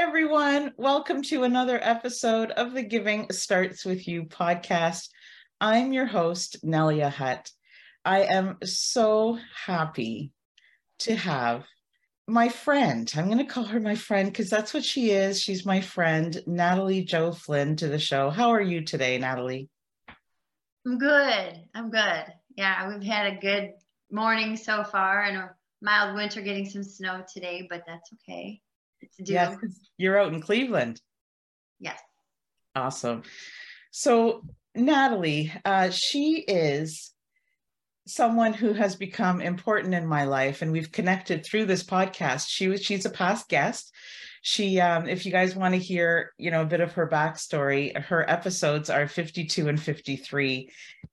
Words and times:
everyone. 0.00 0.72
Welcome 0.78 1.20
to 1.24 1.42
another 1.44 1.78
episode 1.82 2.52
of 2.52 2.72
the 2.72 2.82
Giving 2.82 3.30
Starts 3.30 3.84
With 3.84 4.08
You 4.08 4.24
podcast. 4.24 5.10
I'm 5.60 5.92
your 5.92 6.06
host, 6.06 6.64
Nelia 6.64 7.10
Hutt. 7.10 7.50
I 8.02 8.22
am 8.22 8.56
so 8.64 9.38
happy 9.66 10.32
to 11.00 11.14
have 11.14 11.66
my 12.26 12.48
friend. 12.48 13.12
I'm 13.14 13.26
going 13.26 13.38
to 13.38 13.44
call 13.44 13.64
her 13.64 13.78
my 13.78 13.94
friend 13.94 14.32
because 14.32 14.48
that's 14.48 14.72
what 14.72 14.86
she 14.86 15.10
is. 15.10 15.38
She's 15.38 15.66
my 15.66 15.82
friend, 15.82 16.42
Natalie 16.46 17.04
Jo 17.04 17.32
Flynn, 17.32 17.76
to 17.76 17.88
the 17.88 17.98
show. 17.98 18.30
How 18.30 18.48
are 18.48 18.62
you 18.62 18.82
today, 18.82 19.18
Natalie? 19.18 19.68
I'm 20.86 20.96
good. 20.96 21.62
I'm 21.74 21.90
good. 21.90 22.24
Yeah, 22.56 22.88
we've 22.88 23.02
had 23.02 23.34
a 23.34 23.38
good 23.38 23.72
morning 24.10 24.56
so 24.56 24.82
far 24.82 25.24
and 25.24 25.36
a 25.36 25.50
mild 25.82 26.14
winter 26.14 26.40
getting 26.40 26.70
some 26.70 26.84
snow 26.84 27.22
today, 27.30 27.66
but 27.68 27.82
that's 27.86 28.10
okay 28.14 28.62
to 29.16 29.22
do. 29.24 29.32
Yes, 29.32 29.56
you're 29.96 30.18
out 30.18 30.32
in 30.32 30.40
Cleveland. 30.40 31.00
Yes. 31.78 32.00
Awesome. 32.74 33.22
So 33.90 34.44
Natalie, 34.74 35.52
uh, 35.64 35.90
she 35.90 36.44
is 36.46 37.12
someone 38.06 38.52
who 38.52 38.72
has 38.72 38.96
become 38.96 39.40
important 39.40 39.94
in 39.94 40.06
my 40.06 40.24
life, 40.24 40.62
and 40.62 40.72
we've 40.72 40.92
connected 40.92 41.44
through 41.44 41.66
this 41.66 41.82
podcast. 41.82 42.48
She 42.48 42.68
was 42.68 42.82
she's 42.82 43.06
a 43.06 43.10
past 43.10 43.48
guest. 43.48 43.92
She, 44.42 44.80
um, 44.80 45.06
if 45.06 45.26
you 45.26 45.32
guys 45.32 45.54
want 45.54 45.74
to 45.74 45.80
hear, 45.80 46.32
you 46.38 46.50
know, 46.50 46.62
a 46.62 46.66
bit 46.66 46.80
of 46.80 46.92
her 46.92 47.06
backstory, 47.06 47.94
her 48.04 48.28
episodes 48.28 48.88
are 48.88 49.06
52 49.06 49.68
and 49.68 49.80
53, 49.80 50.70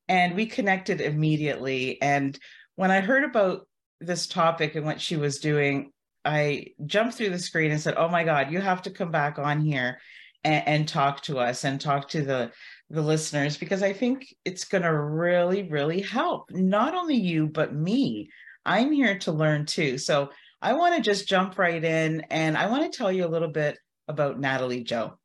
and 0.08 0.35
we 0.35 0.45
connected 0.45 1.02
immediately. 1.02 2.02
And 2.02 2.38
when 2.75 2.89
I 2.89 3.02
heard 3.02 3.25
about 3.25 3.67
this 3.99 4.27
topic 4.27 4.75
and 4.75 4.85
what 4.85 5.02
she 5.02 5.17
was 5.17 5.39
doing, 5.39 5.91
I 6.28 6.67
jumped 6.86 7.16
through 7.16 7.30
the 7.30 7.39
screen 7.39 7.72
and 7.72 7.80
said, 7.80 7.95
"Oh 7.97 8.09
my 8.09 8.23
God, 8.23 8.52
you 8.52 8.59
have 8.59 8.81
to 8.83 8.92
come 8.92 9.11
back 9.11 9.39
on 9.39 9.61
here 9.61 10.00
and, 10.44 10.67
and 10.67 10.88
talk 10.88 11.22
to 11.23 11.39
us 11.39 11.64
and 11.64 11.80
talk 11.80 12.09
to 12.09 12.22
the 12.22 12.52
the 12.89 13.02
listeners 13.02 13.58
because 13.58 13.83
I 13.83 13.94
think 13.94 14.33
it's 14.45 14.66
going 14.66 14.83
to 14.83 14.94
really, 14.94 15.64
really 15.64 16.02
help 16.02 16.52
not 16.52 16.95
only 16.95 17.16
you 17.16 17.48
but 17.48 17.73
me. 17.73 18.30
I'm 18.66 18.92
here 18.92 19.17
to 19.20 19.31
learn 19.31 19.66
too. 19.66 19.98
So 19.98 20.30
I 20.61 20.73
want 20.73 20.95
to 20.95 21.02
just 21.02 21.28
jump 21.28 21.58
right 21.58 21.83
in 21.83 22.22
and 22.30 22.58
I 22.58 22.67
want 22.67 22.92
to 22.92 22.98
tell 22.98 23.11
you 23.11 23.26
a 23.26 23.30
little 23.30 23.49
bit 23.49 23.77
about 24.08 24.39
Natalie 24.39 24.83
Jo. 24.83 25.17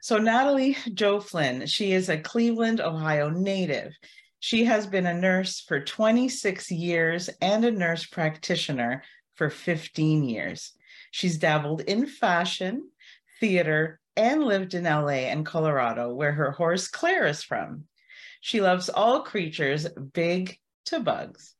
So 0.00 0.18
Natalie 0.18 0.76
Jo 0.92 1.18
Flynn, 1.20 1.66
she 1.66 1.92
is 1.92 2.08
a 2.08 2.18
Cleveland, 2.18 2.80
Ohio 2.80 3.30
native. 3.30 3.92
She 4.40 4.64
has 4.64 4.86
been 4.86 5.06
a 5.06 5.18
nurse 5.18 5.60
for 5.60 5.80
26 5.80 6.70
years 6.70 7.30
and 7.40 7.64
a 7.64 7.70
nurse 7.70 8.04
practitioner 8.04 9.02
for 9.34 9.50
15 9.50 10.24
years. 10.24 10.72
She's 11.10 11.38
dabbled 11.38 11.82
in 11.82 12.06
fashion, 12.06 12.90
theater, 13.40 14.00
and 14.16 14.44
lived 14.44 14.74
in 14.74 14.84
LA 14.84 15.28
and 15.30 15.44
Colorado, 15.44 16.12
where 16.12 16.32
her 16.32 16.52
horse 16.52 16.88
Claire 16.88 17.26
is 17.26 17.42
from. 17.42 17.84
She 18.40 18.60
loves 18.60 18.88
all 18.88 19.22
creatures, 19.22 19.88
big 20.12 20.58
to 20.86 21.00
bugs. 21.00 21.54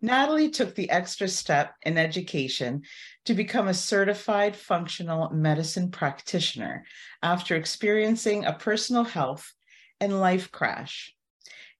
Natalie 0.00 0.50
took 0.50 0.74
the 0.74 0.90
extra 0.90 1.28
step 1.28 1.74
in 1.82 1.96
education 1.96 2.82
to 3.24 3.34
become 3.34 3.68
a 3.68 3.74
certified 3.74 4.56
functional 4.56 5.30
medicine 5.30 5.90
practitioner 5.92 6.84
after 7.22 7.54
experiencing 7.54 8.44
a 8.44 8.52
personal 8.52 9.04
health 9.04 9.52
and 10.00 10.20
life 10.20 10.50
crash 10.50 11.14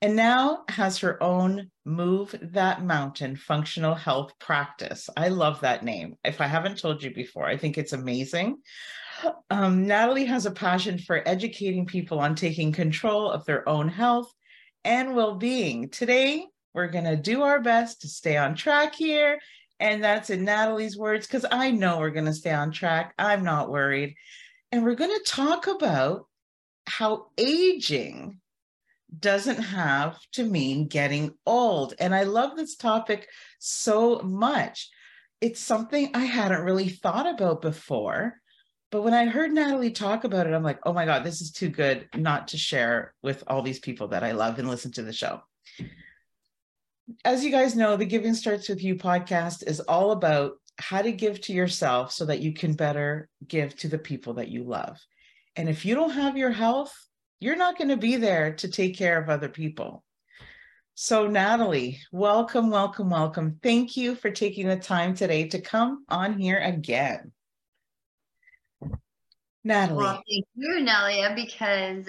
and 0.02 0.16
now 0.16 0.64
has 0.68 0.98
her 0.98 1.22
own 1.22 1.70
Move 1.84 2.34
That 2.42 2.82
Mountain 2.82 3.36
functional 3.36 3.94
health 3.94 4.32
practice. 4.40 5.08
I 5.16 5.28
love 5.28 5.60
that 5.60 5.84
name. 5.84 6.16
If 6.24 6.40
I 6.40 6.48
haven't 6.48 6.78
told 6.78 7.04
you 7.04 7.14
before, 7.14 7.46
I 7.46 7.56
think 7.56 7.78
it's 7.78 7.92
amazing. 7.92 8.58
Um, 9.48 9.86
Natalie 9.86 10.24
has 10.24 10.44
a 10.44 10.50
passion 10.50 10.98
for 10.98 11.26
educating 11.26 11.86
people 11.86 12.18
on 12.18 12.34
taking 12.34 12.72
control 12.72 13.30
of 13.30 13.44
their 13.44 13.66
own 13.68 13.86
health 13.88 14.30
and 14.84 15.14
well 15.14 15.36
being. 15.36 15.88
Today, 15.88 16.46
we're 16.74 16.88
going 16.88 17.04
to 17.04 17.16
do 17.16 17.42
our 17.42 17.60
best 17.60 18.00
to 18.00 18.08
stay 18.08 18.36
on 18.36 18.56
track 18.56 18.96
here. 18.96 19.38
And 19.78 20.02
that's 20.02 20.30
in 20.30 20.44
Natalie's 20.44 20.98
words, 20.98 21.26
because 21.28 21.46
I 21.50 21.70
know 21.70 21.98
we're 21.98 22.10
going 22.10 22.26
to 22.26 22.32
stay 22.32 22.52
on 22.52 22.72
track. 22.72 23.14
I'm 23.18 23.44
not 23.44 23.70
worried. 23.70 24.16
And 24.72 24.82
we're 24.82 24.96
going 24.96 25.16
to 25.16 25.30
talk 25.30 25.68
about 25.68 26.26
how 26.86 27.26
aging 27.38 28.40
doesn't 29.18 29.62
have 29.62 30.18
to 30.32 30.44
mean 30.44 30.88
getting 30.88 31.34
old. 31.46 31.94
And 31.98 32.14
I 32.14 32.24
love 32.24 32.56
this 32.56 32.76
topic 32.76 33.28
so 33.58 34.20
much. 34.20 34.90
It's 35.40 35.60
something 35.60 36.10
I 36.14 36.24
hadn't 36.24 36.62
really 36.62 36.88
thought 36.88 37.26
about 37.26 37.62
before. 37.62 38.40
But 38.90 39.02
when 39.02 39.14
I 39.14 39.26
heard 39.26 39.52
Natalie 39.52 39.90
talk 39.90 40.24
about 40.24 40.46
it, 40.46 40.52
I'm 40.52 40.62
like, 40.62 40.80
oh 40.84 40.92
my 40.92 41.06
God, 41.06 41.24
this 41.24 41.40
is 41.40 41.50
too 41.50 41.68
good 41.68 42.08
not 42.14 42.48
to 42.48 42.58
share 42.58 43.14
with 43.22 43.42
all 43.46 43.62
these 43.62 43.78
people 43.78 44.08
that 44.08 44.22
I 44.22 44.32
love 44.32 44.58
and 44.58 44.68
listen 44.68 44.92
to 44.92 45.02
the 45.02 45.12
show. 45.12 45.40
As 47.24 47.44
you 47.44 47.50
guys 47.50 47.74
know, 47.74 47.96
the 47.96 48.04
Giving 48.04 48.34
Starts 48.34 48.68
With 48.68 48.82
You 48.82 48.96
podcast 48.96 49.66
is 49.66 49.80
all 49.80 50.12
about 50.12 50.52
how 50.78 51.02
to 51.02 51.12
give 51.12 51.40
to 51.42 51.52
yourself 51.52 52.12
so 52.12 52.26
that 52.26 52.40
you 52.40 52.52
can 52.52 52.74
better 52.74 53.28
give 53.46 53.76
to 53.76 53.88
the 53.88 53.98
people 53.98 54.34
that 54.34 54.48
you 54.48 54.64
love. 54.64 54.98
And 55.56 55.68
if 55.68 55.84
you 55.84 55.94
don't 55.94 56.10
have 56.10 56.36
your 56.36 56.50
health, 56.50 56.94
you're 57.42 57.56
not 57.56 57.76
going 57.76 57.88
to 57.88 57.96
be 57.96 58.16
there 58.16 58.54
to 58.54 58.68
take 58.68 58.96
care 58.96 59.20
of 59.20 59.28
other 59.28 59.48
people. 59.48 60.04
So, 60.94 61.26
Natalie, 61.26 61.98
welcome, 62.12 62.70
welcome, 62.70 63.10
welcome. 63.10 63.58
Thank 63.62 63.96
you 63.96 64.14
for 64.14 64.30
taking 64.30 64.68
the 64.68 64.76
time 64.76 65.14
today 65.14 65.48
to 65.48 65.60
come 65.60 66.04
on 66.08 66.38
here 66.38 66.58
again. 66.58 67.32
Natalie. 69.64 70.04
Well, 70.04 70.22
thank 70.28 70.46
you, 70.54 70.86
Nelia, 70.86 71.34
because 71.34 72.08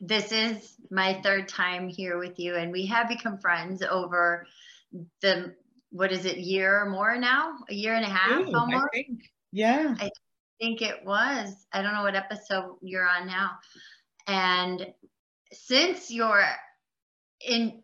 this 0.00 0.32
is 0.32 0.74
my 0.90 1.20
third 1.22 1.48
time 1.48 1.88
here 1.88 2.18
with 2.18 2.40
you, 2.40 2.56
and 2.56 2.72
we 2.72 2.86
have 2.86 3.08
become 3.08 3.38
friends 3.38 3.82
over 3.82 4.46
the 5.20 5.54
what 5.90 6.10
is 6.10 6.24
it, 6.24 6.38
year 6.38 6.80
or 6.80 6.90
more 6.90 7.16
now? 7.18 7.52
A 7.68 7.74
year 7.74 7.94
and 7.94 8.04
a 8.04 8.08
half 8.08 8.48
Ooh, 8.48 8.56
almost? 8.56 8.86
I 8.92 8.96
think. 8.96 9.30
Yeah. 9.52 9.94
I 10.00 10.10
think 10.60 10.80
it 10.80 11.04
was. 11.04 11.54
I 11.72 11.82
don't 11.82 11.92
know 11.92 12.02
what 12.02 12.16
episode 12.16 12.76
you're 12.80 13.06
on 13.06 13.26
now. 13.26 13.50
And 14.26 14.92
since 15.52 16.10
you're 16.10 16.44
in, 17.46 17.82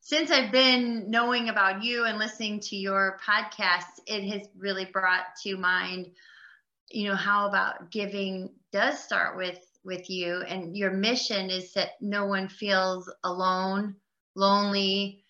since 0.00 0.30
I've 0.30 0.52
been 0.52 1.10
knowing 1.10 1.48
about 1.48 1.82
you 1.84 2.04
and 2.04 2.18
listening 2.18 2.60
to 2.60 2.76
your 2.76 3.18
podcast, 3.26 4.00
it 4.06 4.24
has 4.30 4.48
really 4.56 4.84
brought 4.84 5.36
to 5.42 5.56
mind, 5.56 6.10
you 6.90 7.08
know, 7.08 7.16
how 7.16 7.48
about 7.48 7.90
giving 7.90 8.50
does 8.72 9.02
start 9.02 9.36
with 9.36 9.58
with 9.84 10.08
you 10.10 10.42
and 10.42 10.76
your 10.76 10.92
mission 10.92 11.50
is 11.50 11.72
that 11.74 11.90
no 12.00 12.26
one 12.26 12.48
feels 12.48 13.10
alone, 13.24 13.96
lonely. 14.34 15.24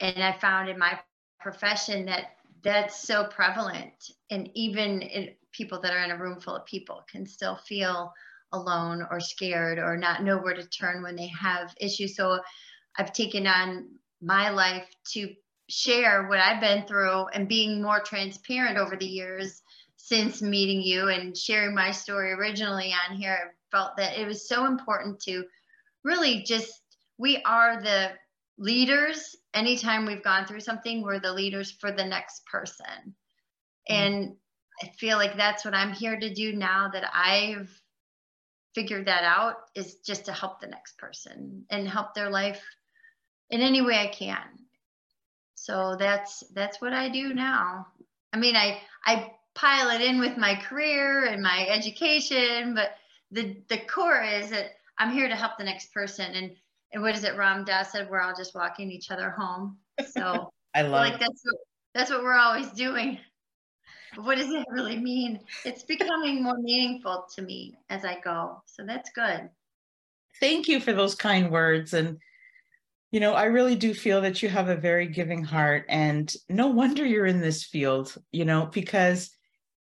And 0.00 0.22
I 0.22 0.32
found 0.32 0.68
in 0.68 0.78
my 0.78 0.98
profession 1.40 2.06
that 2.06 2.36
that's 2.62 3.00
so 3.02 3.24
prevalent 3.24 4.10
and 4.30 4.50
even 4.54 5.02
in 5.02 5.34
people 5.52 5.80
that 5.80 5.92
are 5.92 6.04
in 6.04 6.10
a 6.10 6.18
room 6.18 6.40
full 6.40 6.56
of 6.56 6.66
people 6.66 7.04
can 7.10 7.26
still 7.26 7.56
feel 7.56 8.12
alone 8.52 9.06
or 9.10 9.20
scared 9.20 9.78
or 9.78 9.96
not 9.96 10.22
know 10.22 10.38
where 10.38 10.54
to 10.54 10.68
turn 10.68 11.02
when 11.02 11.16
they 11.16 11.28
have 11.28 11.74
issues. 11.80 12.16
So 12.16 12.40
I've 12.98 13.12
taken 13.12 13.46
on 13.46 13.88
my 14.22 14.50
life 14.50 14.88
to 15.12 15.34
share 15.68 16.28
what 16.28 16.38
I've 16.38 16.60
been 16.60 16.86
through 16.86 17.26
and 17.28 17.48
being 17.48 17.82
more 17.82 18.00
transparent 18.00 18.78
over 18.78 18.96
the 18.96 19.06
years 19.06 19.62
since 19.96 20.40
meeting 20.40 20.80
you 20.80 21.08
and 21.08 21.36
sharing 21.36 21.74
my 21.74 21.90
story 21.90 22.32
originally 22.32 22.94
on 23.08 23.16
here. 23.16 23.32
I 23.32 23.76
felt 23.76 23.96
that 23.96 24.18
it 24.18 24.26
was 24.26 24.48
so 24.48 24.66
important 24.66 25.20
to 25.22 25.44
really 26.04 26.42
just 26.44 26.82
we 27.18 27.42
are 27.44 27.82
the 27.82 28.10
leaders 28.58 29.36
anytime 29.52 30.06
we've 30.06 30.22
gone 30.22 30.46
through 30.46 30.60
something 30.60 31.02
we're 31.02 31.20
the 31.20 31.32
leaders 31.32 31.72
for 31.72 31.92
the 31.92 32.04
next 32.04 32.42
person 32.46 32.86
mm-hmm. 33.04 33.94
and 33.94 34.36
i 34.82 34.86
feel 34.98 35.18
like 35.18 35.36
that's 35.36 35.64
what 35.64 35.74
i'm 35.74 35.92
here 35.92 36.18
to 36.18 36.32
do 36.32 36.54
now 36.54 36.88
that 36.92 37.04
i've 37.12 37.70
figured 38.76 39.06
that 39.06 39.24
out 39.24 39.56
is 39.74 39.94
just 40.04 40.26
to 40.26 40.32
help 40.32 40.60
the 40.60 40.66
next 40.66 40.98
person 40.98 41.64
and 41.70 41.88
help 41.88 42.12
their 42.12 42.28
life 42.28 42.62
in 43.48 43.62
any 43.62 43.80
way 43.80 43.98
i 43.98 44.06
can. 44.06 44.44
So 45.54 45.96
that's 45.98 46.44
that's 46.54 46.78
what 46.82 46.92
i 46.92 47.08
do 47.08 47.32
now. 47.32 47.86
I 48.34 48.36
mean 48.36 48.54
i 48.54 48.78
i 49.06 49.32
pile 49.54 49.88
it 49.88 50.02
in 50.02 50.20
with 50.20 50.36
my 50.36 50.54
career 50.56 51.24
and 51.24 51.42
my 51.42 51.66
education 51.70 52.74
but 52.74 52.90
the 53.30 53.56
the 53.70 53.78
core 53.78 54.22
is 54.22 54.50
that 54.50 54.72
i'm 54.98 55.10
here 55.10 55.28
to 55.28 55.34
help 55.34 55.56
the 55.56 55.64
next 55.64 55.94
person. 55.94 56.34
And 56.34 56.52
and 56.92 57.02
what 57.02 57.16
is 57.16 57.24
it 57.24 57.38
ram 57.38 57.64
dass 57.64 57.92
said? 57.92 58.10
We're 58.10 58.20
all 58.20 58.36
just 58.36 58.54
walking 58.54 58.90
each 58.90 59.10
other 59.10 59.30
home. 59.30 59.78
So 60.10 60.52
i 60.74 60.82
love 60.82 61.08
like 61.08 61.18
that's 61.18 61.42
what 61.44 61.60
that's 61.94 62.10
what 62.10 62.22
we're 62.22 62.36
always 62.36 62.68
doing 62.72 63.18
what 64.18 64.38
does 64.38 64.50
it 64.50 64.66
really 64.70 64.98
mean? 64.98 65.40
It's 65.64 65.82
becoming 65.82 66.42
more 66.42 66.58
meaningful 66.58 67.26
to 67.34 67.42
me 67.42 67.76
as 67.90 68.04
i 68.04 68.18
go. 68.20 68.62
So 68.66 68.84
that's 68.84 69.10
good. 69.10 69.48
Thank 70.40 70.68
you 70.68 70.80
for 70.80 70.92
those 70.92 71.14
kind 71.14 71.50
words. 71.50 71.92
And 71.94 72.18
you 73.12 73.20
know 73.20 73.34
i 73.34 73.44
really 73.44 73.76
do 73.76 73.94
feel 73.94 74.20
that 74.20 74.42
you 74.42 74.48
have 74.48 74.68
a 74.68 74.76
very 74.76 75.06
giving 75.06 75.42
heart 75.42 75.84
and 75.88 76.34
no 76.48 76.66
wonder 76.66 77.04
you're 77.04 77.24
in 77.24 77.40
this 77.40 77.62
field 77.62 78.14
you 78.32 78.44
know 78.44 78.66
because 78.66 79.30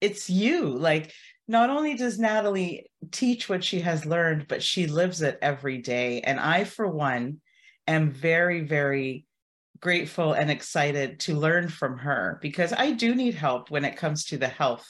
it's 0.02 0.30
you. 0.30 0.68
Like 0.68 1.14
not 1.48 1.70
only 1.70 1.96
does 1.96 2.20
natalie 2.20 2.92
teach 3.12 3.48
what 3.48 3.64
she 3.64 3.80
has 3.80 4.06
learned 4.06 4.48
but 4.48 4.62
she 4.62 4.88
lives 4.88 5.22
it 5.22 5.40
every 5.42 5.78
day. 5.78 6.22
And 6.22 6.40
i 6.40 6.64
for 6.66 6.88
one 6.88 7.40
am 7.88 8.12
very 8.12 8.62
very 8.62 9.26
grateful 9.84 10.32
and 10.34 10.50
excited 10.50 11.20
to 11.20 11.36
learn 11.36 11.68
from 11.68 11.98
her 11.98 12.40
because 12.42 12.72
i 12.74 12.92
do 12.92 13.14
need 13.14 13.36
help 13.36 13.70
when 13.70 13.84
it 13.84 13.98
comes 13.98 14.26
to 14.26 14.38
the 14.38 14.48
health 14.48 14.88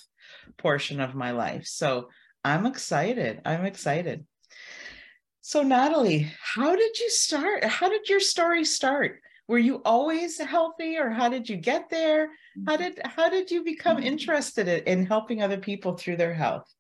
portion 0.57 0.99
of 0.99 1.15
my 1.15 1.31
life 1.31 1.65
so 1.65 2.09
i'm 2.45 2.65
excited 2.65 3.41
i'm 3.43 3.65
excited 3.65 4.25
so, 5.45 5.61
Natalie, 5.61 6.31
how 6.39 6.73
did 6.73 6.97
you 6.97 7.09
start? 7.09 7.65
How 7.65 7.89
did 7.89 8.07
your 8.07 8.21
story 8.21 8.63
start? 8.63 9.19
Were 9.49 9.57
you 9.57 9.81
always 9.83 10.39
healthy, 10.39 10.97
or 10.97 11.09
how 11.09 11.27
did 11.27 11.49
you 11.49 11.57
get 11.57 11.89
there? 11.89 12.29
How 12.65 12.77
did 12.77 13.01
how 13.03 13.27
did 13.27 13.51
you 13.51 13.61
become 13.61 13.97
mm-hmm. 13.97 14.05
interested 14.05 14.69
in 14.69 15.05
helping 15.05 15.43
other 15.43 15.57
people 15.57 15.97
through 15.97 16.15
their 16.15 16.33
health? 16.33 16.73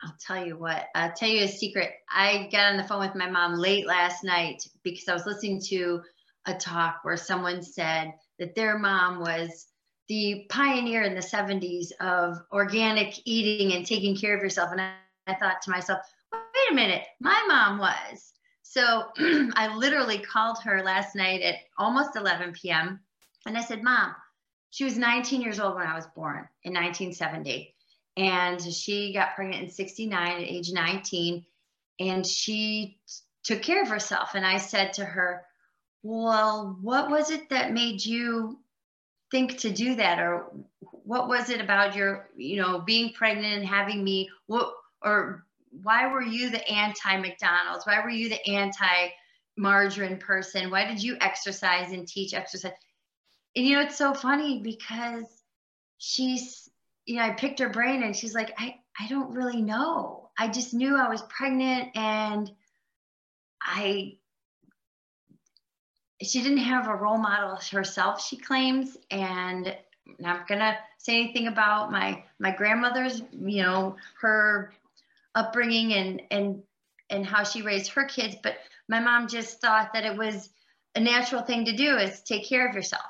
I'll 0.00 0.14
tell 0.24 0.46
you 0.46 0.56
what. 0.56 0.84
I'll 0.94 1.12
tell 1.12 1.28
you 1.28 1.42
a 1.42 1.48
secret. 1.48 1.90
I 2.08 2.48
got 2.52 2.70
on 2.70 2.76
the 2.76 2.84
phone 2.84 3.00
with 3.00 3.16
my 3.16 3.28
mom 3.28 3.54
late 3.56 3.84
last 3.84 4.22
night 4.22 4.62
because 4.84 5.08
I 5.08 5.14
was 5.14 5.26
listening 5.26 5.60
to 5.62 6.02
a 6.46 6.54
talk 6.54 7.00
where 7.02 7.16
someone 7.16 7.62
said 7.62 8.12
that 8.38 8.54
their 8.54 8.78
mom 8.78 9.20
was 9.20 9.66
the 10.08 10.46
pioneer 10.48 11.02
in 11.02 11.14
the 11.14 11.20
70s 11.20 11.88
of 12.00 12.38
organic 12.52 13.20
eating 13.24 13.76
and 13.76 13.84
taking 13.84 14.16
care 14.16 14.36
of 14.36 14.42
yourself. 14.42 14.70
And 14.70 14.80
I, 14.80 14.92
I 15.26 15.34
thought 15.34 15.62
to 15.62 15.70
myself, 15.70 16.00
wait 16.32 16.42
a 16.70 16.74
minute, 16.74 17.04
my 17.20 17.44
mom 17.48 17.78
was. 17.78 18.32
So 18.62 19.04
I 19.54 19.74
literally 19.76 20.18
called 20.18 20.58
her 20.64 20.82
last 20.82 21.16
night 21.16 21.42
at 21.42 21.56
almost 21.78 22.16
11 22.16 22.52
p.m. 22.52 23.00
and 23.46 23.56
I 23.56 23.62
said, 23.62 23.82
Mom, 23.82 24.14
she 24.70 24.84
was 24.84 24.98
19 24.98 25.40
years 25.40 25.58
old 25.58 25.76
when 25.76 25.86
I 25.86 25.94
was 25.94 26.06
born 26.14 26.48
in 26.62 26.72
1970. 26.74 27.74
And 28.16 28.62
she 28.62 29.12
got 29.12 29.34
pregnant 29.34 29.64
in 29.64 29.70
69 29.70 30.32
at 30.32 30.40
age 30.40 30.72
19. 30.72 31.44
And 32.00 32.26
she 32.26 32.98
took 33.44 33.62
care 33.62 33.82
of 33.82 33.88
herself. 33.88 34.34
And 34.34 34.44
I 34.44 34.58
said 34.58 34.92
to 34.94 35.04
her, 35.04 35.44
Well, 36.02 36.78
what 36.80 37.10
was 37.10 37.30
it 37.30 37.48
that 37.50 37.72
made 37.72 38.04
you 38.04 38.60
think 39.30 39.58
to 39.58 39.70
do 39.70 39.96
that? 39.96 40.18
Or 40.18 40.46
what 40.80 41.28
was 41.28 41.50
it 41.50 41.60
about 41.60 41.96
your, 41.96 42.30
you 42.36 42.56
know, 42.56 42.80
being 42.80 43.12
pregnant 43.12 43.54
and 43.54 43.66
having 43.66 44.04
me? 44.04 44.30
What, 44.46 44.72
or 45.02 45.46
why 45.82 46.06
were 46.06 46.22
you 46.22 46.50
the 46.50 46.66
anti 46.68 47.16
McDonald's? 47.18 47.86
Why 47.86 48.02
were 48.02 48.10
you 48.10 48.28
the 48.28 48.46
anti 48.48 49.08
margarine 49.56 50.18
person? 50.18 50.70
Why 50.70 50.86
did 50.86 51.02
you 51.02 51.16
exercise 51.20 51.92
and 51.92 52.06
teach 52.06 52.34
exercise? 52.34 52.72
And 53.54 53.66
you 53.66 53.76
know, 53.76 53.82
it's 53.82 53.96
so 53.96 54.14
funny 54.14 54.60
because 54.62 55.26
she's, 55.98 56.68
you 57.04 57.16
know, 57.16 57.22
I 57.22 57.30
picked 57.30 57.60
her 57.60 57.68
brain 57.68 58.02
and 58.02 58.14
she's 58.14 58.34
like, 58.34 58.52
I, 58.58 58.76
I 58.98 59.08
don't 59.08 59.34
really 59.34 59.62
know. 59.62 60.30
I 60.38 60.48
just 60.48 60.74
knew 60.74 60.96
I 60.96 61.08
was 61.08 61.22
pregnant 61.22 61.96
and 61.96 62.50
I, 63.62 64.18
she 66.22 66.42
didn't 66.42 66.58
have 66.58 66.88
a 66.88 66.94
role 66.94 67.18
model 67.18 67.58
herself, 67.72 68.24
she 68.24 68.36
claims. 68.36 68.96
And 69.10 69.68
I'm 69.68 70.16
not 70.18 70.48
gonna 70.48 70.76
say 70.98 71.20
anything 71.20 71.46
about 71.48 71.90
my 71.90 72.24
my 72.38 72.50
grandmother's, 72.50 73.22
you 73.32 73.62
know, 73.62 73.96
her 74.20 74.72
upbringing 75.34 75.92
and 75.92 76.22
and 76.30 76.62
and 77.10 77.26
how 77.26 77.44
she 77.44 77.62
raised 77.62 77.92
her 77.92 78.04
kids 78.04 78.34
but 78.42 78.56
my 78.88 79.00
mom 79.00 79.28
just 79.28 79.60
thought 79.60 79.92
that 79.92 80.04
it 80.04 80.16
was 80.16 80.48
a 80.94 81.00
natural 81.00 81.42
thing 81.42 81.64
to 81.66 81.76
do 81.76 81.96
is 81.96 82.22
take 82.22 82.48
care 82.48 82.68
of 82.68 82.74
yourself. 82.74 83.04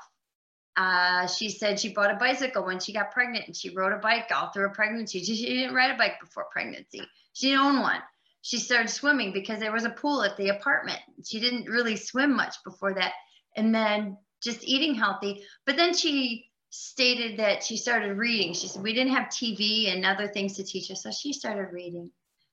Uh, 0.75 1.25
she 1.25 1.49
said 1.49 1.79
she 1.79 1.93
bought 1.93 2.11
a 2.11 2.17
bicycle 2.17 2.63
when 2.63 2.79
she 2.79 2.93
got 2.93 3.11
pregnant 3.11 3.47
and 3.47 3.55
she 3.55 3.69
rode 3.69 3.93
a 3.93 3.97
bike 3.97 4.29
all 4.35 4.49
through 4.49 4.63
her 4.63 4.69
pregnancy. 4.69 5.23
She, 5.23 5.35
she 5.35 5.45
didn't 5.45 5.73
ride 5.73 5.91
a 5.91 5.97
bike 5.97 6.19
before 6.19 6.45
pregnancy. 6.51 7.01
She 7.33 7.49
didn't 7.49 7.65
own 7.65 7.81
one 7.81 8.01
she 8.47 8.59
started 8.59 8.89
swimming 8.89 9.33
because 9.33 9.59
there 9.59 9.73
was 9.73 9.85
a 9.85 9.89
pool 9.89 10.23
at 10.23 10.37
the 10.37 10.49
apartment 10.49 10.99
she 11.25 11.39
didn't 11.39 11.65
really 11.65 11.95
swim 11.95 12.35
much 12.35 12.55
before 12.63 12.93
that 12.93 13.13
and 13.55 13.73
then 13.73 14.17
just 14.43 14.63
eating 14.63 14.95
healthy 14.95 15.43
but 15.65 15.75
then 15.75 15.93
she 15.93 16.47
stated 16.69 17.37
that 17.39 17.63
she 17.63 17.77
started 17.77 18.17
reading. 18.17 18.53
She 18.53 18.67
said 18.67 18.83
we 18.83 18.93
didn't 18.93 19.13
have 19.13 19.27
TV 19.27 19.91
and 19.91 20.05
other 20.05 20.27
things 20.27 20.55
to 20.55 20.63
teach 20.63 20.91
us, 20.91 21.03
so 21.03 21.11
she 21.11 21.33
started 21.33 21.71
reading. 21.71 22.11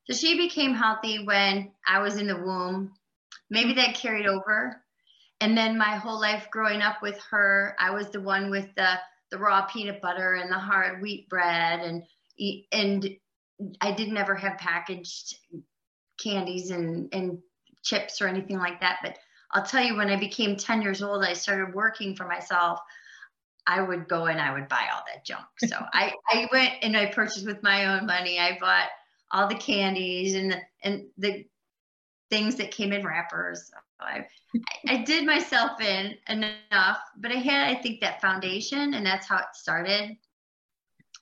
So 0.08 0.16
she 0.16 0.36
became 0.36 0.74
healthy 0.74 1.24
when 1.24 1.72
I 1.86 2.00
was 2.00 2.16
in 2.16 2.26
the 2.26 2.36
womb. 2.36 2.92
Maybe 3.50 3.70
mm-hmm. 3.70 3.78
that 3.78 3.94
carried 3.94 4.26
over. 4.26 4.82
And 5.40 5.56
then 5.56 5.76
my 5.76 5.96
whole 5.96 6.20
life 6.20 6.48
growing 6.50 6.80
up 6.80 7.02
with 7.02 7.20
her, 7.30 7.76
I 7.78 7.90
was 7.90 8.10
the 8.10 8.20
one 8.20 8.50
with 8.50 8.68
the 8.76 8.98
the 9.30 9.38
raw 9.38 9.66
peanut 9.66 10.00
butter 10.00 10.34
and 10.34 10.50
the 10.50 10.58
hard 10.58 11.02
wheat 11.02 11.28
bread 11.28 11.80
and 11.80 12.02
and 12.72 13.08
I 13.80 13.92
didn't 13.92 14.16
ever 14.16 14.34
have 14.34 14.58
packaged 14.58 15.36
candies 16.18 16.70
and 16.70 17.12
and 17.12 17.38
chips 17.82 18.20
or 18.20 18.28
anything 18.28 18.58
like 18.58 18.80
that. 18.80 18.98
But 19.02 19.18
I'll 19.52 19.64
tell 19.64 19.82
you, 19.82 19.96
when 19.96 20.10
I 20.10 20.16
became 20.16 20.56
10 20.56 20.82
years 20.82 21.02
old, 21.02 21.24
I 21.24 21.32
started 21.32 21.74
working 21.74 22.16
for 22.16 22.26
myself. 22.26 22.80
I 23.66 23.80
would 23.80 24.08
go 24.08 24.26
and 24.26 24.40
I 24.40 24.52
would 24.52 24.68
buy 24.68 24.88
all 24.92 25.02
that 25.06 25.24
junk. 25.24 25.44
So 25.66 25.76
I, 25.92 26.12
I 26.28 26.48
went 26.52 26.72
and 26.82 26.96
I 26.96 27.06
purchased 27.06 27.46
with 27.46 27.62
my 27.62 27.86
own 27.86 28.06
money. 28.06 28.38
I 28.38 28.58
bought 28.60 28.88
all 29.30 29.48
the 29.48 29.54
candies 29.54 30.34
and 30.34 30.52
the, 30.52 30.60
and 30.82 31.06
the 31.18 31.46
things 32.30 32.56
that 32.56 32.72
came 32.72 32.92
in 32.92 33.06
wrappers. 33.06 33.70
I, 34.00 34.26
I 34.88 34.98
did 35.04 35.24
myself 35.24 35.80
in 35.80 36.14
enough, 36.28 36.98
but 37.16 37.30
I 37.30 37.36
had, 37.36 37.68
I 37.68 37.80
think, 37.80 38.00
that 38.00 38.20
foundation, 38.20 38.94
and 38.94 39.06
that's 39.06 39.26
how 39.26 39.38
it 39.38 39.46
started. 39.54 40.16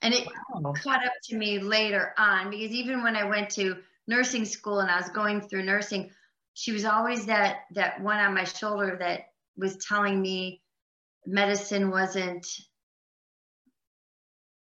And 0.01 0.13
it 0.13 0.27
wow. 0.53 0.73
caught 0.73 1.05
up 1.05 1.13
to 1.25 1.37
me 1.37 1.59
later 1.59 2.13
on 2.17 2.49
because 2.49 2.71
even 2.71 3.03
when 3.03 3.15
I 3.15 3.23
went 3.23 3.49
to 3.51 3.77
nursing 4.07 4.45
school 4.45 4.79
and 4.79 4.89
I 4.89 4.97
was 4.97 5.09
going 5.09 5.41
through 5.41 5.63
nursing, 5.63 6.11
she 6.53 6.71
was 6.71 6.85
always 6.85 7.25
that 7.25 7.61
that 7.71 8.01
one 8.01 8.19
on 8.19 8.33
my 8.33 8.43
shoulder 8.43 8.97
that 8.99 9.27
was 9.57 9.77
telling 9.77 10.21
me 10.21 10.61
medicine 11.25 11.89
wasn't 11.89 12.45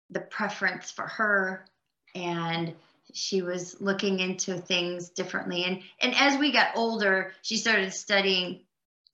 the 0.09 0.19
preference 0.19 0.91
for 0.91 1.07
her. 1.07 1.65
And 2.13 2.75
she 3.13 3.41
was 3.41 3.79
looking 3.79 4.19
into 4.19 4.57
things 4.57 5.09
differently. 5.09 5.63
And 5.63 5.81
and 6.01 6.13
as 6.15 6.37
we 6.37 6.51
got 6.51 6.75
older 6.75 7.33
she 7.41 7.57
started 7.57 7.93
studying 7.93 8.61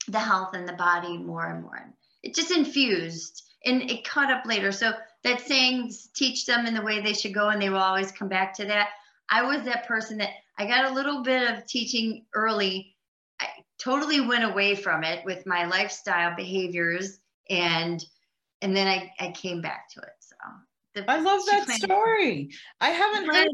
the 0.08 0.18
health 0.18 0.54
and 0.54 0.68
the 0.68 0.72
body 0.72 1.16
more 1.16 1.46
and 1.46 1.62
more. 1.62 1.76
And 1.76 1.92
it 2.22 2.34
just 2.34 2.50
infused 2.50 3.44
and 3.64 3.90
it 3.90 4.06
caught 4.06 4.32
up 4.32 4.46
later. 4.46 4.72
So 4.72 4.92
that 5.24 5.40
saying 5.40 5.92
teach 6.14 6.46
them 6.46 6.66
in 6.66 6.74
the 6.74 6.82
way 6.82 7.00
they 7.00 7.12
should 7.12 7.34
go 7.34 7.48
and 7.48 7.60
they 7.60 7.70
will 7.70 7.78
always 7.78 8.12
come 8.12 8.28
back 8.28 8.54
to 8.54 8.66
that 8.66 8.88
i 9.30 9.42
was 9.42 9.64
that 9.64 9.86
person 9.86 10.18
that 10.18 10.30
i 10.58 10.66
got 10.66 10.90
a 10.90 10.94
little 10.94 11.22
bit 11.22 11.50
of 11.50 11.66
teaching 11.66 12.24
early 12.34 12.96
i 13.40 13.46
totally 13.78 14.20
went 14.20 14.44
away 14.44 14.74
from 14.74 15.04
it 15.04 15.24
with 15.24 15.46
my 15.46 15.64
lifestyle 15.66 16.34
behaviors 16.36 17.18
and 17.50 18.04
and 18.62 18.76
then 18.76 18.86
I, 18.86 19.12
I 19.20 19.30
came 19.30 19.60
back 19.60 19.88
to 19.90 20.00
it. 20.00 20.08
So 20.20 20.36
the, 20.94 21.10
I 21.10 21.20
love 21.20 21.40
that 21.50 21.68
story. 21.68 22.50
I 22.80 22.90
haven't 22.90 23.26
heard 23.26 23.48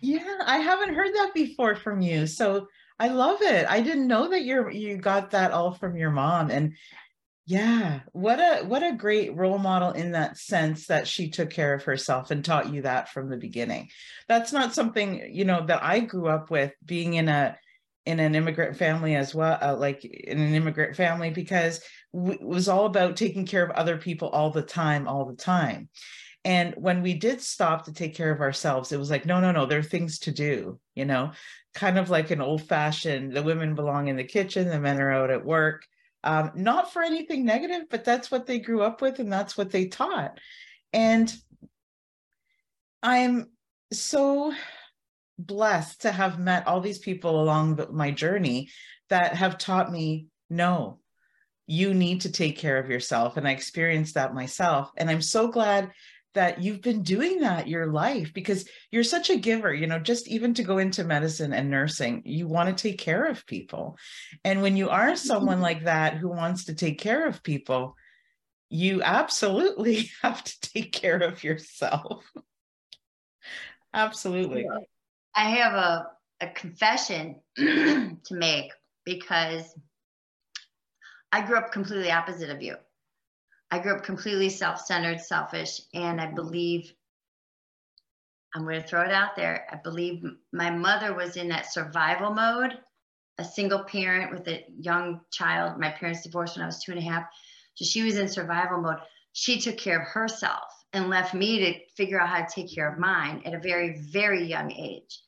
yeah, 0.00 0.38
I 0.46 0.58
haven't 0.58 0.94
heard 0.94 1.12
that 1.14 1.32
before 1.34 1.74
from 1.74 2.00
you. 2.00 2.26
So 2.26 2.68
I 3.00 3.08
love 3.08 3.42
it. 3.42 3.66
I 3.68 3.80
didn't 3.80 4.06
know 4.06 4.28
that 4.28 4.44
you're 4.44 4.70
you 4.70 4.96
got 4.96 5.30
that 5.32 5.50
all 5.50 5.72
from 5.72 5.96
your 5.96 6.10
mom. 6.10 6.50
And 6.50 6.74
yeah, 7.46 8.00
what 8.12 8.40
a 8.40 8.64
what 8.64 8.82
a 8.82 8.96
great 8.96 9.36
role 9.36 9.58
model 9.58 9.90
in 9.90 10.12
that 10.12 10.38
sense 10.38 10.86
that 10.86 11.06
she 11.06 11.28
took 11.28 11.50
care 11.50 11.74
of 11.74 11.84
herself 11.84 12.30
and 12.30 12.42
taught 12.42 12.72
you 12.72 12.82
that 12.82 13.10
from 13.10 13.28
the 13.28 13.36
beginning. 13.36 13.90
That's 14.28 14.52
not 14.52 14.74
something, 14.74 15.28
you 15.30 15.44
know, 15.44 15.66
that 15.66 15.82
I 15.82 16.00
grew 16.00 16.28
up 16.28 16.50
with 16.50 16.72
being 16.84 17.14
in 17.14 17.28
a 17.28 17.58
in 18.06 18.20
an 18.20 18.34
immigrant 18.34 18.76
family 18.76 19.14
as 19.14 19.34
well, 19.34 19.58
uh, 19.60 19.76
like 19.76 20.04
in 20.04 20.38
an 20.38 20.54
immigrant 20.54 20.96
family, 20.96 21.30
because 21.30 21.80
it 22.12 22.42
was 22.42 22.68
all 22.68 22.86
about 22.86 23.16
taking 23.16 23.46
care 23.46 23.64
of 23.64 23.70
other 23.70 23.96
people 23.98 24.28
all 24.28 24.50
the 24.50 24.62
time, 24.62 25.08
all 25.08 25.24
the 25.24 25.36
time. 25.36 25.88
And 26.46 26.74
when 26.76 27.02
we 27.02 27.14
did 27.14 27.40
stop 27.40 27.84
to 27.84 27.92
take 27.92 28.14
care 28.14 28.30
of 28.30 28.42
ourselves, 28.42 28.92
it 28.92 28.98
was 28.98 29.10
like, 29.10 29.24
no, 29.24 29.40
no, 29.40 29.52
no, 29.52 29.64
there 29.64 29.78
are 29.78 29.82
things 29.82 30.18
to 30.20 30.32
do, 30.32 30.78
you 30.94 31.06
know, 31.06 31.32
kind 31.74 31.98
of 31.98 32.10
like 32.10 32.30
an 32.30 32.42
old 32.42 32.62
fashioned, 32.62 33.32
the 33.32 33.42
women 33.42 33.74
belong 33.74 34.08
in 34.08 34.16
the 34.16 34.24
kitchen, 34.24 34.68
the 34.68 34.78
men 34.78 35.00
are 35.00 35.10
out 35.10 35.30
at 35.30 35.44
work. 35.44 35.86
Um, 36.24 36.52
not 36.54 36.92
for 36.92 37.02
anything 37.02 37.44
negative, 37.44 37.82
but 37.90 38.04
that's 38.04 38.30
what 38.30 38.46
they 38.46 38.58
grew 38.58 38.82
up 38.82 39.02
with 39.02 39.18
and 39.18 39.32
that's 39.32 39.56
what 39.56 39.70
they 39.70 39.86
taught. 39.86 40.40
And 40.92 41.32
I'm 43.02 43.50
so 43.92 44.54
blessed 45.38 46.02
to 46.02 46.12
have 46.12 46.38
met 46.38 46.66
all 46.66 46.80
these 46.80 46.98
people 46.98 47.42
along 47.42 47.76
the, 47.76 47.90
my 47.92 48.10
journey 48.10 48.70
that 49.10 49.34
have 49.34 49.58
taught 49.58 49.90
me 49.90 50.26
no 50.48 50.98
you 51.66 51.94
need 51.94 52.20
to 52.20 52.30
take 52.30 52.58
care 52.58 52.78
of 52.78 52.88
yourself 52.88 53.36
and 53.36 53.48
i 53.48 53.50
experienced 53.50 54.14
that 54.14 54.34
myself 54.34 54.90
and 54.96 55.10
i'm 55.10 55.22
so 55.22 55.48
glad 55.48 55.90
that 56.34 56.62
you've 56.62 56.82
been 56.82 57.02
doing 57.02 57.40
that 57.40 57.68
your 57.68 57.86
life 57.86 58.32
because 58.34 58.68
you're 58.90 59.04
such 59.04 59.30
a 59.30 59.36
giver 59.36 59.72
you 59.72 59.86
know 59.86 59.98
just 59.98 60.28
even 60.28 60.54
to 60.54 60.62
go 60.62 60.78
into 60.78 61.04
medicine 61.04 61.52
and 61.52 61.70
nursing 61.70 62.22
you 62.24 62.46
want 62.46 62.68
to 62.68 62.88
take 62.88 62.98
care 62.98 63.24
of 63.24 63.46
people. 63.46 63.96
And 64.44 64.62
when 64.62 64.76
you 64.76 64.90
are 64.90 65.16
someone 65.16 65.56
mm-hmm. 65.56 65.62
like 65.62 65.84
that 65.84 66.14
who 66.16 66.28
wants 66.28 66.66
to 66.66 66.74
take 66.74 66.98
care 66.98 67.26
of 67.26 67.42
people 67.42 67.96
you 68.74 69.02
absolutely 69.02 70.10
have 70.22 70.42
to 70.42 70.60
take 70.60 70.92
care 70.92 71.18
of 71.18 71.44
yourself. 71.44 72.24
Absolutely. 73.92 74.66
I 75.34 75.50
have 75.50 75.74
a, 75.74 76.06
a 76.40 76.48
confession 76.48 77.36
to 77.56 78.16
make 78.32 78.72
because 79.04 79.72
I 81.30 81.46
grew 81.46 81.56
up 81.56 81.72
completely 81.72 82.10
opposite 82.10 82.50
of 82.50 82.62
you. 82.62 82.76
I 83.70 83.78
grew 83.80 83.96
up 83.96 84.04
completely 84.04 84.50
self 84.50 84.80
centered, 84.80 85.20
selfish, 85.20 85.80
and 85.92 86.20
I 86.20 86.26
believe 86.26 86.92
I'm 88.54 88.62
going 88.62 88.80
to 88.80 88.86
throw 88.86 89.02
it 89.02 89.10
out 89.12 89.34
there. 89.34 89.66
I 89.70 89.76
believe 89.76 90.22
my 90.52 90.70
mother 90.70 91.12
was 91.12 91.36
in 91.36 91.48
that 91.48 91.72
survival 91.72 92.30
mode, 92.30 92.78
a 93.38 93.44
single 93.44 93.82
parent 93.82 94.30
with 94.30 94.46
a 94.46 94.64
young 94.78 95.20
child. 95.32 95.80
My 95.80 95.90
parents 95.90 96.22
divorced 96.22 96.56
when 96.56 96.62
I 96.62 96.66
was 96.66 96.82
two 96.82 96.92
and 96.92 97.00
a 97.00 97.04
half. 97.04 97.24
So 97.74 97.84
she 97.84 98.02
was 98.04 98.16
in 98.16 98.28
survival 98.28 98.80
mode. 98.80 98.98
She 99.32 99.60
took 99.60 99.76
care 99.76 100.00
of 100.00 100.06
herself 100.06 100.70
and 100.92 101.10
left 101.10 101.34
me 101.34 101.58
to 101.58 101.80
figure 101.96 102.20
out 102.20 102.28
how 102.28 102.44
to 102.44 102.54
take 102.54 102.72
care 102.72 102.92
of 102.92 103.00
mine 103.00 103.42
at 103.44 103.54
a 103.54 103.58
very, 103.58 103.98
very 103.98 104.44
young 104.44 104.70
age. 104.70 105.20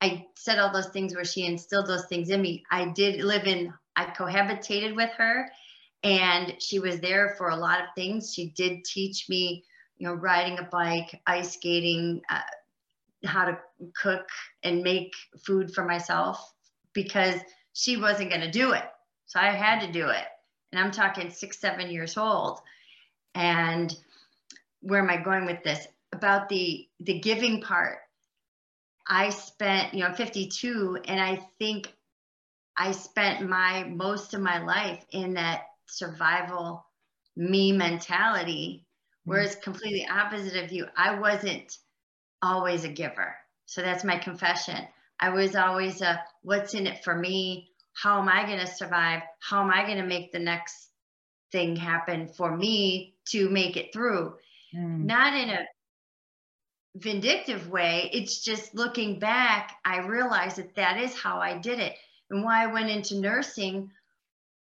I 0.00 0.26
said 0.36 0.58
all 0.58 0.72
those 0.72 0.88
things 0.88 1.14
where 1.14 1.24
she 1.24 1.46
instilled 1.46 1.86
those 1.86 2.06
things 2.06 2.30
in 2.30 2.42
me. 2.42 2.64
I 2.72 2.86
did 2.86 3.22
live 3.22 3.46
in, 3.46 3.72
I 3.94 4.06
cohabitated 4.06 4.96
with 4.96 5.10
her 5.10 5.48
and 6.02 6.56
she 6.60 6.78
was 6.78 7.00
there 7.00 7.34
for 7.38 7.50
a 7.50 7.56
lot 7.56 7.80
of 7.80 7.86
things. 7.94 8.34
She 8.34 8.50
did 8.50 8.84
teach 8.84 9.28
me, 9.28 9.64
you 9.98 10.06
know, 10.06 10.14
riding 10.14 10.58
a 10.58 10.64
bike, 10.64 11.20
ice 11.26 11.54
skating, 11.54 12.22
uh, 12.28 12.40
how 13.24 13.44
to 13.44 13.58
cook 13.94 14.26
and 14.64 14.82
make 14.82 15.12
food 15.44 15.72
for 15.72 15.84
myself 15.84 16.52
because 16.92 17.40
she 17.72 17.96
wasn't 17.96 18.30
going 18.30 18.42
to 18.42 18.50
do 18.50 18.72
it. 18.72 18.84
So 19.26 19.38
I 19.40 19.50
had 19.50 19.80
to 19.80 19.92
do 19.92 20.08
it. 20.08 20.24
And 20.72 20.80
I'm 20.80 20.90
talking 20.90 21.30
six, 21.30 21.58
seven 21.58 21.90
years 21.90 22.16
old. 22.16 22.60
And 23.34 23.94
where 24.80 25.00
am 25.00 25.10
I 25.10 25.18
going 25.18 25.46
with 25.46 25.62
this? 25.62 25.86
About 26.12 26.48
the 26.48 26.86
the 27.00 27.20
giving 27.20 27.62
part 27.62 27.98
I 29.06 29.30
spent, 29.30 29.94
you 29.94 30.00
know, 30.00 30.06
I'm 30.06 30.14
52, 30.14 30.98
and 31.06 31.20
I 31.20 31.36
think 31.58 31.92
I 32.76 32.92
spent 32.92 33.48
my 33.48 33.84
most 33.84 34.34
of 34.34 34.40
my 34.40 34.58
life 34.58 35.04
in 35.10 35.34
that 35.34 35.62
survival 35.86 36.86
me 37.36 37.72
mentality, 37.72 38.86
whereas 39.24 39.52
mm-hmm. 39.52 39.62
completely 39.62 40.06
opposite 40.06 40.62
of 40.62 40.72
you, 40.72 40.86
I 40.96 41.18
wasn't 41.18 41.76
always 42.42 42.84
a 42.84 42.88
giver. 42.88 43.34
So 43.66 43.82
that's 43.82 44.04
my 44.04 44.18
confession. 44.18 44.78
I 45.18 45.30
was 45.30 45.54
always 45.54 46.00
a 46.02 46.22
what's 46.42 46.74
in 46.74 46.86
it 46.86 47.04
for 47.04 47.14
me? 47.14 47.70
How 47.94 48.20
am 48.20 48.28
I 48.28 48.46
going 48.46 48.58
to 48.58 48.66
survive? 48.66 49.22
How 49.40 49.62
am 49.62 49.70
I 49.70 49.84
going 49.84 49.98
to 49.98 50.06
make 50.06 50.32
the 50.32 50.38
next 50.38 50.88
thing 51.52 51.76
happen 51.76 52.28
for 52.28 52.56
me 52.56 53.14
to 53.28 53.48
make 53.48 53.76
it 53.76 53.92
through? 53.92 54.34
Mm. 54.74 55.04
Not 55.04 55.34
in 55.34 55.50
a 55.50 55.66
vindictive 56.96 57.68
way. 57.68 58.10
It's 58.12 58.42
just 58.42 58.74
looking 58.74 59.18
back, 59.18 59.76
I 59.84 60.00
realized 60.00 60.56
that 60.56 60.74
that 60.74 60.98
is 60.98 61.18
how 61.18 61.38
I 61.38 61.58
did 61.58 61.78
it. 61.78 61.94
And 62.30 62.44
why 62.44 62.64
I 62.64 62.72
went 62.72 62.90
into 62.90 63.20
nursing 63.20 63.90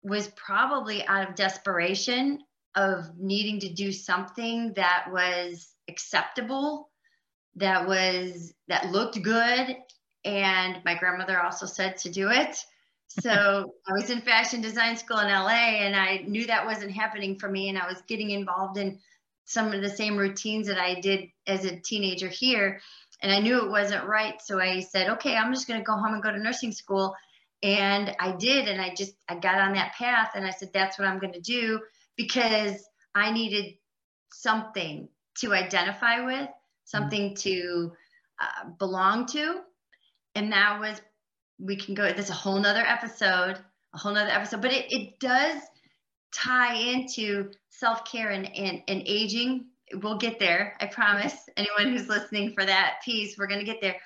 was 0.03 0.27
probably 0.29 1.05
out 1.05 1.29
of 1.29 1.35
desperation 1.35 2.39
of 2.75 3.17
needing 3.17 3.59
to 3.59 3.73
do 3.73 3.91
something 3.91 4.73
that 4.73 5.05
was 5.11 5.73
acceptable, 5.89 6.89
that 7.55 7.87
was 7.87 8.53
that 8.67 8.91
looked 8.91 9.21
good. 9.21 9.77
And 10.23 10.77
my 10.85 10.95
grandmother 10.95 11.39
also 11.39 11.65
said 11.65 11.97
to 11.97 12.09
do 12.09 12.29
it. 12.29 12.57
So 13.07 13.73
I 13.87 13.93
was 13.93 14.09
in 14.09 14.21
fashion 14.21 14.61
design 14.61 14.95
school 14.95 15.19
in 15.19 15.27
LA 15.27 15.79
and 15.79 15.95
I 15.95 16.23
knew 16.27 16.45
that 16.47 16.65
wasn't 16.65 16.91
happening 16.91 17.37
for 17.37 17.49
me. 17.49 17.69
And 17.69 17.77
I 17.77 17.87
was 17.87 18.01
getting 18.07 18.29
involved 18.29 18.77
in 18.77 18.99
some 19.45 19.73
of 19.73 19.81
the 19.81 19.89
same 19.89 20.15
routines 20.15 20.67
that 20.67 20.77
I 20.77 20.99
did 21.01 21.29
as 21.47 21.65
a 21.65 21.79
teenager 21.79 22.29
here. 22.29 22.79
And 23.21 23.31
I 23.31 23.39
knew 23.39 23.63
it 23.63 23.69
wasn't 23.69 24.07
right. 24.07 24.41
So 24.41 24.59
I 24.59 24.79
said, 24.79 25.09
okay, 25.09 25.35
I'm 25.35 25.53
just 25.53 25.67
going 25.67 25.79
to 25.79 25.83
go 25.83 25.93
home 25.93 26.13
and 26.13 26.23
go 26.23 26.31
to 26.31 26.39
nursing 26.39 26.71
school. 26.71 27.15
And 27.63 28.15
I 28.19 28.31
did. 28.33 28.67
And 28.67 28.81
I 28.81 28.93
just, 28.95 29.13
I 29.29 29.35
got 29.35 29.59
on 29.59 29.73
that 29.73 29.93
path 29.93 30.31
and 30.35 30.45
I 30.45 30.51
said, 30.51 30.71
that's 30.73 30.97
what 30.97 31.07
I'm 31.07 31.19
going 31.19 31.33
to 31.33 31.41
do 31.41 31.79
because 32.17 32.83
I 33.13 33.31
needed 33.31 33.75
something 34.31 35.07
to 35.39 35.53
identify 35.53 36.25
with, 36.25 36.49
something 36.85 37.35
to 37.35 37.91
uh, 38.39 38.69
belong 38.79 39.25
to. 39.27 39.61
And 40.35 40.51
that 40.53 40.79
was, 40.79 41.01
we 41.59 41.75
can 41.75 41.93
go, 41.93 42.11
there's 42.11 42.29
a 42.29 42.33
whole 42.33 42.59
nother 42.59 42.85
episode, 42.85 43.59
a 43.93 43.97
whole 43.97 44.13
nother 44.13 44.31
episode, 44.31 44.61
but 44.61 44.73
it, 44.73 44.85
it 44.89 45.19
does 45.19 45.61
tie 46.33 46.75
into 46.75 47.51
self-care 47.69 48.29
and, 48.29 48.45
and, 48.55 48.81
and 48.87 49.03
aging 49.05 49.65
we'll 49.95 50.17
get 50.17 50.39
there 50.39 50.77
i 50.79 50.85
promise 50.85 51.35
anyone 51.57 51.91
who's 51.91 52.07
listening 52.07 52.53
for 52.53 52.65
that 52.65 53.01
piece 53.03 53.37
we're 53.37 53.47
going 53.47 53.59
to 53.59 53.65
get 53.65 53.81
there 53.81 53.97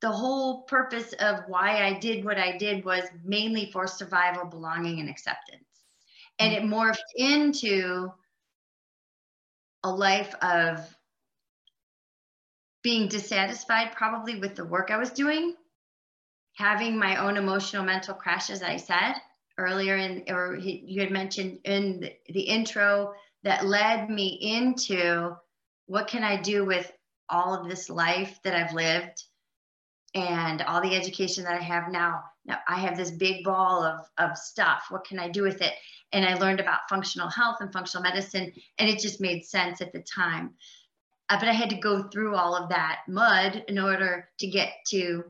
the 0.00 0.10
whole 0.10 0.62
purpose 0.62 1.12
of 1.14 1.40
why 1.46 1.84
i 1.84 1.98
did 1.98 2.24
what 2.24 2.38
i 2.38 2.56
did 2.56 2.84
was 2.84 3.04
mainly 3.24 3.70
for 3.72 3.86
survival 3.86 4.44
belonging 4.44 5.00
and 5.00 5.08
acceptance. 5.08 5.62
And 6.38 6.52
it 6.52 6.62
morphed 6.62 6.98
into 7.16 8.12
a 9.82 9.90
life 9.90 10.34
of 10.42 10.86
being 12.82 13.08
dissatisfied 13.08 13.92
probably 13.92 14.38
with 14.38 14.54
the 14.54 14.64
work 14.64 14.90
i 14.90 14.96
was 14.96 15.10
doing 15.10 15.54
having 16.54 16.98
my 16.98 17.16
own 17.16 17.36
emotional 17.36 17.84
mental 17.84 18.14
crash, 18.14 18.50
as 18.50 18.62
i 18.62 18.76
said 18.76 19.14
earlier 19.58 19.96
in, 19.96 20.24
or 20.28 20.56
you 20.56 21.00
had 21.00 21.10
mentioned 21.10 21.58
in 21.64 22.10
the 22.28 22.40
intro 22.40 23.14
that 23.42 23.66
led 23.66 24.10
me 24.10 24.38
into 24.40 25.34
what 25.86 26.08
can 26.08 26.24
I 26.24 26.40
do 26.40 26.64
with 26.64 26.90
all 27.28 27.54
of 27.54 27.68
this 27.68 27.88
life 27.88 28.38
that 28.44 28.54
I've 28.54 28.74
lived 28.74 29.22
and 30.16 30.62
all 30.62 30.80
the 30.80 30.96
education 30.96 31.44
that 31.44 31.60
I 31.60 31.62
have 31.62 31.92
now. 31.92 32.24
Now 32.44 32.58
I 32.66 32.80
have 32.80 32.96
this 32.96 33.10
big 33.10 33.44
ball 33.44 33.84
of, 33.84 34.00
of 34.18 34.36
stuff. 34.36 34.86
What 34.88 35.04
can 35.04 35.18
I 35.18 35.28
do 35.28 35.42
with 35.42 35.62
it? 35.62 35.72
And 36.12 36.24
I 36.24 36.34
learned 36.34 36.60
about 36.60 36.88
functional 36.88 37.28
health 37.28 37.58
and 37.60 37.72
functional 37.72 38.02
medicine, 38.02 38.52
and 38.78 38.88
it 38.88 38.98
just 38.98 39.20
made 39.20 39.44
sense 39.44 39.80
at 39.80 39.92
the 39.92 40.02
time. 40.02 40.54
Uh, 41.28 41.38
but 41.38 41.48
I 41.48 41.52
had 41.52 41.70
to 41.70 41.76
go 41.76 42.04
through 42.04 42.34
all 42.34 42.56
of 42.56 42.70
that 42.70 43.00
mud 43.06 43.64
in 43.68 43.78
order 43.78 44.28
to 44.38 44.46
get 44.46 44.72
to 44.88 45.24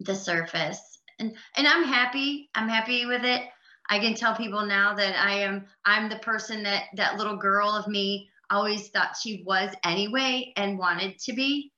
the 0.00 0.14
surface 0.14 0.98
and 1.18 1.34
and 1.56 1.66
i'm 1.66 1.84
happy 1.84 2.50
i'm 2.54 2.68
happy 2.68 3.06
with 3.06 3.24
it 3.24 3.42
i 3.88 3.98
can 3.98 4.14
tell 4.14 4.34
people 4.34 4.64
now 4.64 4.94
that 4.94 5.16
i 5.18 5.32
am 5.32 5.64
i'm 5.84 6.08
the 6.08 6.18
person 6.18 6.62
that 6.62 6.84
that 6.94 7.16
little 7.16 7.36
girl 7.36 7.70
of 7.70 7.88
me 7.88 8.28
always 8.50 8.88
thought 8.88 9.16
she 9.20 9.42
was 9.46 9.74
anyway 9.84 10.52
and 10.56 10.78
wanted 10.78 11.18
to 11.18 11.32
be 11.32 11.72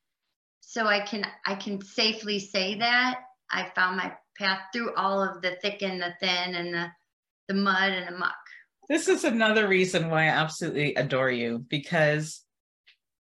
so 0.68 0.86
i 0.86 1.00
can 1.00 1.24
i 1.46 1.54
can 1.54 1.80
safely 1.80 2.38
say 2.38 2.76
that 2.76 3.20
i 3.50 3.70
found 3.74 3.96
my 3.96 4.12
path 4.36 4.60
through 4.72 4.94
all 4.94 5.22
of 5.22 5.40
the 5.42 5.56
thick 5.62 5.82
and 5.82 6.00
the 6.00 6.12
thin 6.20 6.54
and 6.54 6.72
the 6.74 6.86
the 7.48 7.54
mud 7.54 7.92
and 7.92 8.06
the 8.08 8.18
muck 8.18 8.36
this 8.88 9.08
is 9.08 9.24
another 9.24 9.66
reason 9.66 10.10
why 10.10 10.24
i 10.24 10.28
absolutely 10.28 10.94
adore 10.94 11.30
you 11.30 11.64
because 11.68 12.44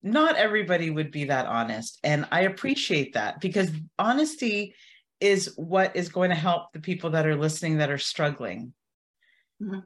not 0.02 0.36
everybody 0.36 0.90
would 0.90 1.10
be 1.10 1.24
that 1.24 1.46
honest 1.46 1.98
and 2.04 2.26
i 2.30 2.42
appreciate 2.42 3.14
that 3.14 3.40
because 3.40 3.70
honesty 3.98 4.74
is 5.20 5.52
what 5.56 5.96
is 5.96 6.08
going 6.08 6.30
to 6.30 6.36
help 6.36 6.72
the 6.72 6.80
people 6.80 7.10
that 7.10 7.26
are 7.26 7.36
listening 7.36 7.78
that 7.78 7.90
are 7.90 7.98
struggling. 7.98 8.72
Mm-hmm. 9.62 9.80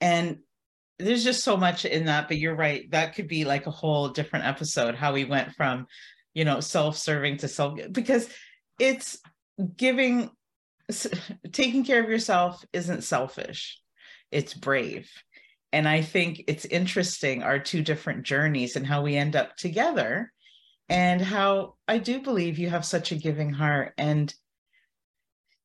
And 0.00 0.38
there's 0.98 1.24
just 1.24 1.44
so 1.44 1.56
much 1.56 1.84
in 1.84 2.06
that, 2.06 2.28
but 2.28 2.38
you're 2.38 2.56
right. 2.56 2.90
That 2.90 3.14
could 3.14 3.28
be 3.28 3.44
like 3.44 3.66
a 3.66 3.72
whole 3.72 4.08
different 4.08 4.46
episode 4.46 4.94
how 4.94 5.12
we 5.12 5.24
went 5.24 5.52
from, 5.54 5.86
you 6.34 6.44
know, 6.44 6.60
self 6.60 6.98
serving 6.98 7.38
to 7.38 7.48
self, 7.48 7.78
because 7.92 8.28
it's 8.78 9.18
giving 9.76 10.30
taking 11.52 11.84
care 11.84 12.02
of 12.02 12.10
yourself 12.10 12.64
isn't 12.72 13.04
selfish, 13.04 13.80
it's 14.30 14.52
brave. 14.52 15.10
And 15.72 15.88
I 15.88 16.02
think 16.02 16.44
it's 16.46 16.64
interesting 16.66 17.42
our 17.42 17.58
two 17.58 17.82
different 17.82 18.24
journeys 18.24 18.76
and 18.76 18.86
how 18.86 19.02
we 19.02 19.16
end 19.16 19.34
up 19.34 19.56
together, 19.56 20.30
and 20.88 21.20
how 21.20 21.74
I 21.88 21.98
do 21.98 22.20
believe 22.20 22.58
you 22.58 22.68
have 22.70 22.84
such 22.84 23.12
a 23.12 23.16
giving 23.16 23.50
heart. 23.50 23.94
And 23.96 24.32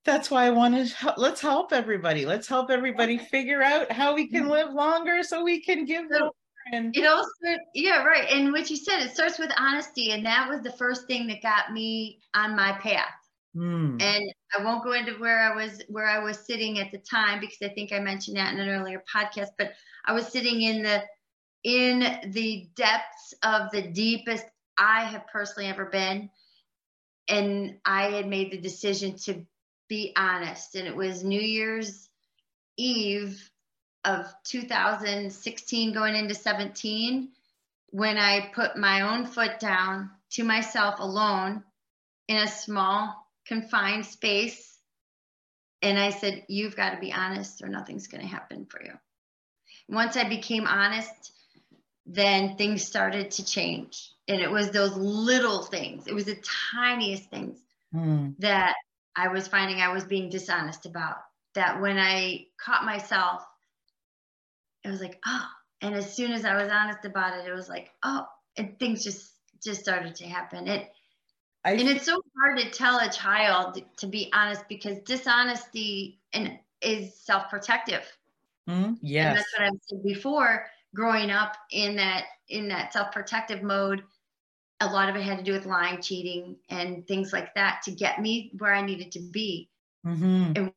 that's 0.06 0.32
why 0.32 0.46
I 0.46 0.52
wanted 0.52 0.88
to 0.88 1.14
let's 1.18 1.42
help 1.42 1.74
everybody. 1.74 2.26
Let's 2.26 2.48
help 2.48 2.72
everybody 2.72 3.18
figure 3.18 3.62
out 3.62 3.92
how 3.92 4.16
we 4.16 4.28
can 4.28 4.44
mm-hmm. 4.44 4.52
live 4.52 4.74
longer 4.74 5.22
so 5.24 5.44
we 5.44 5.62
can 5.62 5.86
give 5.86 6.06
so, 6.12 6.32
and 6.72 6.96
it 6.96 7.06
also 7.06 7.30
yeah 7.74 8.04
right. 8.04 8.30
And 8.30 8.52
what 8.52 8.70
you 8.70 8.76
said 8.76 9.02
it 9.02 9.14
starts 9.14 9.40
with 9.40 9.52
honesty 9.58 10.12
and 10.12 10.26
that 10.26 10.50
was 10.50 10.62
the 10.62 10.72
first 10.72 11.08
thing 11.08 11.28
that 11.28 11.42
got 11.42 11.72
me 11.72 12.20
on 12.34 12.56
my 12.56 12.74
path. 12.74 13.14
Mm. 13.56 14.00
and 14.00 14.32
i 14.56 14.64
won't 14.64 14.84
go 14.84 14.94
into 14.94 15.14
where 15.14 15.40
i 15.40 15.56
was 15.56 15.82
where 15.88 16.06
i 16.06 16.20
was 16.20 16.38
sitting 16.46 16.78
at 16.78 16.92
the 16.92 17.00
time 17.00 17.40
because 17.40 17.58
i 17.64 17.70
think 17.70 17.92
i 17.92 17.98
mentioned 17.98 18.38
that 18.38 18.54
in 18.54 18.60
an 18.60 18.70
earlier 18.70 19.04
podcast 19.12 19.48
but 19.58 19.72
i 20.06 20.14
was 20.14 20.28
sitting 20.28 20.62
in 20.62 20.84
the 20.84 21.02
in 21.64 22.32
the 22.32 22.70
depths 22.76 23.34
of 23.42 23.72
the 23.72 23.82
deepest 23.82 24.46
i 24.78 25.04
have 25.04 25.26
personally 25.28 25.68
ever 25.68 25.86
been. 25.86 26.30
And 27.28 27.80
i 27.86 28.04
had 28.12 28.28
made 28.28 28.52
the 28.52 28.62
decision 28.62 29.16
to 29.26 29.44
be 29.88 30.14
honest 30.16 30.76
and 30.76 30.88
it 30.88 30.96
was 30.96 31.24
new 31.24 31.42
year's 31.42 32.08
eve 32.78 33.50
of 34.06 34.26
2016 34.46 35.94
going 35.94 36.16
into 36.16 36.34
17 36.34 37.30
when 37.92 38.18
I 38.18 38.52
put 38.54 38.78
my 38.78 39.02
own 39.02 39.26
foot 39.26 39.60
down 39.60 40.12
to 40.32 40.44
myself 40.44 41.00
alone 41.00 41.64
in 42.28 42.38
a 42.38 42.48
small 42.48 43.28
confined 43.46 44.06
space 44.06 44.78
and 45.82 45.98
I 45.98 46.12
said 46.12 46.46
you've 46.48 46.76
got 46.76 46.92
to 46.92 47.00
be 47.00 47.12
honest 47.12 47.64
or 47.64 47.68
nothing's 47.68 48.08
going 48.08 48.22
to 48.22 48.28
happen 48.28 48.66
for 48.66 48.82
you. 48.84 48.94
Once 49.88 50.16
I 50.16 50.28
became 50.28 50.68
honest 50.68 51.34
then 52.06 52.56
things 52.58 52.84
started 52.84 53.32
to 53.32 53.46
change 53.46 54.12
and 54.28 54.42
it 54.42 54.50
was 54.50 54.72
those 54.72 54.96
little 54.96 55.62
things 55.62 56.08
it 56.08 56.14
was 56.14 56.26
the 56.26 56.42
tiniest 56.74 57.30
things 57.30 57.60
mm. 57.94 58.34
that 58.40 58.76
I 59.16 59.28
was 59.28 59.48
finding 59.48 59.80
I 59.80 59.94
was 59.94 60.06
being 60.06 60.30
dishonest 60.30 60.88
about 60.88 61.18
that 61.54 61.82
when 61.82 62.00
I 62.00 62.48
caught 62.64 62.84
myself 62.84 63.46
it 64.84 64.90
was 64.90 65.02
like, 65.02 65.20
oh. 65.26 65.46
And 65.82 65.96
as 65.96 66.14
soon 66.14 66.32
as 66.32 66.44
I 66.44 66.62
was 66.62 66.72
honest 66.72 67.06
about 67.06 67.38
it, 67.38 67.48
it 67.48 67.54
was 67.54 67.70
like, 67.70 67.92
oh, 68.04 68.26
and 68.58 68.78
things 68.80 69.04
just 69.04 69.34
just 69.64 69.82
started 69.82 70.16
to 70.16 70.26
happen. 70.26 70.68
It 70.68 70.92
I, 71.66 71.72
and 71.72 71.90
it's 71.90 72.06
so 72.06 72.22
hard 72.38 72.60
to 72.60 72.70
tell 72.70 73.00
a 73.00 73.10
child 73.10 73.82
to 73.98 74.08
be 74.08 74.30
honest 74.34 74.64
because 74.70 75.00
dishonesty 75.00 76.20
and 76.34 76.58
is 76.82 77.16
self-protective. 77.20 78.04
Mm, 78.70 78.98
yes. 79.02 79.28
And 79.28 79.38
that's 79.38 79.54
what 79.58 79.68
I 79.68 79.72
said 79.90 80.04
before. 80.04 80.66
Growing 80.96 81.30
up 81.30 81.56
in 81.72 81.96
that 81.98 82.26
in 82.48 82.68
that 82.70 82.94
self-protective 82.94 83.62
mode, 83.62 84.04
a 84.80 84.88
lot 84.88 85.10
of 85.10 85.16
it 85.16 85.22
had 85.22 85.38
to 85.38 85.44
do 85.44 85.52
with 85.52 85.66
lying, 85.66 86.02
cheating, 86.02 86.56
and 86.70 87.06
things 87.08 87.32
like 87.32 87.54
that 87.56 87.82
to 87.84 87.92
get 87.92 88.22
me 88.22 88.52
where 88.58 88.74
I 88.74 88.86
needed 88.86 89.12
to 89.14 89.20
be. 89.20 89.70
Mm-hmm. 90.06 90.54
And 90.56 90.74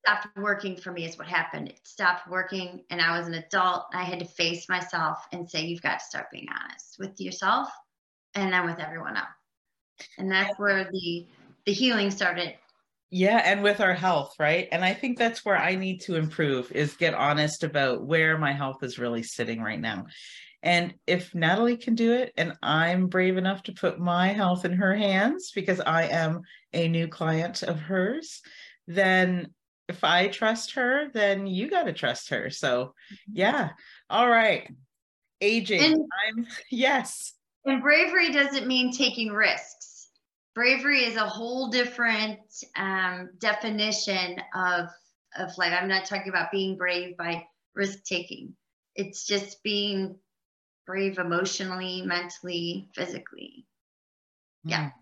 stopped 0.00 0.28
working 0.36 0.76
for 0.76 0.92
me 0.92 1.04
is 1.04 1.18
what 1.18 1.28
happened. 1.28 1.68
It 1.68 1.80
stopped 1.84 2.28
working 2.28 2.84
and 2.90 3.00
I 3.00 3.18
was 3.18 3.28
an 3.28 3.34
adult. 3.34 3.86
I 3.92 4.04
had 4.04 4.18
to 4.18 4.24
face 4.24 4.68
myself 4.68 5.18
and 5.32 5.48
say, 5.48 5.64
you've 5.66 5.82
got 5.82 6.00
to 6.00 6.04
start 6.04 6.30
being 6.30 6.48
honest 6.48 6.96
with 6.98 7.20
yourself 7.20 7.68
and 8.34 8.52
then 8.52 8.66
with 8.66 8.78
everyone 8.78 9.16
else. 9.16 9.26
And 10.18 10.30
that's 10.30 10.58
where 10.58 10.84
the 10.90 11.26
the 11.64 11.72
healing 11.72 12.10
started. 12.10 12.54
Yeah, 13.10 13.40
and 13.44 13.62
with 13.62 13.80
our 13.80 13.94
health, 13.94 14.34
right? 14.38 14.68
And 14.72 14.84
I 14.84 14.94
think 14.94 15.18
that's 15.18 15.44
where 15.44 15.56
I 15.56 15.74
need 15.74 16.00
to 16.02 16.16
improve 16.16 16.72
is 16.72 16.96
get 16.96 17.14
honest 17.14 17.62
about 17.62 18.04
where 18.04 18.36
my 18.38 18.52
health 18.52 18.82
is 18.82 18.98
really 18.98 19.22
sitting 19.22 19.60
right 19.62 19.80
now. 19.80 20.06
And 20.62 20.94
if 21.06 21.34
Natalie 21.34 21.76
can 21.76 21.94
do 21.94 22.12
it, 22.12 22.32
and 22.36 22.54
I'm 22.62 23.06
brave 23.06 23.36
enough 23.36 23.62
to 23.64 23.72
put 23.72 24.00
my 24.00 24.28
health 24.28 24.64
in 24.64 24.72
her 24.72 24.94
hands 24.94 25.52
because 25.54 25.80
I 25.80 26.04
am 26.04 26.42
a 26.72 26.88
new 26.88 27.06
client 27.06 27.62
of 27.62 27.78
hers, 27.78 28.40
then 28.88 29.54
if 29.88 30.02
I 30.04 30.28
trust 30.28 30.72
her, 30.72 31.08
then 31.12 31.46
you 31.46 31.70
got 31.70 31.84
to 31.84 31.92
trust 31.92 32.30
her. 32.30 32.50
So, 32.50 32.94
mm-hmm. 33.12 33.32
yeah. 33.34 33.70
All 34.10 34.28
right. 34.28 34.68
Aging. 35.40 35.82
And, 35.82 35.94
I'm 36.28 36.46
yes. 36.70 37.34
And 37.64 37.82
bravery 37.82 38.32
doesn't 38.32 38.66
mean 38.66 38.92
taking 38.92 39.32
risks. 39.32 40.08
Bravery 40.54 41.04
is 41.04 41.16
a 41.16 41.28
whole 41.28 41.68
different 41.68 42.38
um, 42.76 43.30
definition 43.38 44.40
of 44.54 44.88
of 45.38 45.56
life. 45.58 45.74
I'm 45.78 45.88
not 45.88 46.06
talking 46.06 46.30
about 46.30 46.50
being 46.50 46.78
brave 46.78 47.16
by 47.18 47.44
risk 47.74 48.04
taking. 48.04 48.54
It's 48.94 49.26
just 49.26 49.62
being 49.62 50.16
brave 50.86 51.18
emotionally, 51.18 52.00
mentally, 52.02 52.88
physically. 52.94 53.66
Yeah. 54.64 54.86
Mm. 54.86 54.92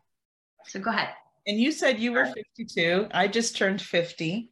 So 0.66 0.80
go 0.80 0.90
ahead. 0.90 1.10
And 1.46 1.60
you 1.60 1.70
said 1.70 2.00
you 2.00 2.12
were 2.12 2.26
52. 2.26 3.08
I 3.12 3.28
just 3.28 3.56
turned 3.56 3.80
50 3.80 4.50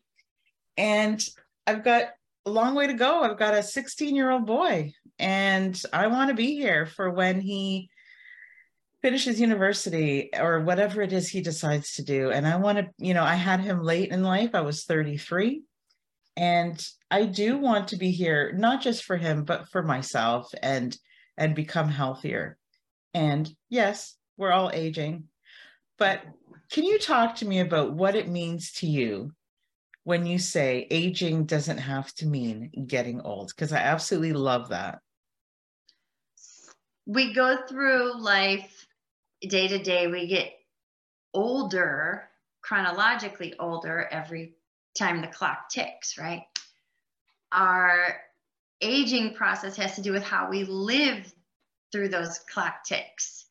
and 0.77 1.23
I've 1.67 1.85
got 1.85 2.05
a 2.47 2.51
long 2.51 2.75
way 2.75 2.87
to 2.87 2.95
go. 2.95 3.23
I've 3.23 3.39
got 3.39 3.55
a 3.55 3.63
16 3.63 4.15
year 4.15 4.31
old 4.31 4.47
boy, 4.47 4.93
and 5.19 5.81
I 5.93 6.09
want 6.09 6.29
to 6.29 6.35
be 6.35 6.55
here 6.55 6.87
for 6.87 7.11
when 7.11 7.41
he 7.41 7.91
finishes 9.03 9.41
university 9.41 10.31
or 10.39 10.61
whatever 10.61 11.03
it 11.03 11.13
is 11.13 11.29
he 11.29 11.41
decides 11.41 11.95
to 11.95 12.05
do. 12.05 12.31
And 12.31 12.47
I 12.47 12.57
want 12.57 12.79
to, 12.79 12.89
you 12.99 13.15
know, 13.15 13.25
I 13.25 13.35
had 13.35 13.61
him 13.61 13.83
late 13.83 14.11
in 14.11 14.23
life. 14.23 14.51
I 14.55 14.61
was 14.61 14.85
33. 14.85 15.63
And 16.37 16.83
I 17.11 17.27
do 17.27 17.59
want 17.59 17.89
to 17.89 17.97
be 17.97 18.11
here, 18.11 18.53
not 18.57 18.81
just 18.81 19.05
for 19.05 19.17
him, 19.17 19.45
but 19.45 19.69
for 19.69 19.83
myself 19.83 20.49
and 20.63 20.97
and 21.37 21.55
become 21.55 21.89
healthier. 21.89 22.57
And 23.15 23.51
yes, 23.69 24.17
we're 24.37 24.53
all 24.53 24.71
aging. 24.73 25.25
But 25.99 26.23
can 26.71 26.85
you 26.85 26.99
talk 26.99 27.37
to 27.37 27.47
me 27.47 27.61
about 27.61 27.93
what 27.93 28.15
it 28.15 28.29
means 28.29 28.73
to 28.75 28.87
you 28.87 29.33
when 30.05 30.27
you 30.27 30.38
say 30.38 30.87
aging 30.91 31.45
doesn't 31.45 31.79
have 31.79 32.12
to 32.15 32.27
mean 32.27 32.71
getting 32.87 33.21
old 33.21 33.49
because 33.49 33.73
i 33.73 33.79
absolutely 33.79 34.33
love 34.33 34.69
that. 34.71 35.01
We 37.07 37.35
go 37.35 37.59
through 37.69 38.21
life 38.21 38.87
day 39.41 39.69
to 39.69 39.79
day 39.79 40.07
we 40.07 40.27
get 40.27 40.53
older 41.35 42.29
chronologically 42.62 43.55
older 43.59 44.09
every 44.11 44.55
time 44.97 45.21
the 45.21 45.27
clock 45.27 45.69
ticks 45.69 46.17
right? 46.19 46.43
Our 47.51 48.17
aging 48.81 49.35
process 49.35 49.77
has 49.77 49.95
to 49.95 50.03
do 50.03 50.12
with 50.12 50.23
how 50.23 50.49
we 50.51 50.65
live 50.65 51.33
through 51.93 52.09
those 52.09 52.41
clock 52.53 52.85
ticks. 52.85 53.47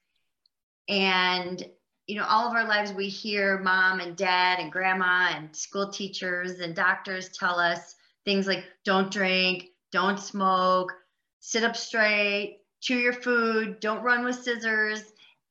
And 0.89 1.63
you 2.11 2.17
know, 2.17 2.25
all 2.27 2.45
of 2.45 2.53
our 2.53 2.67
lives 2.67 2.91
we 2.91 3.07
hear 3.07 3.57
mom 3.59 4.01
and 4.01 4.17
dad 4.17 4.59
and 4.59 4.69
grandma 4.69 5.29
and 5.33 5.55
school 5.55 5.89
teachers 5.89 6.59
and 6.59 6.75
doctors 6.75 7.29
tell 7.29 7.57
us 7.57 7.95
things 8.25 8.47
like 8.47 8.65
don't 8.83 9.09
drink, 9.09 9.69
don't 9.93 10.19
smoke, 10.19 10.91
sit 11.39 11.63
up 11.63 11.77
straight, 11.77 12.59
chew 12.81 12.97
your 12.97 13.13
food, 13.13 13.79
don't 13.79 14.03
run 14.03 14.25
with 14.25 14.35
scissors. 14.35 15.01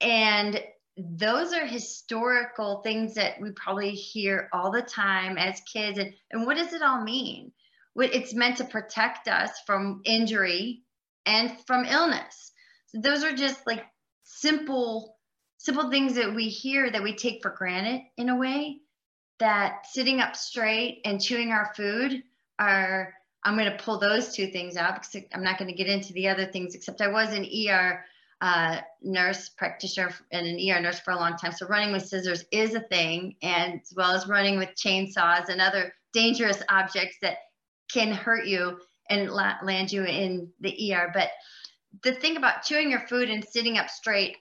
And 0.02 0.62
those 0.98 1.54
are 1.54 1.64
historical 1.64 2.82
things 2.82 3.14
that 3.14 3.40
we 3.40 3.52
probably 3.52 3.92
hear 3.92 4.50
all 4.52 4.70
the 4.70 4.82
time 4.82 5.38
as 5.38 5.62
kids. 5.62 5.98
And, 5.98 6.12
and 6.30 6.44
what 6.44 6.58
does 6.58 6.74
it 6.74 6.82
all 6.82 7.02
mean? 7.02 7.52
It's 7.96 8.34
meant 8.34 8.58
to 8.58 8.64
protect 8.64 9.28
us 9.28 9.50
from 9.64 10.02
injury 10.04 10.82
and 11.24 11.58
from 11.66 11.86
illness. 11.86 12.52
So 12.88 13.00
those 13.00 13.24
are 13.24 13.34
just 13.34 13.66
like 13.66 13.86
simple 14.24 15.16
simple 15.60 15.90
things 15.90 16.14
that 16.14 16.34
we 16.34 16.48
hear 16.48 16.90
that 16.90 17.02
we 17.02 17.14
take 17.14 17.42
for 17.42 17.50
granted 17.50 18.00
in 18.16 18.30
a 18.30 18.36
way 18.36 18.78
that 19.38 19.86
sitting 19.86 20.18
up 20.18 20.34
straight 20.34 21.02
and 21.04 21.20
chewing 21.20 21.50
our 21.50 21.72
food 21.74 22.22
are 22.58 23.14
i'm 23.44 23.58
going 23.58 23.70
to 23.70 23.84
pull 23.84 23.98
those 23.98 24.34
two 24.34 24.46
things 24.46 24.76
out 24.78 24.94
because 24.94 25.28
i'm 25.34 25.44
not 25.44 25.58
going 25.58 25.70
to 25.70 25.76
get 25.76 25.86
into 25.86 26.14
the 26.14 26.26
other 26.26 26.46
things 26.46 26.74
except 26.74 27.02
i 27.02 27.08
was 27.08 27.34
an 27.34 27.46
er 27.68 28.04
uh, 28.40 28.80
nurse 29.02 29.50
practitioner 29.50 30.14
and 30.32 30.46
an 30.46 30.70
er 30.70 30.80
nurse 30.80 30.98
for 31.00 31.10
a 31.10 31.16
long 31.16 31.36
time. 31.36 31.52
So 31.52 31.66
running 31.66 31.92
with 31.92 32.06
scissors 32.06 32.42
is 32.50 32.74
a 32.74 32.80
thing 32.80 33.36
and 33.42 33.74
as 33.82 33.92
well 33.94 34.12
as 34.12 34.26
running 34.26 34.56
with 34.56 34.70
chainsaws 34.70 35.50
and 35.50 35.60
other 35.60 35.92
dangerous 36.14 36.62
objects 36.70 37.18
that 37.20 37.36
can 37.92 38.10
hurt 38.12 38.46
you 38.46 38.80
and 39.10 39.30
land 39.30 39.92
you 39.92 40.04
in 40.04 40.48
the 40.60 40.94
er 40.94 41.10
but 41.12 41.28
the 42.02 42.12
thing 42.12 42.38
about 42.38 42.62
chewing 42.62 42.90
your 42.90 43.06
food 43.08 43.28
and 43.28 43.44
sitting 43.44 43.76
up 43.76 43.90
straight 43.90 44.36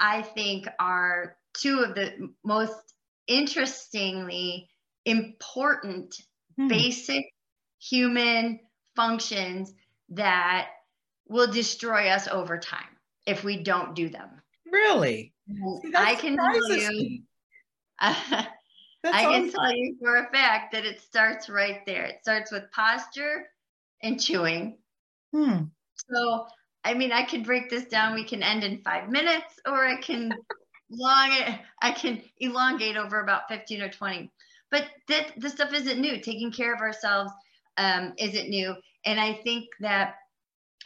I 0.00 0.22
think 0.22 0.66
are 0.80 1.36
two 1.54 1.80
of 1.80 1.94
the 1.94 2.30
most 2.44 2.94
interestingly 3.26 4.68
important 5.04 6.14
hmm. 6.56 6.68
basic 6.68 7.24
human 7.78 8.60
functions 8.96 9.72
that 10.08 10.68
will 11.28 11.50
destroy 11.50 12.08
us 12.08 12.26
over 12.28 12.58
time 12.58 12.96
if 13.26 13.44
we 13.44 13.62
don't 13.62 13.94
do 13.94 14.08
them. 14.08 14.28
Really? 14.70 15.32
I 15.94 16.14
can 16.16 16.36
tell 16.36 16.76
you. 16.76 17.20
Uh, 18.00 18.14
That's 19.02 19.16
I 19.16 19.24
awesome. 19.24 19.32
can 19.32 19.52
tell 19.52 19.72
you 19.72 19.96
for 20.00 20.16
a 20.16 20.30
fact 20.30 20.72
that 20.72 20.84
it 20.84 21.00
starts 21.00 21.48
right 21.48 21.84
there. 21.86 22.04
It 22.04 22.18
starts 22.22 22.50
with 22.50 22.70
posture 22.72 23.46
and 24.02 24.20
chewing. 24.20 24.78
Hmm. 25.34 25.64
So, 26.12 26.46
I 26.84 26.94
mean, 26.94 27.12
I 27.12 27.22
can 27.22 27.42
break 27.42 27.68
this 27.68 27.84
down. 27.84 28.14
We 28.14 28.24
can 28.24 28.42
end 28.42 28.64
in 28.64 28.82
five 28.82 29.10
minutes, 29.10 29.60
or 29.66 29.84
I 29.84 30.00
can 30.00 30.32
long 30.90 31.32
it. 31.32 31.58
I 31.82 31.92
can 31.92 32.22
elongate 32.38 32.96
over 32.96 33.20
about 33.20 33.48
15 33.48 33.82
or 33.82 33.90
20. 33.90 34.30
But 34.70 34.86
that 35.08 35.32
this 35.36 35.52
stuff 35.52 35.72
isn't 35.72 36.00
new. 36.00 36.20
Taking 36.20 36.52
care 36.52 36.74
of 36.74 36.80
ourselves 36.80 37.32
um, 37.76 38.14
isn't 38.18 38.48
new, 38.48 38.74
and 39.04 39.18
I 39.18 39.34
think 39.34 39.68
that 39.80 40.14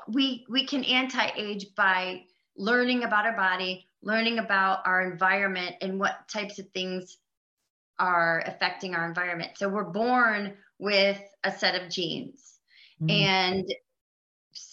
we 0.08 0.46
we 0.48 0.66
can 0.66 0.84
anti-age 0.84 1.74
by 1.76 2.22
learning 2.56 3.04
about 3.04 3.26
our 3.26 3.36
body, 3.36 3.88
learning 4.02 4.38
about 4.38 4.86
our 4.86 5.02
environment, 5.10 5.76
and 5.80 6.00
what 6.00 6.28
types 6.28 6.58
of 6.58 6.68
things 6.70 7.18
are 7.98 8.42
affecting 8.46 8.94
our 8.94 9.06
environment. 9.06 9.52
So 9.56 9.68
we're 9.68 9.84
born 9.84 10.56
with 10.78 11.20
a 11.44 11.52
set 11.52 11.80
of 11.80 11.90
genes. 11.90 12.58
Mm-hmm. 13.00 13.10
And 13.10 13.74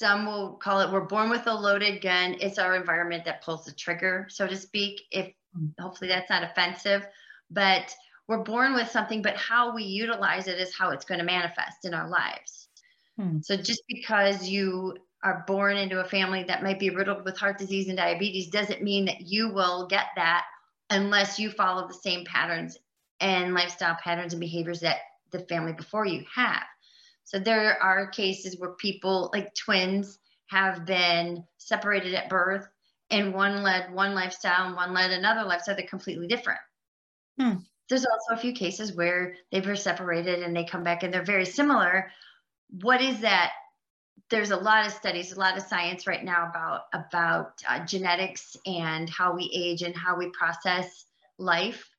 some 0.01 0.25
will 0.25 0.53
call 0.53 0.81
it 0.81 0.91
we're 0.91 1.01
born 1.05 1.29
with 1.29 1.45
a 1.45 1.53
loaded 1.53 2.01
gun. 2.01 2.35
It's 2.39 2.57
our 2.57 2.75
environment 2.75 3.23
that 3.25 3.43
pulls 3.43 3.65
the 3.65 3.71
trigger, 3.71 4.25
so 4.29 4.47
to 4.47 4.57
speak. 4.57 5.03
If 5.11 5.27
mm-hmm. 5.55 5.79
hopefully 5.79 6.07
that's 6.07 6.29
not 6.29 6.43
offensive, 6.43 7.05
but 7.51 7.95
we're 8.27 8.43
born 8.43 8.73
with 8.73 8.89
something, 8.89 9.21
but 9.21 9.37
how 9.37 9.75
we 9.75 9.83
utilize 9.83 10.47
it 10.47 10.57
is 10.57 10.75
how 10.75 10.89
it's 10.89 11.05
going 11.05 11.19
to 11.19 11.25
manifest 11.25 11.85
in 11.85 11.93
our 11.93 12.09
lives. 12.09 12.67
Hmm. 13.15 13.41
So 13.43 13.55
just 13.55 13.83
because 13.87 14.49
you 14.49 14.97
are 15.23 15.43
born 15.45 15.77
into 15.77 15.99
a 15.99 16.05
family 16.05 16.43
that 16.45 16.63
might 16.63 16.79
be 16.79 16.89
riddled 16.89 17.23
with 17.23 17.37
heart 17.37 17.59
disease 17.59 17.87
and 17.87 17.97
diabetes 17.97 18.49
doesn't 18.49 18.81
mean 18.81 19.05
that 19.05 19.21
you 19.21 19.53
will 19.53 19.85
get 19.85 20.07
that 20.15 20.45
unless 20.89 21.37
you 21.37 21.51
follow 21.51 21.87
the 21.87 21.93
same 21.93 22.25
patterns 22.25 22.75
and 23.19 23.53
lifestyle 23.53 23.97
patterns 24.03 24.33
and 24.33 24.39
behaviors 24.39 24.79
that 24.79 24.97
the 25.31 25.39
family 25.41 25.73
before 25.73 26.07
you 26.07 26.25
have. 26.33 26.63
So 27.23 27.39
there 27.39 27.81
are 27.81 28.07
cases 28.07 28.60
where 28.60 28.71
people 28.71 29.29
like 29.34 29.53
twins 29.55 30.19
have 30.47 30.86
been 30.86 31.45
separated 31.57 32.13
at 32.13 32.29
birth 32.29 32.67
and 33.10 33.34
one 33.34 33.63
led 33.63 33.93
one 33.93 34.13
lifestyle 34.13 34.67
and 34.67 34.75
one 34.75 34.93
led 34.93 35.12
another 35.12 35.43
lifestyle. 35.43 35.75
They're 35.75 35.86
completely 35.88 36.27
different. 36.27 36.60
Hmm. 37.39 37.53
There's 37.89 38.05
also 38.05 38.36
a 38.36 38.41
few 38.41 38.53
cases 38.53 38.93
where 38.93 39.36
they 39.51 39.62
were 39.62 39.75
separated 39.75 40.43
and 40.43 40.55
they 40.55 40.65
come 40.65 40.84
back 40.84 41.03
and 41.03 41.13
they're 41.13 41.23
very 41.23 41.45
similar. 41.45 42.12
What 42.81 43.01
is 43.01 43.21
that? 43.21 43.51
There's 44.29 44.51
a 44.51 44.57
lot 44.57 44.86
of 44.86 44.93
studies, 44.93 45.34
a 45.34 45.39
lot 45.39 45.57
of 45.57 45.63
science 45.63 46.07
right 46.07 46.23
now 46.23 46.49
about 46.49 46.84
about 46.93 47.62
uh, 47.67 47.86
genetics 47.86 48.55
and 48.65 49.10
how 49.10 49.36
we 49.36 49.51
age 49.53 49.81
and 49.81 49.95
how 49.95 50.17
we 50.17 50.29
process 50.29 51.05
life 51.38 51.91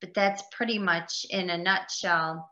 but 0.00 0.14
that's 0.14 0.42
pretty 0.50 0.78
much 0.78 1.26
in 1.30 1.50
a 1.50 1.58
nutshell 1.58 2.49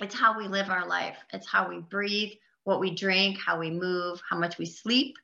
it's 0.00 0.14
how 0.14 0.36
we 0.36 0.48
live 0.48 0.70
our 0.70 0.86
life 0.86 1.16
it's 1.32 1.46
how 1.46 1.68
we 1.68 1.78
breathe 1.78 2.32
what 2.64 2.80
we 2.80 2.94
drink 2.94 3.38
how 3.38 3.58
we 3.58 3.70
move 3.70 4.20
how 4.28 4.38
much 4.38 4.58
we 4.58 4.66
sleep 4.66 5.16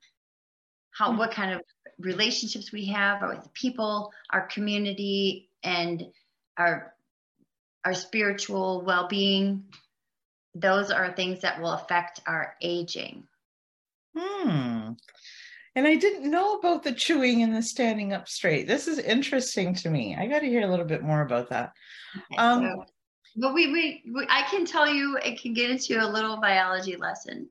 how 0.91 1.09
mm-hmm. 1.09 1.19
what 1.19 1.31
kind 1.31 1.53
of 1.53 1.61
relationships 1.99 2.73
we 2.73 2.87
have 2.87 3.23
with 3.23 3.53
people 3.55 4.13
our 4.31 4.47
community 4.47 5.49
and 5.63 6.05
our 6.57 6.95
our 7.85 7.95
spiritual 7.95 8.83
well-being 8.85 9.65
those 10.55 10.91
are 10.91 11.13
things 11.13 11.41
that 11.41 11.61
will 11.61 11.73
affect 11.73 12.21
our 12.27 12.55
aging 12.61 13.25
hmm 14.17 14.93
and 15.77 15.87
I 15.87 15.95
didn't 15.95 16.31
know 16.31 16.55
about 16.55 16.83
the 16.83 16.93
chewing 16.93 17.43
and 17.43 17.55
the 17.55 17.63
standing 17.63 18.15
up 18.15 18.31
straight. 18.31 18.67
This 18.67 18.89
is 18.89 18.99
interesting 18.99 19.75
to 19.75 19.91
me. 19.91 20.17
I 20.19 20.27
got 20.27 20.39
to 20.39 20.47
hear 20.47 20.63
a 20.63 20.71
little 20.71 20.87
bit 20.87 21.03
more 21.03 21.21
about 21.21 21.51
that. 21.51 21.75
Okay, 22.17 22.37
um, 22.39 22.63
so, 22.63 22.85
but 23.37 23.53
we, 23.53 23.73
we, 23.73 24.03
we, 24.13 24.27
I 24.31 24.43
can 24.51 24.65
tell 24.65 24.89
you, 24.89 25.19
it 25.23 25.41
can 25.41 25.53
get 25.53 25.71
into 25.71 26.03
a 26.03 26.09
little 26.09 26.39
biology 26.39 26.97
lesson. 26.97 27.49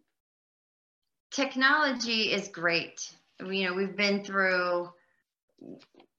Technology 1.31 2.33
is 2.33 2.47
great. 2.47 3.11
You 3.39 3.67
know, 3.67 3.73
we've 3.73 3.95
been 3.95 4.23
through 4.23 4.89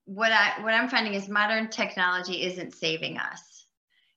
what 0.05 0.31
I 0.31 0.62
what 0.62 0.72
I'm 0.72 0.88
finding 0.88 1.14
is 1.14 1.29
modern 1.29 1.68
technology 1.68 2.42
isn't 2.42 2.74
saving 2.74 3.18
us. 3.18 3.66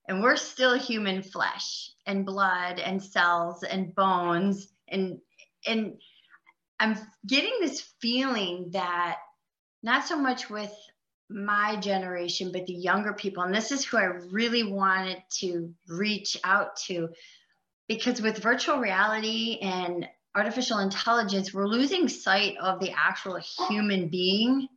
And 0.08 0.22
we're 0.22 0.38
still 0.38 0.78
human 0.78 1.22
flesh 1.22 1.92
and 2.06 2.26
blood 2.26 2.80
and 2.80 3.02
cells 3.02 3.64
and 3.64 3.94
bones 3.94 4.72
and 4.88 5.20
and 5.66 6.00
I'm 6.80 6.98
getting 7.28 7.54
this 7.60 7.82
feeling 8.00 8.70
that 8.72 9.18
not 9.84 10.06
so 10.06 10.18
much 10.18 10.50
with 10.50 10.74
my 11.30 11.76
generation, 11.76 12.52
but 12.52 12.66
the 12.66 12.74
younger 12.74 13.14
people, 13.14 13.44
and 13.44 13.54
this 13.54 13.72
is 13.72 13.86
who 13.86 13.98
I 13.98 14.06
really 14.32 14.64
wanted 14.64 15.22
to 15.40 15.74
reach 15.88 16.38
out 16.44 16.78
to, 16.88 17.10
because 17.88 18.22
with 18.22 18.42
virtual 18.42 18.80
reality 18.80 19.60
and 19.62 20.08
artificial 20.36 20.80
intelligence, 20.80 21.54
we're 21.54 21.68
losing 21.68 22.08
sight 22.08 22.58
of 22.58 22.80
the 22.80 22.92
actual 22.92 23.40
human 23.68 24.10
being 24.10 24.68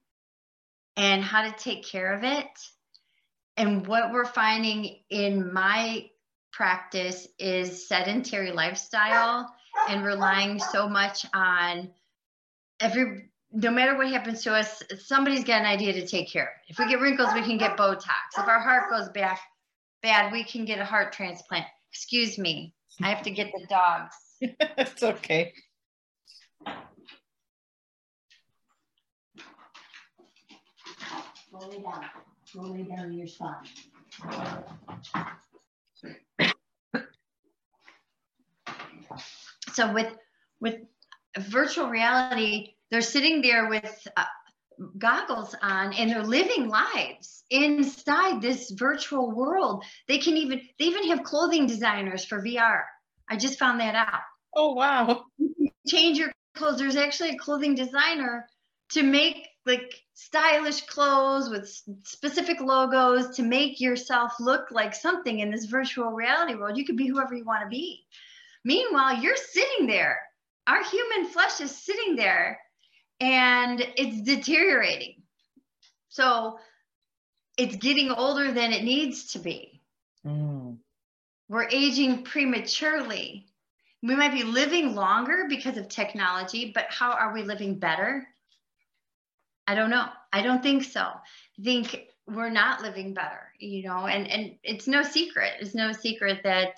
and 0.96 1.22
how 1.22 1.42
to 1.42 1.54
take 1.58 1.86
care 1.86 2.14
of 2.14 2.24
it. 2.24 2.48
And 3.56 3.86
what 3.86 4.12
we're 4.12 4.24
finding 4.24 4.98
in 5.10 5.52
my 5.52 6.08
practice 6.52 7.26
is 7.38 7.88
sedentary 7.88 8.52
lifestyle 8.52 9.54
and 9.88 10.04
relying 10.04 10.58
so 10.58 10.88
much 10.88 11.24
on 11.34 11.90
every 12.80 13.30
no 13.52 13.70
matter 13.70 13.96
what 13.96 14.08
happens 14.08 14.42
to 14.42 14.54
us, 14.54 14.82
somebody's 14.98 15.44
got 15.44 15.60
an 15.60 15.66
idea 15.66 15.92
to 15.92 16.06
take 16.06 16.30
care 16.30 16.44
of. 16.44 16.48
If 16.68 16.78
we 16.78 16.88
get 16.88 17.00
wrinkles, 17.00 17.32
we 17.34 17.42
can 17.42 17.58
get 17.58 17.76
Botox. 17.76 18.38
If 18.38 18.48
our 18.48 18.60
heart 18.60 18.90
goes 18.90 19.08
bad, 19.10 19.36
bad, 20.02 20.32
we 20.32 20.44
can 20.44 20.64
get 20.64 20.78
a 20.78 20.84
heart 20.84 21.12
transplant. 21.12 21.66
Excuse 21.92 22.38
me, 22.38 22.74
I 23.02 23.10
have 23.10 23.22
to 23.24 23.30
get 23.30 23.52
the 23.52 23.66
dogs. 23.66 24.16
it's 24.40 25.02
okay. 25.02 25.52
Roll 31.52 31.70
it 31.70 31.82
down. 31.82 32.04
Roll 32.54 32.74
it 32.74 32.88
down 32.88 33.12
your 33.12 33.26
spot. 33.26 33.66
so 39.72 39.92
with 39.92 40.14
with 40.60 40.76
virtual 41.38 41.88
reality, 41.88 42.74
they're 42.92 43.00
sitting 43.00 43.40
there 43.40 43.70
with 43.70 44.06
uh, 44.18 44.24
goggles 44.98 45.56
on 45.62 45.94
and 45.94 46.10
they're 46.10 46.22
living 46.22 46.68
lives 46.68 47.42
inside 47.48 48.42
this 48.42 48.70
virtual 48.70 49.30
world. 49.34 49.82
They 50.08 50.18
can 50.18 50.36
even 50.36 50.60
they 50.78 50.84
even 50.84 51.08
have 51.08 51.24
clothing 51.24 51.66
designers 51.66 52.24
for 52.26 52.42
VR. 52.42 52.82
I 53.30 53.36
just 53.38 53.58
found 53.58 53.80
that 53.80 53.94
out. 53.94 54.20
Oh 54.54 54.74
wow. 54.74 55.24
change 55.88 56.18
your 56.18 56.32
clothes. 56.54 56.78
There's 56.78 56.96
actually 56.96 57.30
a 57.30 57.38
clothing 57.38 57.74
designer 57.74 58.46
to 58.90 59.02
make 59.02 59.48
like 59.64 59.94
stylish 60.12 60.82
clothes 60.82 61.48
with 61.48 61.66
specific 62.04 62.60
logos 62.60 63.36
to 63.36 63.42
make 63.42 63.80
yourself 63.80 64.34
look 64.38 64.70
like 64.70 64.94
something 64.94 65.40
in 65.40 65.50
this 65.50 65.64
virtual 65.64 66.10
reality 66.10 66.54
world. 66.56 66.76
You 66.76 66.84
could 66.84 66.98
be 66.98 67.06
whoever 67.06 67.34
you 67.34 67.44
want 67.44 67.62
to 67.62 67.68
be. 67.68 68.04
Meanwhile, 68.64 69.22
you're 69.22 69.36
sitting 69.36 69.86
there 69.86 70.20
our 70.66 70.82
human 70.84 71.26
flesh 71.26 71.60
is 71.60 71.76
sitting 71.76 72.16
there 72.16 72.60
and 73.22 73.80
it's 73.96 74.20
deteriorating. 74.22 75.22
So 76.08 76.58
it's 77.56 77.76
getting 77.76 78.10
older 78.10 78.50
than 78.52 78.72
it 78.72 78.82
needs 78.82 79.32
to 79.32 79.38
be. 79.38 79.80
Mm. 80.26 80.78
We're 81.48 81.68
aging 81.68 82.24
prematurely. 82.24 83.46
We 84.02 84.16
might 84.16 84.32
be 84.32 84.42
living 84.42 84.96
longer 84.96 85.46
because 85.48 85.76
of 85.76 85.88
technology, 85.88 86.72
but 86.74 86.86
how 86.88 87.12
are 87.12 87.32
we 87.32 87.44
living 87.44 87.78
better? 87.78 88.26
I 89.68 89.76
don't 89.76 89.90
know. 89.90 90.08
I 90.32 90.42
don't 90.42 90.62
think 90.62 90.82
so. 90.82 91.02
I 91.02 91.62
think 91.62 92.08
we're 92.26 92.50
not 92.50 92.82
living 92.82 93.14
better, 93.14 93.52
you 93.60 93.84
know, 93.84 94.06
and, 94.06 94.28
and 94.28 94.56
it's 94.64 94.88
no 94.88 95.04
secret. 95.04 95.52
It's 95.60 95.76
no 95.76 95.92
secret 95.92 96.40
that 96.42 96.74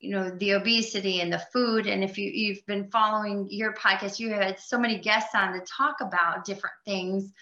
you 0.00 0.10
know 0.10 0.30
the 0.30 0.52
obesity 0.52 1.20
and 1.20 1.32
the 1.32 1.42
food. 1.52 1.86
And 1.86 2.04
if 2.04 2.18
you, 2.18 2.30
you've 2.32 2.64
been 2.66 2.90
following 2.90 3.48
your 3.50 3.74
podcast 3.74 4.18
you 4.18 4.30
had 4.30 4.58
so 4.60 4.78
many 4.78 4.98
guests 4.98 5.34
on 5.34 5.52
to 5.54 5.60
talk 5.60 5.96
about 6.00 6.44
different 6.44 6.76
things 6.84 7.32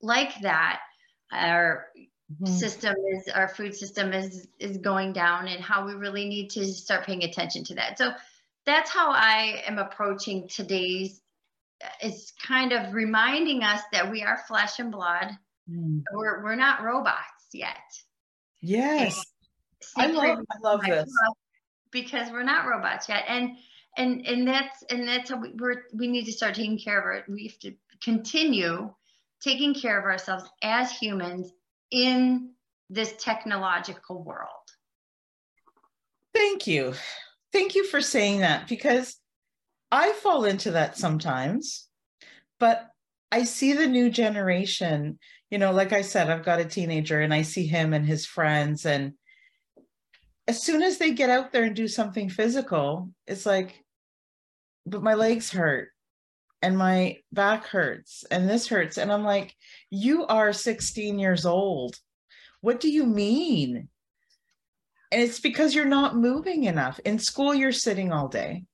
like 0.00 0.40
that. 0.42 0.80
Our 1.32 1.86
mm-hmm. 1.96 2.46
system 2.46 2.94
is 3.12 3.28
our 3.28 3.48
food 3.48 3.74
system 3.74 4.12
is 4.12 4.48
is 4.58 4.78
going 4.78 5.12
down 5.12 5.48
and 5.48 5.62
how 5.62 5.86
we 5.86 5.94
really 5.94 6.26
need 6.26 6.50
to 6.50 6.64
start 6.64 7.06
paying 7.06 7.24
attention 7.24 7.64
to 7.64 7.74
that. 7.76 7.98
So 7.98 8.12
that's 8.66 8.90
how 8.90 9.10
i 9.10 9.62
am 9.66 9.78
approaching 9.78 10.46
today's 10.46 11.22
it's 12.00 12.32
kind 12.46 12.72
of 12.72 12.94
reminding 12.94 13.62
us 13.62 13.80
that 13.92 14.10
we 14.10 14.22
are 14.22 14.38
flesh 14.48 14.78
and 14.78 14.92
blood. 14.92 15.30
Mm. 15.70 16.02
we're, 16.12 16.42
we're 16.42 16.56
not 16.56 16.82
robots 16.82 17.48
yet. 17.52 17.76
Yes. 18.60 19.24
I 19.96 20.08
love, 20.08 20.40
I 20.50 20.58
love 20.62 20.82
this 20.82 21.10
because 21.92 22.30
we're 22.30 22.42
not 22.42 22.66
robots 22.66 23.08
yet 23.08 23.24
and 23.28 23.56
and 23.96 24.26
and 24.26 24.46
that's 24.46 24.82
and 24.90 25.06
that's 25.06 25.30
how 25.30 25.40
we, 25.40 25.52
we're 25.58 25.84
we 25.94 26.06
need 26.06 26.24
to 26.24 26.32
start 26.32 26.54
taking 26.54 26.78
care 26.78 27.10
of 27.10 27.18
it 27.18 27.24
we 27.30 27.46
have 27.46 27.58
to 27.58 27.72
continue 28.02 28.92
taking 29.42 29.74
care 29.74 29.98
of 29.98 30.04
ourselves 30.04 30.44
as 30.62 30.90
humans 30.92 31.52
in 31.90 32.50
this 32.88 33.14
technological 33.18 34.22
world 34.22 34.60
Thank 36.34 36.66
you. 36.66 36.94
Thank 37.52 37.74
you 37.74 37.84
for 37.84 38.00
saying 38.00 38.40
that 38.40 38.68
because 38.68 39.16
I 39.90 40.12
fall 40.12 40.44
into 40.44 40.72
that 40.72 40.96
sometimes, 40.96 41.88
but 42.58 42.88
I 43.32 43.44
see 43.44 43.72
the 43.72 43.88
new 43.88 44.10
generation. 44.10 45.18
You 45.50 45.58
know, 45.58 45.72
like 45.72 45.92
I 45.92 46.02
said, 46.02 46.30
I've 46.30 46.44
got 46.44 46.60
a 46.60 46.64
teenager 46.64 47.20
and 47.20 47.34
I 47.34 47.42
see 47.42 47.66
him 47.66 47.92
and 47.92 48.06
his 48.06 48.24
friends. 48.24 48.86
And 48.86 49.14
as 50.46 50.62
soon 50.62 50.82
as 50.82 50.98
they 50.98 51.12
get 51.12 51.30
out 51.30 51.52
there 51.52 51.64
and 51.64 51.76
do 51.76 51.88
something 51.88 52.28
physical, 52.28 53.10
it's 53.26 53.46
like, 53.46 53.84
but 54.86 55.02
my 55.02 55.14
legs 55.14 55.50
hurt 55.50 55.90
and 56.62 56.76
my 56.76 57.18
back 57.32 57.66
hurts 57.66 58.24
and 58.30 58.48
this 58.48 58.68
hurts. 58.68 58.98
And 58.98 59.12
I'm 59.12 59.24
like, 59.24 59.54
you 59.90 60.26
are 60.26 60.52
16 60.52 61.18
years 61.18 61.46
old. 61.46 61.96
What 62.60 62.80
do 62.80 62.90
you 62.90 63.06
mean? 63.06 63.88
And 65.12 65.22
it's 65.22 65.40
because 65.40 65.74
you're 65.74 65.84
not 65.84 66.16
moving 66.16 66.64
enough. 66.64 67.00
In 67.04 67.18
school, 67.18 67.54
you're 67.54 67.72
sitting 67.72 68.12
all 68.12 68.28
day. 68.28 68.64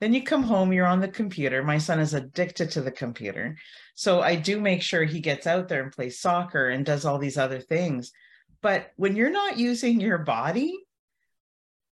Then 0.00 0.12
you 0.12 0.22
come 0.22 0.42
home, 0.42 0.72
you're 0.72 0.86
on 0.86 1.00
the 1.00 1.08
computer. 1.08 1.62
My 1.62 1.78
son 1.78 2.00
is 2.00 2.14
addicted 2.14 2.72
to 2.72 2.80
the 2.80 2.90
computer. 2.90 3.56
So 3.94 4.20
I 4.20 4.34
do 4.34 4.60
make 4.60 4.82
sure 4.82 5.04
he 5.04 5.20
gets 5.20 5.46
out 5.46 5.68
there 5.68 5.82
and 5.82 5.92
plays 5.92 6.20
soccer 6.20 6.70
and 6.70 6.84
does 6.84 7.04
all 7.04 7.18
these 7.18 7.38
other 7.38 7.60
things. 7.60 8.10
But 8.62 8.90
when 8.96 9.16
you're 9.16 9.30
not 9.30 9.58
using 9.58 10.00
your 10.00 10.18
body, 10.18 10.76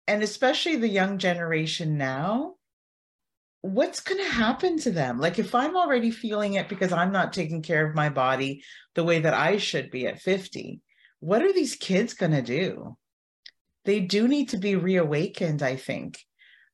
and 0.07 0.23
especially 0.23 0.75
the 0.75 0.87
young 0.87 1.17
generation 1.17 1.97
now, 1.97 2.55
what's 3.61 4.01
going 4.01 4.21
to 4.23 4.29
happen 4.29 4.77
to 4.79 4.91
them? 4.91 5.19
Like, 5.19 5.39
if 5.39 5.55
I'm 5.55 5.77
already 5.77 6.11
feeling 6.11 6.55
it 6.55 6.67
because 6.67 6.91
I'm 6.91 7.13
not 7.13 7.31
taking 7.31 7.61
care 7.61 7.87
of 7.87 7.95
my 7.95 8.09
body 8.09 8.63
the 8.95 9.03
way 9.03 9.19
that 9.19 9.33
I 9.33 9.57
should 9.57 9.89
be 9.89 10.05
at 10.05 10.21
50, 10.21 10.81
what 11.21 11.41
are 11.41 11.53
these 11.53 11.75
kids 11.75 12.13
going 12.13 12.33
to 12.33 12.41
do? 12.41 12.97
They 13.85 14.01
do 14.01 14.27
need 14.27 14.49
to 14.49 14.57
be 14.57 14.75
reawakened, 14.75 15.63
I 15.63 15.77
think. 15.77 16.19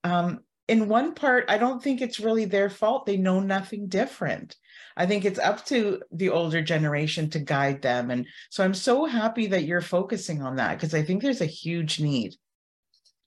Um, 0.03 0.39
in 0.67 0.87
one 0.87 1.13
part, 1.13 1.45
I 1.49 1.57
don't 1.57 1.81
think 1.81 2.01
it's 2.01 2.19
really 2.19 2.45
their 2.45 2.69
fault. 2.69 3.05
They 3.05 3.17
know 3.17 3.39
nothing 3.39 3.87
different. 3.87 4.55
I 4.95 5.05
think 5.05 5.25
it's 5.25 5.39
up 5.39 5.65
to 5.67 6.01
the 6.11 6.29
older 6.29 6.61
generation 6.61 7.29
to 7.31 7.39
guide 7.39 7.81
them. 7.81 8.11
And 8.11 8.27
so 8.49 8.63
I'm 8.63 8.73
so 8.73 9.05
happy 9.05 9.47
that 9.47 9.63
you're 9.63 9.81
focusing 9.81 10.41
on 10.41 10.57
that 10.57 10.77
because 10.77 10.93
I 10.93 11.03
think 11.03 11.21
there's 11.21 11.41
a 11.41 11.45
huge 11.45 11.99
need. 11.99 12.35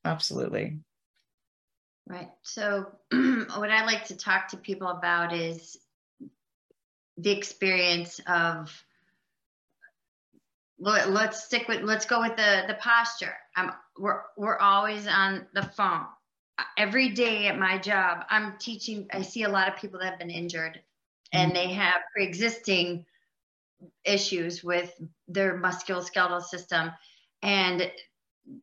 Absolutely. 0.05 0.79
Right. 2.09 2.31
So, 2.43 2.91
what 3.11 3.71
I 3.71 3.85
like 3.85 4.07
to 4.07 4.17
talk 4.17 4.49
to 4.49 4.57
people 4.57 4.89
about 4.89 5.33
is 5.33 5.77
the 7.17 7.31
experience 7.31 8.21
of. 8.27 8.73
Let's 10.79 11.45
stick 11.45 11.69
with. 11.69 11.83
Let's 11.83 12.07
go 12.07 12.21
with 12.21 12.37
the 12.37 12.65
the 12.67 12.75
posture. 12.75 13.35
I'm. 13.55 13.71
We're 13.97 14.23
we're 14.37 14.59
always 14.59 15.07
on 15.07 15.47
the 15.55 15.63
phone. 15.63 16.07
Every 16.77 17.11
day 17.11 17.47
at 17.47 17.57
my 17.57 17.79
job, 17.79 18.25
I'm 18.31 18.59
teaching. 18.59 19.07
I 19.13 19.23
see 19.23 19.45
a 19.45 19.49
lot 19.49 19.69
of 19.69 19.77
people 19.77 20.01
that 20.01 20.11
have 20.11 20.19
been 20.19 20.31
injured, 20.31 20.81
and 21.33 21.53
mm-hmm. 21.53 21.69
they 21.69 21.73
have 21.75 21.95
pre-existing 22.13 23.07
issues 24.05 24.65
with 24.65 24.93
their 25.29 25.57
musculoskeletal 25.57 26.43
system, 26.43 26.91
and 27.43 27.89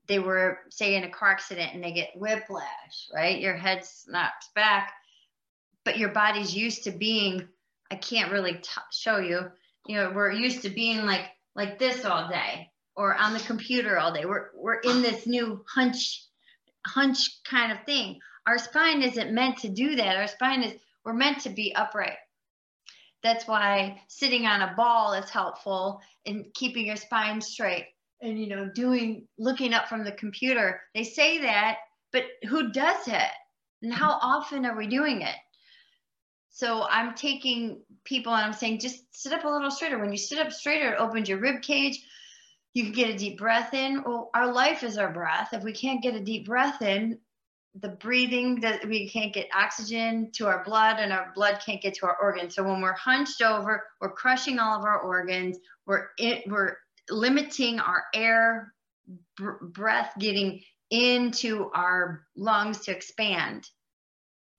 they 0.07 0.19
were 0.19 0.59
say 0.69 0.95
in 0.95 1.03
a 1.03 1.09
car 1.09 1.31
accident 1.31 1.73
and 1.73 1.83
they 1.83 1.91
get 1.91 2.15
whiplash 2.15 3.07
right? 3.13 3.39
Your 3.39 3.55
head 3.55 3.85
snaps 3.85 4.49
back 4.55 4.93
but 5.85 5.97
your 5.97 6.09
body's 6.09 6.55
used 6.55 6.83
to 6.83 6.91
being 6.91 7.47
i 7.89 7.95
can't 7.95 8.31
really 8.31 8.53
t- 8.53 8.81
show 8.91 9.17
you 9.17 9.41
you 9.87 9.95
know 9.95 10.11
we're 10.13 10.31
used 10.31 10.61
to 10.61 10.69
being 10.69 11.05
like 11.05 11.25
like 11.55 11.79
this 11.79 12.05
all 12.05 12.27
day 12.29 12.69
or 12.99 13.15
on 13.15 13.33
the 13.33 13.39
computer 13.39 13.97
all 13.97 14.13
day. 14.13 14.25
We're 14.25 14.47
we're 14.53 14.79
in 14.81 15.01
this 15.01 15.25
new 15.25 15.63
hunch 15.73 16.25
hunch 16.85 17.41
kind 17.43 17.71
of 17.71 17.83
thing. 17.85 18.19
Our 18.45 18.57
spine 18.57 19.01
isn't 19.01 19.33
meant 19.33 19.59
to 19.59 19.69
do 19.69 19.95
that. 19.95 20.17
Our 20.17 20.27
spine 20.27 20.63
is 20.63 20.73
we're 21.05 21.13
meant 21.13 21.39
to 21.41 21.49
be 21.49 21.73
upright. 21.73 22.17
That's 23.23 23.47
why 23.47 24.01
sitting 24.07 24.45
on 24.45 24.61
a 24.61 24.73
ball 24.75 25.13
is 25.13 25.29
helpful 25.29 26.01
in 26.25 26.51
keeping 26.53 26.87
your 26.87 26.97
spine 26.97 27.41
straight 27.41 27.85
and 28.21 28.39
you 28.39 28.47
know 28.47 28.69
doing 28.73 29.27
looking 29.37 29.73
up 29.73 29.87
from 29.87 30.03
the 30.03 30.11
computer 30.11 30.81
they 30.93 31.03
say 31.03 31.39
that 31.39 31.77
but 32.11 32.25
who 32.47 32.71
does 32.71 33.07
it? 33.07 33.31
And 33.81 33.93
how 33.93 34.13
mm-hmm. 34.13 34.25
often 34.25 34.65
are 34.65 34.75
we 34.75 34.87
doing 34.87 35.21
it? 35.21 35.35
So 36.51 36.85
i'm 36.89 37.13
taking 37.13 37.83
people 38.03 38.33
and 38.33 38.43
i'm 38.43 38.53
saying 38.53 38.79
just 38.79 39.03
sit 39.11 39.31
up 39.31 39.45
a 39.45 39.47
little 39.47 39.71
straighter. 39.71 39.99
When 39.99 40.11
you 40.11 40.17
sit 40.17 40.39
up 40.39 40.51
straighter 40.51 40.93
it 40.93 40.99
opens 40.99 41.29
your 41.29 41.39
rib 41.39 41.61
cage. 41.61 41.99
You 42.73 42.83
can 42.83 42.91
get 42.91 43.09
a 43.09 43.17
deep 43.17 43.37
breath 43.37 43.73
in. 43.73 44.03
Well 44.03 44.29
our 44.33 44.51
life 44.51 44.83
is 44.83 44.97
our 44.97 45.11
breath. 45.11 45.49
If 45.53 45.63
we 45.63 45.73
can't 45.73 46.03
get 46.03 46.15
a 46.15 46.19
deep 46.19 46.45
breath 46.47 46.81
in 46.81 47.19
the 47.79 47.89
breathing 47.89 48.59
that 48.61 48.85
we 48.87 49.07
can't 49.07 49.31
get 49.31 49.47
oxygen 49.53 50.31
to 50.33 50.47
our 50.47 50.63
blood 50.65 50.97
and 50.99 51.13
our 51.13 51.31
blood 51.35 51.61
can't 51.63 51.81
get 51.81 51.93
to 51.93 52.07
our 52.07 52.17
organs. 52.19 52.55
So 52.55 52.63
when 52.63 52.81
we're 52.81 52.93
hunched 52.93 53.41
over 53.41 53.83
we're 54.01 54.11
crushing 54.11 54.59
all 54.59 54.77
of 54.77 54.83
our 54.83 54.99
organs 54.99 55.59
we're 55.85 56.07
it 56.17 56.43
we're 56.47 56.75
limiting 57.09 57.79
our 57.79 58.03
air 58.13 58.73
br- 59.37 59.63
breath 59.63 60.13
getting 60.19 60.61
into 60.89 61.69
our 61.73 62.25
lungs 62.35 62.81
to 62.81 62.91
expand. 62.91 63.69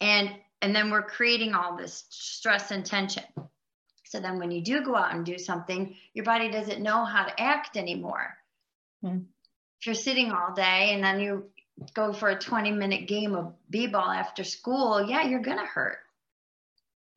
And 0.00 0.30
and 0.62 0.74
then 0.76 0.90
we're 0.90 1.02
creating 1.02 1.54
all 1.54 1.76
this 1.76 2.04
stress 2.10 2.70
and 2.70 2.84
tension. 2.84 3.24
So 4.04 4.20
then 4.20 4.38
when 4.38 4.50
you 4.50 4.60
do 4.62 4.82
go 4.84 4.94
out 4.94 5.14
and 5.14 5.24
do 5.24 5.38
something 5.38 5.96
your 6.14 6.24
body 6.24 6.50
doesn't 6.50 6.82
know 6.82 7.04
how 7.04 7.24
to 7.24 7.40
act 7.40 7.76
anymore. 7.76 8.36
Hmm. 9.02 9.20
if 9.78 9.86
you're 9.86 9.94
sitting 9.94 10.30
all 10.30 10.52
day 10.52 10.92
and 10.92 11.02
then 11.02 11.20
you 11.20 11.46
go 11.94 12.12
for 12.12 12.28
a 12.28 12.38
20 12.38 12.72
minute 12.72 13.08
game 13.08 13.34
of 13.34 13.54
b-ball 13.70 14.10
after 14.10 14.44
school 14.44 15.02
yeah 15.08 15.26
you're 15.26 15.40
gonna 15.40 15.66
hurt. 15.66 15.98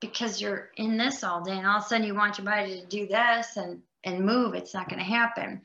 Because 0.00 0.40
you're 0.40 0.70
in 0.76 0.96
this 0.96 1.24
all 1.24 1.42
day 1.42 1.56
and 1.56 1.66
all 1.66 1.78
of 1.78 1.84
a 1.84 1.86
sudden 1.86 2.06
you 2.06 2.14
want 2.14 2.38
your 2.38 2.44
body 2.44 2.80
to 2.80 2.86
do 2.86 3.06
this 3.06 3.56
and 3.56 3.82
and 4.04 4.24
move, 4.24 4.54
it's 4.54 4.74
not 4.74 4.88
going 4.88 4.98
to 4.98 5.04
happen. 5.04 5.62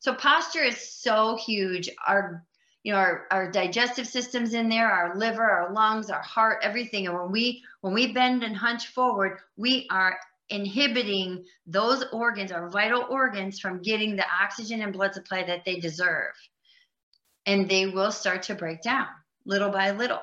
So 0.00 0.14
posture 0.14 0.62
is 0.62 0.76
so 0.76 1.36
huge. 1.36 1.90
Our 2.06 2.44
you 2.84 2.92
know 2.92 2.98
our, 2.98 3.26
our 3.30 3.50
digestive 3.50 4.06
systems 4.06 4.54
in 4.54 4.68
there 4.68 4.88
our 4.88 5.16
liver 5.16 5.42
our 5.42 5.72
lungs 5.72 6.10
our 6.10 6.22
heart 6.22 6.60
everything 6.62 7.06
and 7.06 7.16
when 7.18 7.32
we 7.32 7.62
when 7.80 7.94
we 7.94 8.12
bend 8.12 8.44
and 8.44 8.56
hunch 8.56 8.88
forward 8.88 9.38
we 9.56 9.88
are 9.90 10.16
inhibiting 10.50 11.44
those 11.66 12.04
organs 12.12 12.52
our 12.52 12.68
vital 12.68 13.06
organs 13.08 13.58
from 13.58 13.82
getting 13.82 14.14
the 14.14 14.26
oxygen 14.42 14.82
and 14.82 14.92
blood 14.92 15.14
supply 15.14 15.42
that 15.42 15.64
they 15.64 15.80
deserve 15.80 16.34
and 17.46 17.68
they 17.68 17.86
will 17.86 18.12
start 18.12 18.42
to 18.42 18.54
break 18.54 18.82
down 18.82 19.06
little 19.46 19.70
by 19.70 19.90
little 19.90 20.20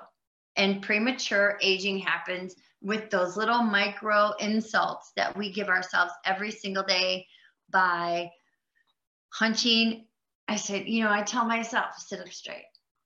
and 0.56 0.84
premature 0.84 1.58
aging 1.62 1.98
happens 1.98 2.56
with 2.82 3.10
those 3.10 3.38
little 3.38 3.64
micro 3.64 4.32
insults 4.40 5.12
that 5.16 5.36
we 5.36 5.52
give 5.52 5.68
ourselves 5.68 6.12
every 6.26 6.52
single 6.52 6.84
day 6.84 7.26
by 7.72 8.32
hunching. 9.30 10.06
I 10.48 10.58
said, 10.58 10.88
you 10.88 11.04
know, 11.04 11.12
I 11.12 11.24
tell 11.24 11.46
myself, 11.46 11.98
sit 11.98 12.20
up 12.20 12.32
straight. 12.32 12.66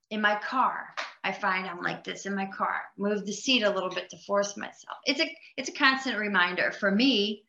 In 0.09 0.21
my 0.21 0.35
car, 0.35 0.95
I 1.23 1.31
find 1.31 1.67
I'm 1.67 1.81
like 1.81 2.03
this 2.03 2.25
in 2.25 2.35
my 2.35 2.45
car. 2.45 2.81
Move 2.97 3.25
the 3.25 3.33
seat 3.33 3.63
a 3.63 3.69
little 3.69 3.89
bit 3.89 4.09
to 4.11 4.17
force 4.19 4.55
myself. 4.55 4.97
It's 5.05 5.19
a 5.19 5.35
it's 5.57 5.69
a 5.69 5.73
constant 5.73 6.19
reminder 6.19 6.71
for 6.71 6.91
me, 6.91 7.43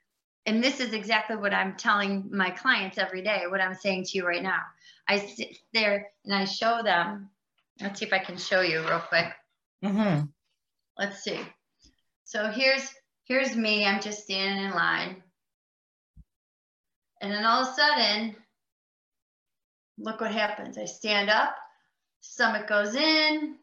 and 0.46 0.64
this 0.64 0.81
is 0.81 0.94
exactly 0.94 1.37
what 1.37 1.52
I'm 1.52 1.76
telling 1.76 2.31
my 2.33 2.50
clients 2.50 2.96
every 2.96 3.22
day. 3.22 3.42
What 3.48 3.61
I'm 3.61 3.74
saying 3.74 4.05
to 4.05 4.18
you 4.18 4.26
right 4.26 4.42
now. 4.42 4.61
I 5.07 5.18
sit 5.18 5.59
there 5.72 6.11
and 6.24 6.35
I 6.35 6.46
show 6.46 6.83
them. 6.83 7.31
Let's 7.81 8.00
see 8.00 8.07
if 8.07 8.12
I 8.12 8.18
can 8.18 8.38
show 8.38 8.62
you 8.62 8.81
real 8.81 9.00
quick. 9.00 9.26
Mm-hmm. 9.85 10.24
Let's 10.98 11.22
see. 11.22 11.40
So 12.24 12.48
here's 12.48 12.88
here's 13.24 13.55
me. 13.55 13.85
I'm 13.85 14.00
just 14.00 14.24
standing 14.24 14.64
in 14.64 14.70
line. 14.70 15.22
And 17.20 17.33
then 17.33 17.44
all 17.44 17.62
of 17.62 17.68
a 17.68 17.74
sudden, 17.74 18.37
look 19.98 20.20
what 20.20 20.33
happens. 20.33 20.79
I 20.79 20.85
stand 20.85 21.31
up, 21.31 21.57
stomach 22.20 22.68
goes 22.68 22.94
in. 22.94 23.57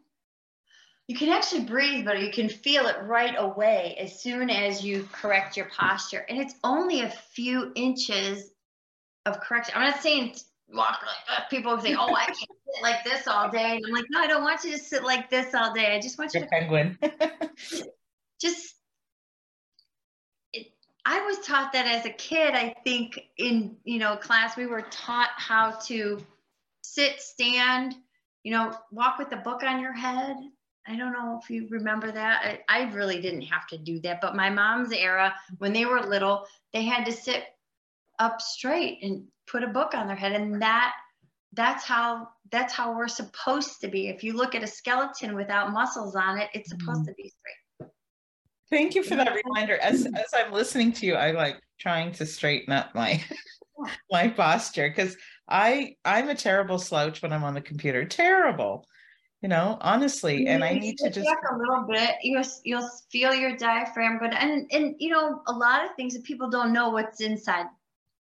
You 1.06 1.16
can 1.16 1.28
actually 1.28 1.64
breathe, 1.64 2.06
but 2.06 2.22
you 2.22 2.32
can 2.32 2.48
feel 2.48 2.86
it 2.86 2.96
right 3.02 3.34
away 3.36 3.94
as 4.00 4.20
soon 4.22 4.48
as 4.48 4.82
you 4.82 5.06
correct 5.12 5.56
your 5.56 5.66
posture. 5.66 6.24
And 6.28 6.40
it's 6.40 6.54
only 6.64 7.02
a 7.02 7.10
few 7.10 7.72
inches 7.74 8.50
of 9.26 9.38
correction. 9.40 9.74
I'm 9.76 9.90
not 9.90 10.00
saying 10.00 10.36
walk 10.72 11.00
like 11.02 11.26
that. 11.28 11.50
People 11.50 11.78
say, 11.78 11.94
oh, 11.94 12.14
I 12.14 12.24
can't 12.24 12.38
sit 12.38 12.82
like 12.82 13.04
this 13.04 13.28
all 13.28 13.50
day. 13.50 13.76
And 13.76 13.84
I'm 13.86 13.92
like, 13.92 14.06
no, 14.10 14.20
I 14.20 14.26
don't 14.26 14.42
want 14.42 14.64
you 14.64 14.72
to 14.72 14.78
sit 14.78 15.04
like 15.04 15.30
this 15.30 15.54
all 15.54 15.74
day. 15.74 15.94
I 15.94 16.00
just 16.00 16.18
want 16.18 16.32
you 16.34 16.40
to 16.40 16.46
penguin. 16.46 16.98
just 18.40 18.74
I 21.06 21.20
was 21.20 21.38
taught 21.40 21.72
that 21.72 21.86
as 21.86 22.06
a 22.06 22.10
kid. 22.10 22.54
I 22.54 22.74
think 22.84 23.20
in 23.36 23.76
you 23.84 23.98
know 23.98 24.16
class 24.16 24.56
we 24.56 24.66
were 24.66 24.82
taught 24.82 25.30
how 25.36 25.72
to 25.86 26.24
sit, 26.82 27.20
stand, 27.20 27.94
you 28.42 28.52
know, 28.52 28.74
walk 28.92 29.18
with 29.18 29.32
a 29.32 29.36
book 29.36 29.62
on 29.62 29.80
your 29.80 29.92
head. 29.92 30.36
I 30.86 30.96
don't 30.96 31.12
know 31.12 31.40
if 31.42 31.48
you 31.48 31.66
remember 31.70 32.12
that. 32.12 32.60
I, 32.68 32.82
I 32.82 32.92
really 32.92 33.20
didn't 33.20 33.42
have 33.42 33.66
to 33.68 33.78
do 33.78 34.00
that, 34.00 34.20
but 34.20 34.36
my 34.36 34.50
mom's 34.50 34.92
era, 34.92 35.34
when 35.58 35.72
they 35.72 35.86
were 35.86 36.00
little, 36.00 36.46
they 36.72 36.82
had 36.82 37.06
to 37.06 37.12
sit 37.12 37.44
up 38.18 38.40
straight 38.40 38.98
and 39.02 39.24
put 39.46 39.64
a 39.64 39.68
book 39.68 39.94
on 39.94 40.06
their 40.06 40.16
head, 40.16 40.32
and 40.32 40.60
that 40.60 40.94
that's 41.54 41.84
how 41.84 42.28
that's 42.50 42.72
how 42.72 42.96
we're 42.96 43.08
supposed 43.08 43.80
to 43.80 43.88
be. 43.88 44.08
If 44.08 44.22
you 44.22 44.34
look 44.34 44.54
at 44.54 44.62
a 44.62 44.66
skeleton 44.66 45.34
without 45.34 45.72
muscles 45.72 46.14
on 46.14 46.38
it, 46.38 46.50
it's 46.52 46.68
supposed 46.68 47.00
mm-hmm. 47.00 47.06
to 47.06 47.14
be 47.14 47.28
straight. 47.28 47.63
Thank 48.70 48.94
you 48.94 49.02
for 49.02 49.16
that 49.16 49.34
reminder. 49.44 49.76
As 49.76 50.06
as 50.06 50.34
I'm 50.34 50.52
listening 50.52 50.92
to 50.94 51.06
you, 51.06 51.14
I 51.14 51.32
like 51.32 51.60
trying 51.78 52.12
to 52.12 52.26
straighten 52.26 52.72
up 52.72 52.94
my 52.94 53.22
my 54.10 54.28
posture 54.28 54.88
because 54.88 55.16
I 55.48 55.96
I'm 56.04 56.28
a 56.28 56.34
terrible 56.34 56.78
slouch 56.78 57.22
when 57.22 57.32
I'm 57.32 57.44
on 57.44 57.54
the 57.54 57.60
computer. 57.60 58.04
Terrible. 58.04 58.86
You 59.42 59.48
know, 59.48 59.76
honestly, 59.82 60.46
and 60.46 60.64
I 60.64 60.72
need 60.72 60.96
to 60.98 61.10
just 61.10 61.28
a 61.28 61.56
little 61.56 61.86
bit. 61.86 62.16
You'll 62.22 62.44
you'll 62.64 62.88
feel 63.12 63.34
your 63.34 63.56
diaphragm 63.56 64.18
go 64.18 64.30
down, 64.30 64.40
and 64.40 64.66
and 64.72 64.94
you 64.98 65.10
know 65.10 65.42
a 65.46 65.52
lot 65.52 65.84
of 65.84 65.94
things 65.96 66.14
that 66.14 66.24
people 66.24 66.48
don't 66.48 66.72
know 66.72 66.88
what's 66.88 67.20
inside 67.20 67.66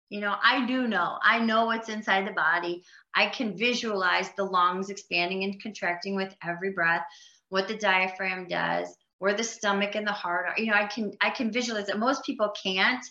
you 0.10 0.22
know, 0.22 0.36
I 0.44 0.66
do 0.66 0.88
know. 0.88 1.18
I 1.24 1.40
know 1.40 1.66
what's 1.66 1.90
inside 1.90 2.28
the 2.28 2.32
body. 2.32 2.84
I 3.16 3.28
can 3.28 3.58
visualize 3.58 4.30
the 4.38 4.44
lungs 4.44 4.90
expanding 4.90 5.44
and 5.44 5.62
contracting 5.62 6.16
with 6.16 6.36
every 6.44 6.72
breath, 6.72 7.04
what 7.50 7.68
the 7.68 7.78
diaphragm 7.78 8.48
does, 8.48 8.96
where 9.20 9.34
the 9.34 9.44
stomach 9.44 9.96
and 9.96 10.06
the 10.06 10.12
heart 10.12 10.46
are. 10.48 10.62
You 10.62 10.72
know, 10.72 10.78
I 10.78 10.86
can 10.86 11.14
I 11.22 11.30
can 11.30 11.52
visualize 11.52 11.90
it. 11.90 11.98
Most 11.98 12.26
people 12.26 12.54
can't. 12.62 13.04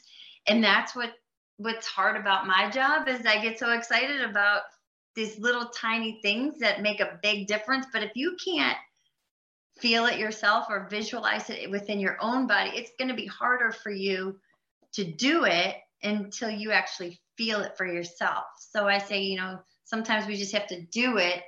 And 0.46 0.62
that's 0.62 0.94
what 0.94 1.10
what's 1.56 1.86
hard 1.86 2.16
about 2.16 2.46
my 2.46 2.68
job 2.70 3.08
is 3.08 3.24
I 3.26 3.40
get 3.42 3.58
so 3.58 3.72
excited 3.72 4.22
about 4.22 4.62
these 5.14 5.38
little 5.38 5.66
tiny 5.66 6.18
things 6.22 6.58
that 6.58 6.82
make 6.82 7.00
a 7.00 7.18
big 7.22 7.46
difference. 7.46 7.86
But 7.92 8.02
if 8.02 8.10
you 8.14 8.36
can't 8.44 8.76
feel 9.78 10.06
it 10.06 10.18
yourself 10.18 10.66
or 10.68 10.88
visualize 10.90 11.50
it 11.50 11.70
within 11.70 12.00
your 12.00 12.16
own 12.20 12.46
body, 12.46 12.70
it's 12.74 12.92
going 12.98 13.08
to 13.08 13.14
be 13.14 13.26
harder 13.26 13.72
for 13.72 13.90
you 13.90 14.38
to 14.94 15.04
do 15.04 15.44
it 15.44 15.76
until 16.02 16.50
you 16.50 16.72
actually 16.72 17.20
feel 17.36 17.60
it 17.60 17.76
for 17.76 17.86
yourself. 17.86 18.44
So 18.58 18.86
I 18.86 18.98
say, 18.98 19.22
you 19.22 19.36
know, 19.36 19.58
sometimes 19.84 20.26
we 20.26 20.36
just 20.36 20.54
have 20.54 20.66
to 20.68 20.82
do 20.86 21.18
it 21.18 21.42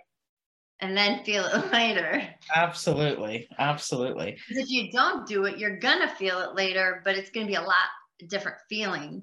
and 0.81 0.97
then 0.97 1.25
feel 1.25 1.45
it 1.45 1.67
later. 1.73 2.23
Absolutely. 2.55 3.49
Absolutely. 3.59 4.39
Because 4.49 4.65
if 4.65 4.71
you 4.71 4.91
don't 4.91 5.27
do 5.27 5.45
it, 5.45 5.59
you're 5.59 5.79
going 5.79 6.01
to 6.01 6.09
feel 6.09 6.41
it 6.41 6.55
later, 6.55 7.03
but 7.05 7.17
it's 7.17 7.31
going 7.31 7.47
to 7.47 7.51
be 7.51 7.57
a 7.57 7.63
lot 7.63 7.89
different 8.29 8.59
feeling. 8.69 9.23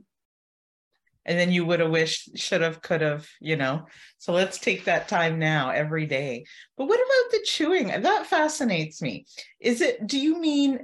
And 1.26 1.40
then 1.40 1.54
you 1.54 1.66
would 1.66 1.80
have 1.80 1.90
wished, 1.90 2.38
should 2.38 2.62
have, 2.62 2.82
could 2.82 3.00
have, 3.00 3.28
you 3.40 3.56
know. 3.56 3.86
So 4.18 4.34
let's 4.34 4.58
take 4.58 4.86
that 4.86 5.08
time 5.08 5.40
now 5.40 5.70
every 5.70 6.06
day. 6.06 6.44
But 6.78 6.88
what 6.88 7.00
about 7.00 7.32
the 7.32 7.46
chewing? 7.46 7.88
That 7.88 8.28
fascinates 8.28 9.02
me. 9.02 9.26
Is 9.62 9.80
it, 9.80 10.06
do 10.06 10.20
you 10.20 10.40
mean 10.42 10.80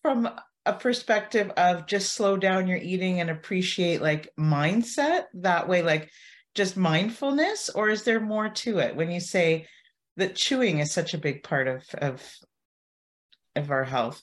from 0.00 0.30
a 0.64 0.72
perspective 0.72 1.50
of 1.56 1.86
just 1.86 2.14
slow 2.14 2.36
down 2.36 2.68
your 2.68 2.78
eating 2.78 3.20
and 3.20 3.28
appreciate 3.28 4.00
like 4.00 4.30
mindset 4.38 5.24
that 5.34 5.68
way 5.68 5.82
like 5.82 6.08
just 6.54 6.76
mindfulness 6.76 7.68
or 7.68 7.88
is 7.88 8.04
there 8.04 8.20
more 8.20 8.48
to 8.48 8.78
it 8.78 8.94
when 8.94 9.10
you 9.10 9.18
say 9.18 9.66
that 10.16 10.36
chewing 10.36 10.78
is 10.78 10.92
such 10.92 11.14
a 11.14 11.18
big 11.18 11.42
part 11.42 11.68
of 11.68 11.82
of 11.98 12.22
of 13.56 13.70
our 13.70 13.84
health. 13.84 14.22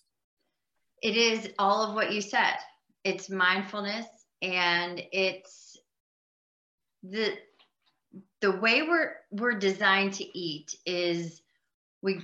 It 1.02 1.16
is 1.16 1.50
all 1.58 1.84
of 1.84 1.96
what 1.96 2.12
you 2.12 2.22
said. 2.22 2.56
It's 3.04 3.30
mindfulness 3.30 4.06
and 4.42 5.02
it's 5.12 5.78
the 7.04 7.34
the 8.42 8.52
way 8.52 8.84
we're 8.84 9.14
we're 9.32 9.54
designed 9.54 10.14
to 10.14 10.38
eat 10.38 10.76
is 10.86 11.42
we 12.02 12.22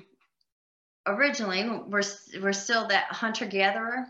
originally 1.07 1.69
we're 1.87 2.03
we're 2.41 2.53
still 2.53 2.87
that 2.87 3.05
hunter 3.11 3.45
gatherer 3.45 4.05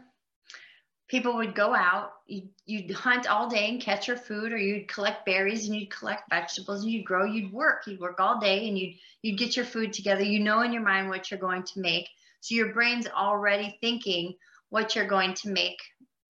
people 1.08 1.36
would 1.36 1.56
go 1.56 1.74
out 1.74 2.12
you'd, 2.28 2.50
you'd 2.66 2.92
hunt 2.92 3.28
all 3.28 3.50
day 3.50 3.70
and 3.70 3.82
catch 3.82 4.08
your 4.08 4.18
food 4.18 4.52
or 4.52 4.58
you'd 4.58 4.88
collect 4.88 5.26
berries 5.26 5.68
and 5.68 5.76
you'd 5.76 5.92
collect 5.92 6.30
vegetables 6.30 6.84
and 6.84 6.92
you'd 6.92 7.06
grow 7.06 7.26
you'd 7.26 7.54
work 7.54 7.84
you'd 7.86 8.00
work 8.00 8.20
all 8.20 8.40
day 8.40 8.68
and 8.68 8.78
you'd 8.78 8.96
you'd 9.26 9.40
get 9.40 9.56
your 9.56 9.66
food 9.66 9.92
together. 9.92 10.22
You 10.22 10.40
know 10.40 10.62
in 10.62 10.72
your 10.72 10.84
mind 10.84 11.10
what 11.10 11.32
you're 11.32 11.40
going 11.40 11.64
to 11.64 11.80
make. 11.80 12.08
So 12.42 12.54
your 12.54 12.74
brain's 12.74 13.08
already 13.08 13.76
thinking 13.82 14.36
what 14.70 14.96
you're 14.96 15.08
going 15.08 15.34
to 15.34 15.50
make 15.50 15.80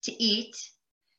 to 0.04 0.22
eat. 0.22 0.56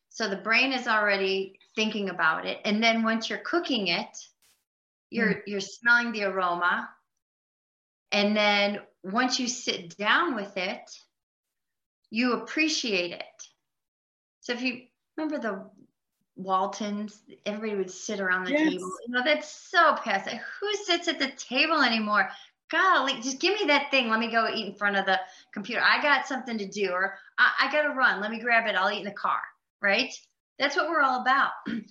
So 0.09 0.27
the 0.27 0.37
brain 0.37 0.73
is 0.73 0.87
already 0.87 1.59
thinking 1.75 2.09
about 2.09 2.47
it. 2.47 2.57
And 2.65 2.81
then 2.81 3.03
once 3.03 3.29
you're 3.29 3.37
cooking 3.39 3.89
it 3.89 4.07
you're 5.09 5.35
mm. 5.35 5.41
you're 5.45 5.59
smelling 5.61 6.11
the 6.11 6.23
aroma. 6.23 6.89
And 8.11 8.35
then 8.35 8.79
once 9.03 9.39
you 9.39 9.47
sit 9.47 9.95
down 9.97 10.35
with 10.35 10.55
it, 10.57 10.89
you 12.09 12.33
appreciate 12.33 13.11
it. 13.11 13.23
So 14.41 14.53
if 14.53 14.61
you 14.61 14.83
remember 15.15 15.39
the 15.39 15.69
Waltons, 16.35 17.21
everybody 17.45 17.75
would 17.75 17.91
sit 17.91 18.19
around 18.19 18.45
the 18.45 18.51
yes. 18.51 18.71
table. 18.71 18.91
You 19.07 19.13
know, 19.13 19.23
that's 19.23 19.49
so 19.49 19.95
passive. 19.95 20.39
Who 20.59 20.73
sits 20.85 21.07
at 21.07 21.19
the 21.19 21.31
table 21.31 21.81
anymore? 21.81 22.29
Golly, 22.69 23.13
just 23.21 23.39
give 23.39 23.59
me 23.59 23.65
that 23.67 23.89
thing. 23.91 24.09
Let 24.09 24.19
me 24.19 24.29
go 24.29 24.47
eat 24.53 24.67
in 24.67 24.75
front 24.75 24.97
of 24.97 25.05
the 25.05 25.19
computer. 25.53 25.81
I 25.83 26.01
got 26.01 26.27
something 26.27 26.57
to 26.57 26.67
do, 26.67 26.91
or 26.91 27.17
I, 27.37 27.51
I 27.63 27.71
got 27.71 27.83
to 27.83 27.89
run. 27.89 28.21
Let 28.21 28.31
me 28.31 28.39
grab 28.39 28.67
it. 28.67 28.75
I'll 28.75 28.91
eat 28.91 28.99
in 28.99 29.05
the 29.05 29.11
car, 29.11 29.39
right? 29.81 30.13
That's 30.59 30.75
what 30.75 30.89
we're 30.89 31.01
all 31.01 31.21
about. 31.21 31.51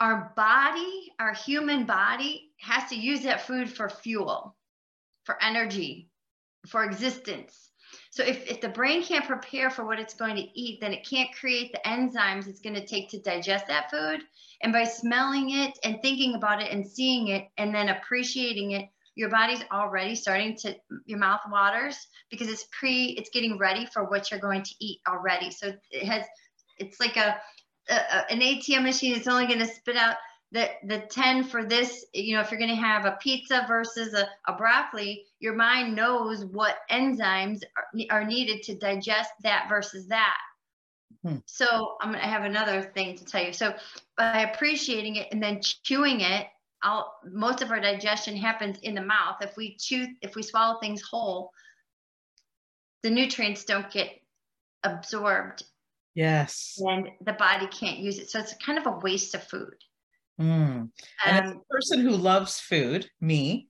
our 0.00 0.32
body, 0.36 1.12
our 1.20 1.32
human 1.32 1.84
body, 1.84 2.50
has 2.58 2.88
to 2.90 2.96
use 2.96 3.22
that 3.22 3.46
food 3.46 3.70
for 3.70 3.88
fuel 3.88 4.56
for 5.24 5.42
energy, 5.42 6.08
for 6.66 6.84
existence. 6.84 7.70
So 8.14 8.22
if, 8.22 8.48
if 8.48 8.60
the 8.60 8.68
brain 8.68 9.02
can't 9.02 9.26
prepare 9.26 9.70
for 9.70 9.84
what 9.84 9.98
it's 9.98 10.14
going 10.14 10.36
to 10.36 10.46
eat, 10.60 10.80
then 10.80 10.92
it 10.92 11.04
can't 11.04 11.34
create 11.34 11.72
the 11.72 11.80
enzymes 11.84 12.46
it's 12.46 12.60
going 12.60 12.76
to 12.76 12.86
take 12.86 13.10
to 13.10 13.18
digest 13.18 13.66
that 13.66 13.90
food. 13.90 14.20
And 14.62 14.72
by 14.72 14.84
smelling 14.84 15.50
it 15.50 15.76
and 15.82 16.00
thinking 16.00 16.36
about 16.36 16.62
it 16.62 16.70
and 16.70 16.86
seeing 16.86 17.26
it 17.28 17.48
and 17.58 17.74
then 17.74 17.88
appreciating 17.88 18.70
it, 18.70 18.88
your 19.16 19.30
body's 19.30 19.64
already 19.72 20.14
starting 20.14 20.56
to 20.58 20.76
your 21.06 21.18
mouth 21.18 21.40
waters 21.50 22.06
because 22.30 22.48
it's 22.48 22.66
pre 22.70 23.16
it's 23.18 23.30
getting 23.30 23.58
ready 23.58 23.84
for 23.86 24.04
what 24.04 24.30
you're 24.30 24.38
going 24.38 24.62
to 24.62 24.74
eat 24.78 25.00
already. 25.08 25.50
So 25.50 25.72
it 25.90 26.06
has 26.06 26.24
it's 26.78 27.00
like 27.00 27.16
a, 27.16 27.36
a 27.88 28.32
an 28.32 28.38
ATM 28.38 28.84
machine. 28.84 29.16
It's 29.16 29.26
only 29.26 29.46
going 29.46 29.58
to 29.58 29.66
spit 29.66 29.96
out 29.96 30.16
the 30.54 30.70
the 30.84 31.00
10 31.00 31.44
for 31.44 31.64
this 31.64 32.06
you 32.14 32.34
know 32.34 32.40
if 32.40 32.50
you're 32.50 32.60
going 32.60 32.70
to 32.70 32.76
have 32.76 33.04
a 33.04 33.18
pizza 33.20 33.64
versus 33.68 34.14
a, 34.14 34.28
a 34.46 34.56
broccoli 34.56 35.26
your 35.40 35.54
mind 35.54 35.94
knows 35.94 36.44
what 36.44 36.76
enzymes 36.90 37.62
are, 37.76 38.18
are 38.20 38.24
needed 38.24 38.62
to 38.62 38.76
digest 38.76 39.30
that 39.42 39.66
versus 39.68 40.06
that. 40.06 40.38
Hmm. 41.22 41.38
so 41.46 41.96
i'm 42.00 42.10
going 42.10 42.22
to 42.22 42.28
have 42.28 42.44
another 42.44 42.82
thing 42.82 43.16
to 43.16 43.24
tell 43.24 43.44
you. 43.44 43.52
So 43.52 43.74
by 44.16 44.42
appreciating 44.42 45.16
it 45.16 45.28
and 45.32 45.42
then 45.42 45.60
chewing 45.60 46.20
it 46.20 46.46
I'll, 46.82 47.14
most 47.24 47.62
of 47.62 47.70
our 47.70 47.80
digestion 47.80 48.36
happens 48.36 48.78
in 48.82 48.94
the 48.94 49.00
mouth. 49.00 49.36
If 49.40 49.56
we 49.56 49.76
chew 49.76 50.06
if 50.22 50.36
we 50.36 50.42
swallow 50.42 50.78
things 50.78 51.02
whole 51.02 51.50
the 53.02 53.10
nutrients 53.10 53.64
don't 53.64 53.90
get 53.90 54.10
absorbed. 54.84 55.64
Yes. 56.14 56.78
And 56.78 57.08
the 57.24 57.32
body 57.32 57.66
can't 57.66 57.98
use 57.98 58.18
it. 58.18 58.30
So 58.30 58.38
it's 58.38 58.54
kind 58.64 58.78
of 58.78 58.86
a 58.86 58.98
waste 58.98 59.34
of 59.34 59.42
food 59.42 59.74
Mm. 60.40 60.90
And 61.26 61.38
um, 61.38 61.44
as 61.44 61.52
a 61.52 61.60
person 61.70 62.00
who 62.00 62.10
loves 62.10 62.60
food, 62.60 63.08
me, 63.20 63.68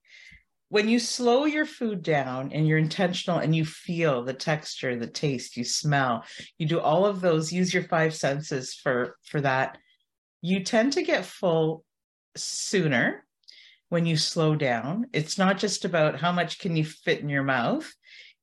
when 0.69 0.89
you 0.89 0.99
slow 0.99 1.45
your 1.45 1.67
food 1.67 2.03
down 2.03 2.53
and 2.53 2.67
you're 2.67 2.79
intentional 2.79 3.39
and 3.39 3.55
you 3.55 3.65
feel 3.65 4.25
the 4.25 4.35
texture, 4.35 4.97
the 4.97 5.07
taste, 5.07 5.57
you 5.57 5.65
smell, 5.65 6.25
you 6.59 6.67
do 6.67 6.81
all 6.81 7.07
of 7.07 7.21
those, 7.21 7.53
use 7.53 7.73
your 7.73 7.85
five 7.85 8.15
senses 8.15 8.75
for 8.75 9.17
for 9.25 9.41
that, 9.41 9.79
you 10.41 10.65
tend 10.65 10.95
to 10.95 11.03
get 11.03 11.25
full 11.25 11.85
sooner 12.37 13.25
when 13.89 14.07
you 14.07 14.17
slow 14.17 14.57
down. 14.57 15.07
It's 15.13 15.39
not 15.39 15.59
just 15.59 15.85
about 15.85 16.19
how 16.19 16.33
much 16.33 16.59
can 16.59 16.75
you 16.77 16.85
fit 16.85 17.21
in 17.21 17.29
your 17.29 17.45
mouth. 17.45 17.89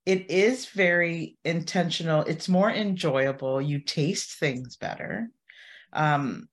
It 0.05 0.31
is 0.31 0.67
very 0.67 1.37
intentional. 1.43 2.21
It's 2.21 2.47
more 2.47 2.71
enjoyable. 2.71 3.61
You 3.61 3.79
taste 3.79 4.39
things 4.39 4.77
better. 4.77 5.29
Um, 5.91 6.47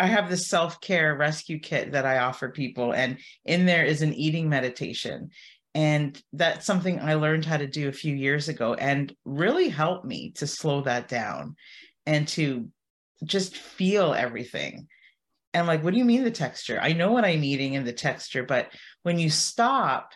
I 0.00 0.06
have 0.06 0.30
this 0.30 0.48
self 0.48 0.80
care 0.80 1.16
rescue 1.16 1.58
kit 1.58 1.92
that 1.92 2.06
I 2.06 2.18
offer 2.18 2.48
people, 2.48 2.92
and 2.92 3.18
in 3.44 3.66
there 3.66 3.84
is 3.84 4.02
an 4.02 4.14
eating 4.14 4.48
meditation. 4.48 5.30
And 5.74 6.20
that's 6.32 6.66
something 6.66 6.98
I 6.98 7.14
learned 7.14 7.44
how 7.44 7.56
to 7.56 7.66
do 7.66 7.88
a 7.88 7.92
few 7.92 8.14
years 8.14 8.48
ago 8.48 8.74
and 8.74 9.14
really 9.24 9.68
helped 9.68 10.04
me 10.04 10.32
to 10.36 10.46
slow 10.46 10.80
that 10.82 11.08
down 11.08 11.56
and 12.06 12.26
to 12.28 12.68
just 13.24 13.56
feel 13.56 14.14
everything. 14.14 14.88
And 15.52 15.60
I'm 15.60 15.66
like, 15.66 15.84
what 15.84 15.92
do 15.92 15.98
you 15.98 16.04
mean 16.04 16.24
the 16.24 16.30
texture? 16.30 16.78
I 16.80 16.94
know 16.94 17.12
what 17.12 17.24
I'm 17.24 17.44
eating 17.44 17.76
and 17.76 17.86
the 17.86 17.92
texture, 17.92 18.42
but 18.42 18.72
when 19.02 19.18
you 19.18 19.30
stop 19.30 20.12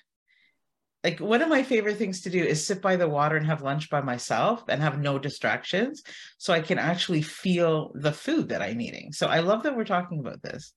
like 1.04 1.20
one 1.20 1.42
of 1.42 1.48
my 1.48 1.62
favorite 1.62 1.96
things 1.96 2.20
to 2.22 2.30
do 2.30 2.42
is 2.42 2.64
sit 2.64 2.80
by 2.80 2.96
the 2.96 3.08
water 3.08 3.36
and 3.36 3.46
have 3.46 3.62
lunch 3.62 3.90
by 3.90 4.00
myself 4.00 4.64
and 4.68 4.80
have 4.80 5.00
no 5.00 5.18
distractions 5.18 6.02
so 6.38 6.52
i 6.52 6.60
can 6.60 6.78
actually 6.78 7.22
feel 7.22 7.92
the 7.94 8.12
food 8.12 8.48
that 8.48 8.62
i'm 8.62 8.80
eating. 8.80 9.12
So 9.12 9.26
i 9.26 9.40
love 9.40 9.62
that 9.64 9.76
we're 9.76 9.84
talking 9.84 10.20
about 10.20 10.42
this. 10.42 10.72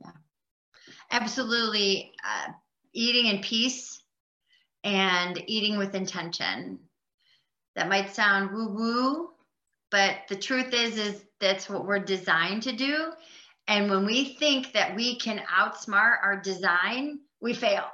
Yeah. 0.00 0.10
Absolutely. 1.10 2.12
Uh, 2.24 2.52
eating 2.94 3.26
in 3.26 3.42
peace 3.42 4.02
and 4.84 5.42
eating 5.46 5.78
with 5.78 5.94
intention. 5.94 6.78
That 7.76 7.88
might 7.88 8.14
sound 8.14 8.52
woo 8.52 8.68
woo 8.68 9.32
but 9.92 10.22
the 10.28 10.36
truth 10.36 10.72
is 10.72 10.96
is 10.96 11.22
that's 11.38 11.68
what 11.68 11.86
we're 11.86 12.00
designed 12.00 12.62
to 12.62 12.72
do. 12.72 13.12
And 13.68 13.90
when 13.90 14.06
we 14.06 14.34
think 14.34 14.72
that 14.72 14.96
we 14.96 15.18
can 15.18 15.40
outsmart 15.54 16.16
our 16.22 16.40
design, 16.40 17.20
we 17.40 17.54
fail. 17.54 17.84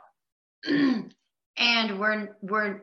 and 1.59 1.99
we're 1.99 2.37
we're 2.41 2.83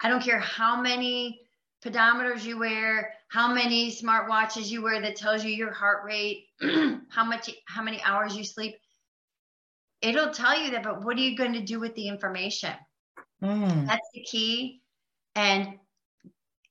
I 0.00 0.08
don't 0.08 0.22
care 0.22 0.40
how 0.40 0.80
many 0.80 1.40
pedometers 1.84 2.44
you 2.44 2.58
wear, 2.58 3.12
how 3.28 3.52
many 3.52 3.90
smartwatches 3.90 4.70
you 4.70 4.82
wear 4.82 5.00
that 5.00 5.16
tells 5.16 5.44
you 5.44 5.50
your 5.50 5.72
heart 5.72 6.04
rate, 6.04 6.46
how 7.08 7.24
much 7.24 7.50
how 7.66 7.82
many 7.82 8.02
hours 8.02 8.36
you 8.36 8.44
sleep. 8.44 8.76
It'll 10.02 10.30
tell 10.30 10.58
you 10.58 10.70
that, 10.72 10.82
but 10.82 11.04
what 11.04 11.16
are 11.16 11.20
you 11.20 11.36
going 11.36 11.52
to 11.54 11.60
do 11.60 11.78
with 11.78 11.94
the 11.94 12.08
information? 12.08 12.72
Mm. 13.42 13.86
That's 13.86 14.08
the 14.14 14.22
key. 14.22 14.80
And 15.34 15.78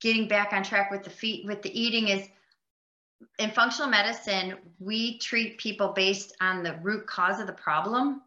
getting 0.02 0.28
back 0.28 0.54
on 0.54 0.64
track 0.64 0.92
with 0.92 1.04
the 1.04 1.10
feet 1.10 1.46
with 1.46 1.62
the 1.62 1.80
eating 1.80 2.08
is 2.08 2.28
in 3.38 3.52
functional 3.52 3.90
medicine, 3.90 4.56
we 4.80 5.18
treat 5.20 5.58
people 5.58 5.90
based 5.90 6.36
on 6.42 6.64
the 6.64 6.80
root 6.82 7.06
cause 7.06 7.40
of 7.40 7.48
the 7.48 7.54
problem. 7.54 8.22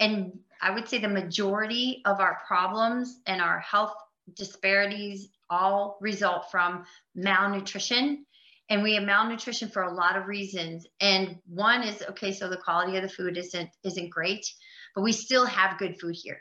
And 0.00 0.38
I 0.60 0.70
would 0.70 0.88
say 0.88 0.98
the 0.98 1.08
majority 1.08 2.02
of 2.04 2.20
our 2.20 2.40
problems 2.46 3.20
and 3.26 3.40
our 3.40 3.60
health 3.60 3.94
disparities 4.34 5.28
all 5.50 5.98
result 6.00 6.50
from 6.50 6.84
malnutrition. 7.14 8.24
And 8.70 8.82
we 8.82 8.94
have 8.94 9.04
malnutrition 9.04 9.70
for 9.70 9.82
a 9.82 9.94
lot 9.94 10.16
of 10.16 10.26
reasons. 10.26 10.86
And 11.00 11.38
one 11.46 11.82
is 11.82 12.02
okay, 12.10 12.32
so 12.32 12.48
the 12.48 12.58
quality 12.58 12.96
of 12.96 13.02
the 13.02 13.08
food 13.08 13.38
isn't 13.38 13.70
isn't 13.82 14.10
great, 14.10 14.46
but 14.94 15.02
we 15.02 15.12
still 15.12 15.46
have 15.46 15.78
good 15.78 15.98
food 15.98 16.14
here. 16.14 16.40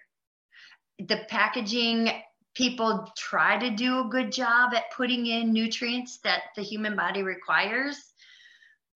The 0.99 1.26
packaging 1.30 2.11
people 2.53 3.09
try 3.15 3.57
to 3.59 3.70
do 3.70 3.99
a 3.99 4.09
good 4.09 4.32
job 4.32 4.74
at 4.74 4.91
putting 4.91 5.28
in 5.28 5.53
nutrients 5.53 6.18
that 6.24 6.41
the 6.55 6.63
human 6.63 6.95
body 6.95 7.24
requires. 7.24 7.95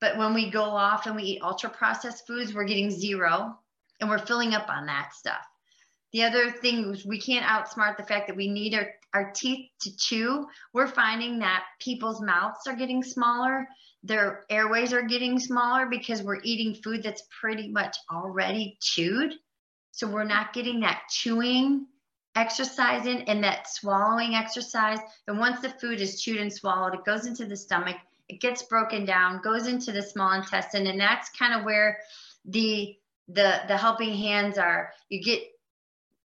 But 0.01 0.17
when 0.17 0.33
we 0.33 0.49
go 0.49 0.63
off 0.63 1.05
and 1.05 1.15
we 1.15 1.23
eat 1.23 1.43
ultra 1.43 1.69
processed 1.69 2.25
foods, 2.25 2.53
we're 2.53 2.65
getting 2.65 2.89
zero 2.89 3.60
and 4.01 4.09
we're 4.09 4.25
filling 4.25 4.53
up 4.53 4.69
on 4.69 4.87
that 4.87 5.13
stuff. 5.13 5.45
The 6.11 6.23
other 6.23 6.51
thing 6.51 6.93
is 6.93 7.05
we 7.05 7.21
can't 7.21 7.45
outsmart 7.45 7.95
the 7.95 8.03
fact 8.03 8.27
that 8.27 8.35
we 8.35 8.49
need 8.49 8.73
our, 8.73 8.89
our 9.13 9.31
teeth 9.31 9.69
to 9.83 9.95
chew. 9.95 10.45
We're 10.73 10.87
finding 10.87 11.39
that 11.39 11.63
people's 11.79 12.21
mouths 12.21 12.67
are 12.67 12.75
getting 12.75 13.03
smaller, 13.03 13.67
their 14.03 14.43
airways 14.49 14.91
are 14.91 15.03
getting 15.03 15.39
smaller 15.39 15.85
because 15.85 16.23
we're 16.23 16.41
eating 16.43 16.81
food 16.81 17.03
that's 17.03 17.23
pretty 17.39 17.69
much 17.69 17.95
already 18.11 18.77
chewed. 18.81 19.35
So 19.91 20.07
we're 20.07 20.23
not 20.23 20.53
getting 20.53 20.81
that 20.81 21.03
chewing 21.09 21.85
exercising 22.35 23.23
and 23.23 23.43
that 23.43 23.67
swallowing 23.67 24.35
exercise. 24.35 24.99
And 25.27 25.39
once 25.39 25.61
the 25.61 25.69
food 25.69 26.01
is 26.01 26.21
chewed 26.21 26.39
and 26.39 26.51
swallowed, 26.51 26.93
it 26.95 27.05
goes 27.05 27.25
into 27.25 27.45
the 27.45 27.57
stomach, 27.57 27.97
it 28.29 28.39
gets 28.39 28.63
broken 28.63 29.05
down, 29.05 29.41
goes 29.43 29.67
into 29.67 29.91
the 29.91 30.01
small 30.01 30.31
intestine, 30.33 30.87
and 30.87 30.99
that's 30.99 31.29
kind 31.29 31.53
of 31.53 31.65
where 31.65 31.99
the 32.45 32.97
the 33.33 33.61
the 33.67 33.77
helping 33.77 34.13
hands 34.13 34.57
are. 34.57 34.91
You 35.09 35.21
get 35.21 35.43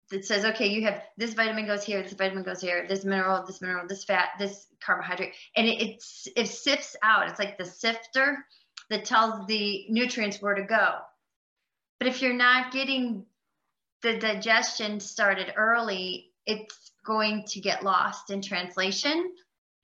that 0.09 0.25
says, 0.25 0.45
okay, 0.45 0.67
you 0.67 0.83
have 0.83 1.03
this 1.17 1.33
vitamin 1.33 1.65
goes 1.65 1.83
here, 1.83 2.01
this 2.01 2.13
vitamin 2.13 2.43
goes 2.43 2.61
here, 2.61 2.85
this 2.87 3.03
mineral, 3.03 3.45
this 3.45 3.61
mineral, 3.61 3.87
this 3.87 4.05
fat, 4.05 4.29
this 4.39 4.67
carbohydrate, 4.79 5.33
and 5.55 5.67
it, 5.67 5.81
it's, 5.81 6.27
it 6.35 6.47
sifts 6.47 6.95
out. 7.03 7.29
It's 7.29 7.39
like 7.39 7.57
the 7.57 7.65
sifter 7.65 8.45
that 8.89 9.05
tells 9.05 9.45
the 9.47 9.85
nutrients 9.89 10.41
where 10.41 10.55
to 10.55 10.63
go. 10.63 10.95
But 11.99 12.07
if 12.07 12.21
you're 12.21 12.33
not 12.33 12.71
getting 12.71 13.25
the 14.01 14.17
digestion 14.17 14.99
started 14.99 15.53
early, 15.57 16.31
it's 16.45 16.91
going 17.05 17.43
to 17.47 17.59
get 17.59 17.83
lost 17.83 18.29
in 18.29 18.41
translation. 18.41 19.33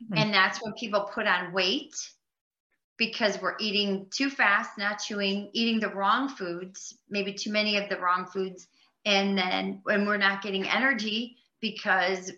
Mm-hmm. 0.03 0.17
And 0.17 0.33
that's 0.33 0.63
when 0.63 0.73
people 0.73 1.09
put 1.13 1.27
on 1.27 1.51
weight 1.51 1.95
because 3.05 3.41
we're 3.41 3.55
eating 3.59 4.07
too 4.11 4.29
fast, 4.29 4.77
not 4.77 4.99
chewing, 4.99 5.49
eating 5.53 5.79
the 5.79 5.93
wrong 5.93 6.29
foods, 6.29 6.97
maybe 7.09 7.33
too 7.33 7.51
many 7.51 7.77
of 7.77 7.89
the 7.89 7.99
wrong 7.99 8.25
foods. 8.25 8.67
And 9.05 9.37
then 9.37 9.81
when 9.83 10.05
we're 10.05 10.17
not 10.17 10.41
getting 10.41 10.67
energy 10.67 11.37
because 11.59 12.31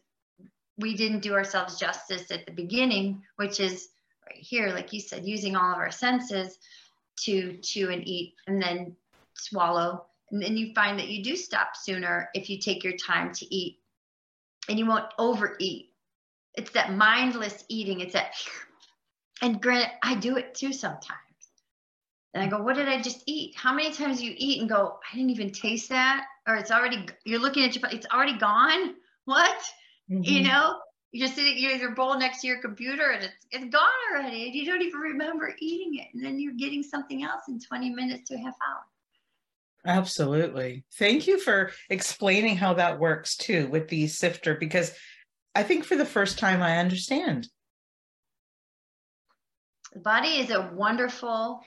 we 0.78 0.96
didn't 0.96 1.22
do 1.22 1.34
ourselves 1.34 1.80
justice 1.80 2.32
at 2.32 2.46
the 2.46 2.52
beginning, 2.52 3.24
which 3.38 3.60
is 3.60 3.90
right 4.26 4.38
here, 4.38 4.70
like 4.70 4.92
you 4.94 5.00
said, 5.00 5.26
using 5.26 5.56
all 5.56 5.72
of 5.72 5.78
our 5.78 5.92
senses 5.92 6.58
to 7.22 7.58
chew 7.62 7.92
and 7.92 8.08
eat 8.08 8.34
and 8.48 8.62
then 8.62 8.96
swallow 9.36 10.06
and 10.32 10.42
then 10.42 10.58
you 10.58 10.74
find 10.74 11.00
that 11.00 11.08
you 11.08 11.24
do 11.24 11.36
stop 11.36 11.76
sooner 11.76 12.30
if 12.34 12.50
you 12.50 12.60
take 12.60 12.84
your 12.84 12.98
time 12.98 13.32
to 13.34 13.56
eat 13.56 13.80
and 14.68 14.80
you 14.80 14.86
won't 14.86 15.06
overeat. 15.20 15.92
It's 16.56 16.72
that 16.72 16.94
mindless 16.94 17.64
eating. 17.70 18.00
It's 18.00 18.14
that, 18.14 18.34
and 19.42 19.62
granted, 19.62 19.92
I 20.04 20.16
do 20.16 20.38
it 20.38 20.56
too 20.56 20.74
sometimes. 20.74 21.20
And 22.34 22.44
I 22.44 22.48
go, 22.48 22.62
what 22.62 22.76
did 22.76 22.90
I 22.90 23.02
just 23.02 23.24
eat? 23.26 23.56
How 23.56 23.74
many 23.74 23.94
times 23.94 24.22
you 24.22 24.34
eat 24.36 24.60
and 24.60 24.70
go, 24.70 25.00
I 25.10 25.16
didn't 25.16 25.32
even 25.32 25.52
taste 25.52 25.90
that? 25.90 26.26
Or 26.48 26.56
it's 26.56 26.70
already, 26.70 27.08
you're 27.24 27.40
looking 27.40 27.64
at 27.64 27.76
your, 27.76 27.90
it's 27.92 28.08
already 28.14 28.38
gone. 28.38 28.96
What? 29.28 29.58
Mm-hmm. 30.08 30.22
You 30.22 30.44
know, 30.44 30.76
you're 31.12 31.28
sitting, 31.28 31.58
you 31.58 31.72
have 31.72 31.82
your 31.82 31.96
bowl 31.96 32.16
next 32.20 32.42
to 32.42 32.48
your 32.48 32.62
computer 32.62 33.10
and 33.10 33.24
it's, 33.24 33.48
it's 33.50 33.74
gone 33.74 33.82
already. 34.12 34.46
And 34.46 34.54
you 34.54 34.68
don't 34.68 34.84
even 34.84 35.00
remember 35.00 35.56
eating 35.58 36.00
it. 36.00 36.10
And 36.14 36.24
then 36.24 36.38
you're 36.38 36.54
getting 36.54 36.84
something 36.84 37.24
else 37.24 37.42
in 37.48 37.60
20 37.60 37.90
minutes 37.90 38.30
to 38.30 38.36
a 38.36 38.38
half 38.38 38.54
hour. 38.54 38.84
Absolutely. 39.84 40.84
Thank 40.94 41.26
you 41.26 41.40
for 41.40 41.72
explaining 41.90 42.56
how 42.56 42.76
that 42.76 43.00
works 43.00 43.36
too 43.36 43.68
with 43.68 43.88
the 43.88 44.06
sifter, 44.06 44.54
because 44.54 44.94
I 45.56 45.64
think 45.64 45.86
for 45.86 45.96
the 45.96 46.06
first 46.06 46.38
time 46.38 46.62
I 46.62 46.78
understand. 46.78 47.48
The 49.96 50.02
body 50.02 50.40
is 50.40 50.52
a 50.52 50.70
wonderful 50.74 51.64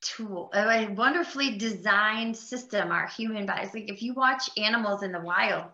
tool, 0.00 0.50
a 0.54 0.86
wonderfully 0.86 1.58
designed 1.58 2.36
system, 2.36 2.92
our 2.92 3.08
human 3.08 3.44
bodies. 3.44 3.74
Like 3.74 3.90
if 3.90 4.02
you 4.02 4.14
watch 4.14 4.48
animals 4.56 5.02
in 5.02 5.10
the 5.10 5.20
wild, 5.20 5.64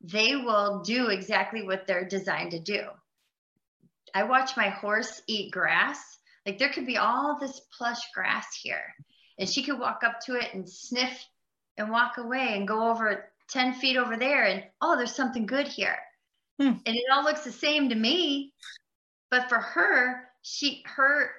they 0.00 0.36
will 0.36 0.80
do 0.80 1.08
exactly 1.08 1.62
what 1.62 1.86
they're 1.86 2.08
designed 2.08 2.52
to 2.52 2.58
do. 2.58 2.80
I 4.14 4.22
watch 4.22 4.56
my 4.56 4.70
horse 4.70 5.20
eat 5.26 5.52
grass. 5.52 6.18
Like 6.46 6.58
there 6.58 6.72
could 6.72 6.86
be 6.86 6.96
all 6.96 7.38
this 7.38 7.60
plush 7.76 8.00
grass 8.14 8.46
here 8.62 8.94
and 9.38 9.46
she 9.46 9.62
could 9.62 9.78
walk 9.78 10.00
up 10.02 10.20
to 10.20 10.36
it 10.36 10.54
and 10.54 10.66
sniff 10.66 11.26
and 11.76 11.90
walk 11.90 12.16
away 12.16 12.54
and 12.54 12.66
go 12.66 12.90
over 12.90 13.30
10 13.50 13.74
feet 13.74 13.98
over 13.98 14.16
there 14.16 14.44
and 14.44 14.64
oh 14.80 14.96
there's 14.96 15.14
something 15.14 15.44
good 15.44 15.68
here 15.68 15.98
hmm. 16.58 16.68
and 16.68 16.96
it 16.96 17.04
all 17.12 17.22
looks 17.22 17.44
the 17.44 17.52
same 17.52 17.90
to 17.90 17.94
me 17.94 18.54
but 19.30 19.48
for 19.48 19.58
her 19.58 20.22
she 20.48 20.80
her 20.86 21.30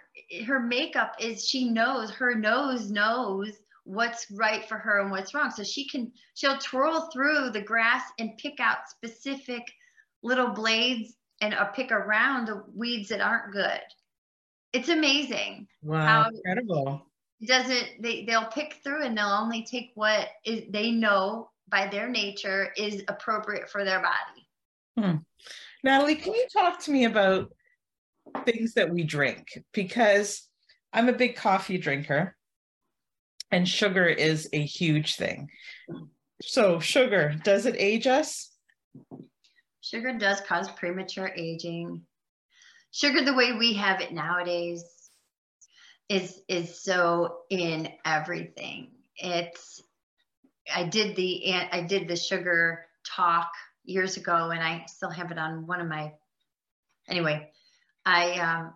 her 0.45 0.59
makeup 0.59 1.15
is 1.17 1.47
she 1.47 1.69
knows 1.69 2.11
her 2.11 2.35
nose 2.35 2.91
knows 2.91 3.53
what's 3.85 4.29
right 4.31 4.67
for 4.67 4.77
her 4.77 4.99
and 4.99 5.09
what's 5.09 5.33
wrong. 5.33 5.49
So 5.49 5.63
she 5.63 5.87
can 5.87 6.11
she'll 6.33 6.57
twirl 6.57 7.09
through 7.13 7.51
the 7.51 7.61
grass 7.61 8.03
and 8.19 8.37
pick 8.37 8.59
out 8.59 8.89
specific 8.89 9.63
little 10.23 10.49
blades 10.49 11.13
and 11.39 11.53
uh, 11.53 11.65
pick 11.65 11.89
around 11.89 12.47
the 12.47 12.63
weeds 12.75 13.07
that 13.07 13.21
aren't 13.21 13.53
good. 13.53 13.79
It's 14.73 14.89
amazing 14.89 15.67
wow 15.81 16.23
how, 16.23 16.29
incredible. 16.29 17.07
doesn't 17.45 18.01
they 18.01 18.25
they'll 18.25 18.47
pick 18.47 18.81
through 18.83 19.05
and 19.05 19.17
they'll 19.17 19.27
only 19.27 19.63
take 19.63 19.91
what 19.95 20.27
is 20.43 20.63
they 20.69 20.91
know 20.91 21.49
by 21.69 21.87
their 21.87 22.09
nature 22.09 22.73
is 22.75 23.03
appropriate 23.07 23.69
for 23.69 23.85
their 23.85 24.01
body. 24.01 24.49
Hmm. 24.99 25.17
natalie 25.83 26.15
can 26.15 26.33
you 26.33 26.45
talk 26.51 26.81
to 26.81 26.91
me 26.91 27.05
about 27.05 27.53
things 28.45 28.73
that 28.73 28.89
we 28.89 29.03
drink 29.03 29.63
because 29.73 30.47
i'm 30.93 31.09
a 31.09 31.13
big 31.13 31.35
coffee 31.35 31.77
drinker 31.77 32.35
and 33.51 33.67
sugar 33.67 34.05
is 34.05 34.49
a 34.53 34.63
huge 34.63 35.15
thing 35.15 35.49
so 36.41 36.79
sugar 36.79 37.35
does 37.43 37.65
it 37.65 37.75
age 37.77 38.07
us 38.07 38.51
sugar 39.81 40.17
does 40.17 40.41
cause 40.41 40.69
premature 40.71 41.31
aging 41.35 42.01
sugar 42.91 43.23
the 43.23 43.33
way 43.33 43.53
we 43.53 43.73
have 43.73 44.01
it 44.01 44.11
nowadays 44.11 44.97
is 46.09 46.41
is 46.47 46.81
so 46.81 47.39
in 47.49 47.89
everything. 48.05 48.91
It's 49.17 49.81
I 50.73 50.83
did 50.83 51.15
the 51.15 51.53
I 51.71 51.81
did 51.81 52.07
the 52.07 52.15
sugar 52.15 52.85
talk 53.05 53.49
years 53.83 54.17
ago, 54.17 54.51
and 54.51 54.61
I 54.61 54.85
still 54.87 55.09
have 55.09 55.31
it 55.31 55.37
on 55.37 55.67
one 55.67 55.81
of 55.81 55.87
my. 55.87 56.13
Anyway, 57.09 57.49
I 58.07 58.39
um, 58.39 58.73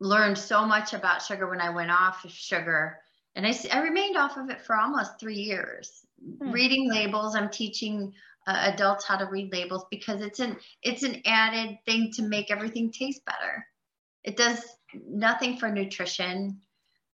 learned 0.00 0.38
so 0.38 0.64
much 0.64 0.94
about 0.94 1.22
sugar 1.22 1.48
when 1.50 1.60
I 1.60 1.68
went 1.68 1.90
off 1.90 2.24
of 2.24 2.30
sugar, 2.30 2.98
and 3.36 3.46
I 3.46 3.54
I 3.70 3.80
remained 3.82 4.16
off 4.16 4.38
of 4.38 4.48
it 4.48 4.62
for 4.62 4.74
almost 4.74 5.20
three 5.20 5.36
years. 5.36 6.06
Hmm. 6.38 6.50
Reading 6.50 6.90
labels, 6.90 7.36
I'm 7.36 7.50
teaching 7.50 8.14
uh, 8.46 8.72
adults 8.72 9.04
how 9.04 9.18
to 9.18 9.26
read 9.26 9.52
labels 9.52 9.84
because 9.90 10.22
it's 10.22 10.40
an 10.40 10.56
it's 10.82 11.02
an 11.02 11.20
added 11.26 11.76
thing 11.84 12.10
to 12.14 12.22
make 12.22 12.50
everything 12.50 12.90
taste 12.90 13.22
better. 13.26 13.66
It 14.24 14.38
does 14.38 14.64
nothing 15.06 15.58
for 15.58 15.68
nutrition 15.68 16.58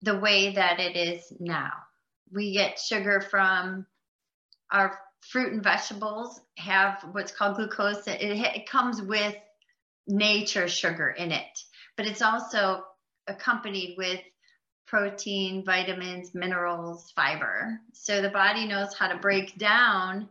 the 0.02 0.18
way 0.18 0.52
that 0.54 0.80
it 0.80 0.98
is 0.98 1.32
now. 1.39 1.74
We 2.32 2.54
get 2.54 2.80
sugar 2.80 3.22
from 3.22 3.86
our 4.72 4.98
fruit 5.22 5.54
and 5.54 5.64
vegetables 5.64 6.41
have 6.58 7.06
what's 7.12 7.32
called 7.32 7.58
glucose. 7.58 8.08
It, 8.08 8.22
it 8.22 8.68
comes 8.68 9.00
with 9.00 9.36
nature 10.08 10.68
sugar 10.68 11.10
in 11.10 11.32
it, 11.32 11.60
but 11.97 12.06
it's 12.06 12.22
also 12.22 12.84
accompanied 13.28 13.95
with 13.97 14.20
protein, 14.88 15.64
vitamins, 15.66 16.36
minerals, 16.36 17.12
fiber. 17.16 17.80
So 17.93 18.22
the 18.22 18.30
body 18.30 18.68
knows 18.68 18.93
how 18.93 19.08
to 19.08 19.18
break 19.18 19.58
down 19.58 20.30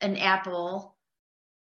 an 0.00 0.16
apple 0.16 0.96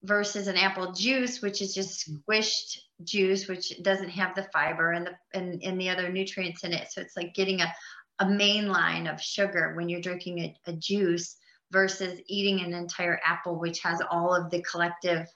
versus 0.03 0.47
an 0.47 0.55
apple 0.55 0.93
juice, 0.93 1.41
which 1.41 1.61
is 1.61 1.73
just 1.73 2.09
squished 2.09 2.77
juice, 3.03 3.47
which 3.47 3.81
doesn't 3.81 4.09
have 4.09 4.35
the 4.35 4.47
fiber 4.53 4.91
and 4.91 5.07
the 5.07 5.11
and, 5.33 5.61
and 5.63 5.81
the 5.81 5.89
other 5.89 6.09
nutrients 6.09 6.63
in 6.63 6.71
it. 6.71 6.91
So 6.91 7.01
it's 7.01 7.17
like 7.17 7.33
getting 7.33 7.61
a, 7.61 7.73
a 8.19 8.29
main 8.29 8.67
line 8.67 9.07
of 9.07 9.21
sugar 9.21 9.73
when 9.75 9.89
you're 9.89 10.01
drinking 10.01 10.39
a, 10.39 10.55
a 10.67 10.73
juice 10.73 11.35
versus 11.71 12.19
eating 12.27 12.61
an 12.61 12.73
entire 12.73 13.19
apple, 13.25 13.59
which 13.59 13.79
has 13.79 14.01
all 14.09 14.33
of 14.33 14.49
the 14.51 14.61
collective 14.61 15.27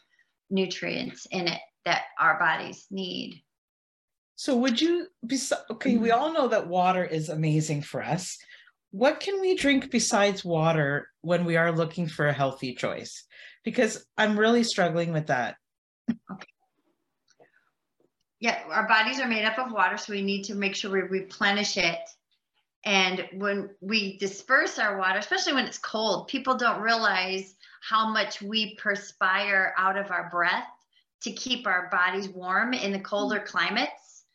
nutrients 0.50 1.26
in 1.32 1.48
it 1.48 1.60
that 1.86 2.04
our 2.20 2.40
bodies 2.40 2.88
need. 2.90 3.42
So 4.36 4.58
would 4.58 4.82
you 4.82 5.08
be 5.26 5.38
okay? 5.72 5.98
We 5.98 6.10
mm-hmm. 6.10 6.20
all 6.20 6.34
know 6.34 6.48
that 6.48 6.68
water 6.68 7.04
is 7.04 7.30
amazing 7.30 7.82
for 7.84 8.02
us. 8.04 8.38
What 8.92 9.20
can 9.20 9.42
we 9.42 9.56
drink 9.56 9.90
besides 9.90 10.46
water 10.46 11.10
when 11.22 11.46
we 11.46 11.58
are 11.58 11.72
looking 11.72 12.08
for 12.08 12.28
a 12.28 12.34
healthy 12.34 12.76
choice? 12.76 13.26
Because 13.64 14.06
I'm 14.18 14.38
really 14.38 14.64
struggling 14.64 15.14
with 15.14 15.28
that. 15.28 15.56
Okay. 16.10 16.48
Yeah, 18.40 18.60
our 18.70 18.88
bodies 18.88 19.22
are 19.22 19.28
made 19.28 19.46
up 19.46 19.58
of 19.58 19.72
water, 19.72 19.96
so 19.96 20.12
we 20.12 20.22
need 20.22 20.44
to 20.44 20.56
make 20.56 20.76
sure 20.76 20.92
we 20.92 21.02
replenish 21.02 21.78
it. 21.78 22.00
And 22.84 23.26
when 23.36 23.70
we 23.80 24.18
disperse 24.18 24.78
our 24.78 24.98
water, 24.98 25.20
especially 25.20 25.54
when 25.54 25.66
it's 25.66 25.78
cold, 25.78 26.28
people 26.28 26.56
don't 26.56 26.82
realize 26.82 27.56
how 27.82 28.10
much 28.10 28.42
we 28.42 28.76
perspire 28.76 29.74
out 29.78 29.98
of 29.98 30.12
our 30.12 30.30
breath 30.30 30.68
to 31.24 31.32
keep 31.32 31.66
our 31.68 31.90
bodies 31.92 32.30
warm 32.30 32.74
in 32.74 32.92
the 32.92 33.00
colder 33.00 33.38
mm-hmm. 33.38 33.48
climates. 33.48 34.26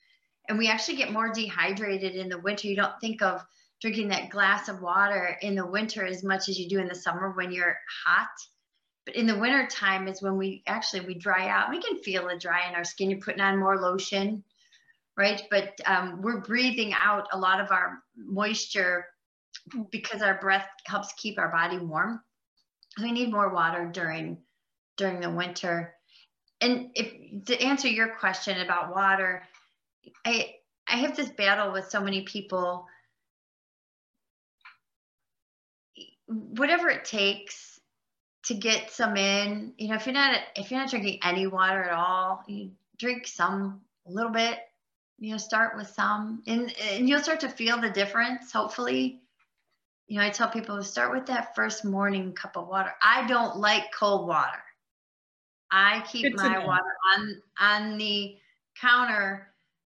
And 0.48 0.58
we 0.58 0.68
actually 0.68 0.96
get 0.96 1.12
more 1.12 1.32
dehydrated 1.32 2.14
in 2.14 2.28
the 2.28 2.38
winter. 2.38 2.68
You 2.68 2.76
don't 2.76 2.98
think 3.00 3.22
of 3.22 3.44
drinking 3.80 4.08
that 4.08 4.30
glass 4.30 4.68
of 4.68 4.80
water 4.80 5.36
in 5.42 5.54
the 5.54 5.66
winter 5.66 6.04
as 6.04 6.24
much 6.24 6.48
as 6.48 6.58
you 6.58 6.68
do 6.68 6.78
in 6.78 6.88
the 6.88 6.94
summer 6.94 7.32
when 7.32 7.52
you're 7.52 7.76
hot. 8.04 8.28
But 9.04 9.14
in 9.14 9.26
the 9.26 9.38
winter 9.38 9.66
time 9.66 10.08
is 10.08 10.22
when 10.22 10.36
we 10.36 10.62
actually 10.66 11.06
we 11.06 11.14
dry 11.14 11.48
out. 11.48 11.70
We 11.70 11.80
can 11.80 11.98
feel 11.98 12.28
it 12.28 12.40
dry 12.40 12.68
in 12.68 12.74
our 12.74 12.84
skin. 12.84 13.10
You're 13.10 13.20
putting 13.20 13.40
on 13.40 13.58
more 13.58 13.78
lotion, 13.78 14.42
right? 15.16 15.42
But 15.50 15.78
um, 15.84 16.22
we're 16.22 16.40
breathing 16.40 16.94
out 16.94 17.28
a 17.32 17.38
lot 17.38 17.60
of 17.60 17.70
our 17.70 17.98
moisture 18.16 19.06
because 19.90 20.22
our 20.22 20.40
breath 20.40 20.66
helps 20.86 21.12
keep 21.14 21.38
our 21.38 21.50
body 21.50 21.78
warm. 21.78 22.20
We 23.00 23.12
need 23.12 23.30
more 23.30 23.52
water 23.52 23.90
during 23.92 24.38
during 24.96 25.20
the 25.20 25.30
winter 25.30 25.94
and 26.60 26.90
if 26.94 27.44
to 27.46 27.60
answer 27.60 27.88
your 27.88 28.16
question 28.16 28.60
about 28.60 28.94
water, 28.94 29.42
I 30.24 30.54
I 30.88 30.96
have 30.96 31.16
this 31.16 31.30
battle 31.30 31.72
with 31.72 31.88
so 31.90 32.00
many 32.00 32.22
people. 32.22 32.86
Whatever 36.26 36.88
it 36.88 37.04
takes 37.04 37.80
to 38.44 38.54
get 38.54 38.90
some 38.90 39.16
in, 39.16 39.74
you 39.76 39.88
know, 39.88 39.94
if 39.94 40.06
you're 40.06 40.14
not 40.14 40.38
if 40.56 40.70
you're 40.70 40.80
not 40.80 40.90
drinking 40.90 41.20
any 41.22 41.46
water 41.46 41.82
at 41.82 41.92
all, 41.92 42.42
you 42.46 42.72
drink 42.98 43.26
some 43.26 43.82
a 44.06 44.10
little 44.10 44.32
bit. 44.32 44.58
You 45.20 45.32
know, 45.32 45.38
start 45.38 45.76
with 45.76 45.88
some, 45.88 46.42
and 46.46 46.72
and 46.92 47.08
you'll 47.08 47.20
start 47.20 47.40
to 47.40 47.48
feel 47.48 47.80
the 47.80 47.90
difference. 47.90 48.52
Hopefully, 48.52 49.20
you 50.06 50.18
know, 50.18 50.24
I 50.24 50.30
tell 50.30 50.48
people 50.48 50.76
to 50.76 50.84
start 50.84 51.12
with 51.12 51.26
that 51.26 51.56
first 51.56 51.84
morning 51.84 52.32
cup 52.32 52.56
of 52.56 52.68
water. 52.68 52.92
I 53.02 53.26
don't 53.26 53.56
like 53.56 53.92
cold 53.92 54.28
water. 54.28 54.62
I 55.70 56.02
keep 56.10 56.36
my 56.36 56.64
water 56.64 56.96
on 57.14 57.42
on 57.60 57.98
the 57.98 58.36
counter 58.80 59.48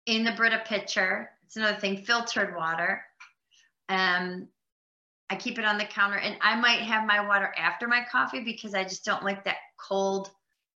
in 0.07 0.25
the 0.25 0.33
Brita 0.33 0.63
pitcher. 0.67 1.31
It's 1.45 1.57
another 1.57 1.79
thing, 1.79 2.05
filtered 2.05 2.55
water. 2.57 3.03
Um, 3.89 4.49
I 5.31 5.37
keep 5.37 5.59
it 5.59 5.65
on 5.65 5.79
the 5.79 5.85
counter, 5.85 6.19
and 6.19 6.37
I 6.43 6.57
might 6.57 6.81
have 6.81 7.07
my 7.07 7.27
water 7.27 7.53
after 7.57 7.89
my 7.89 8.05
coffee 8.11 8.45
because 8.45 8.75
I 8.75 8.85
just 8.85 9.05
don't 9.05 9.25
like 9.25 9.45
that 9.45 9.57
cold 9.79 10.31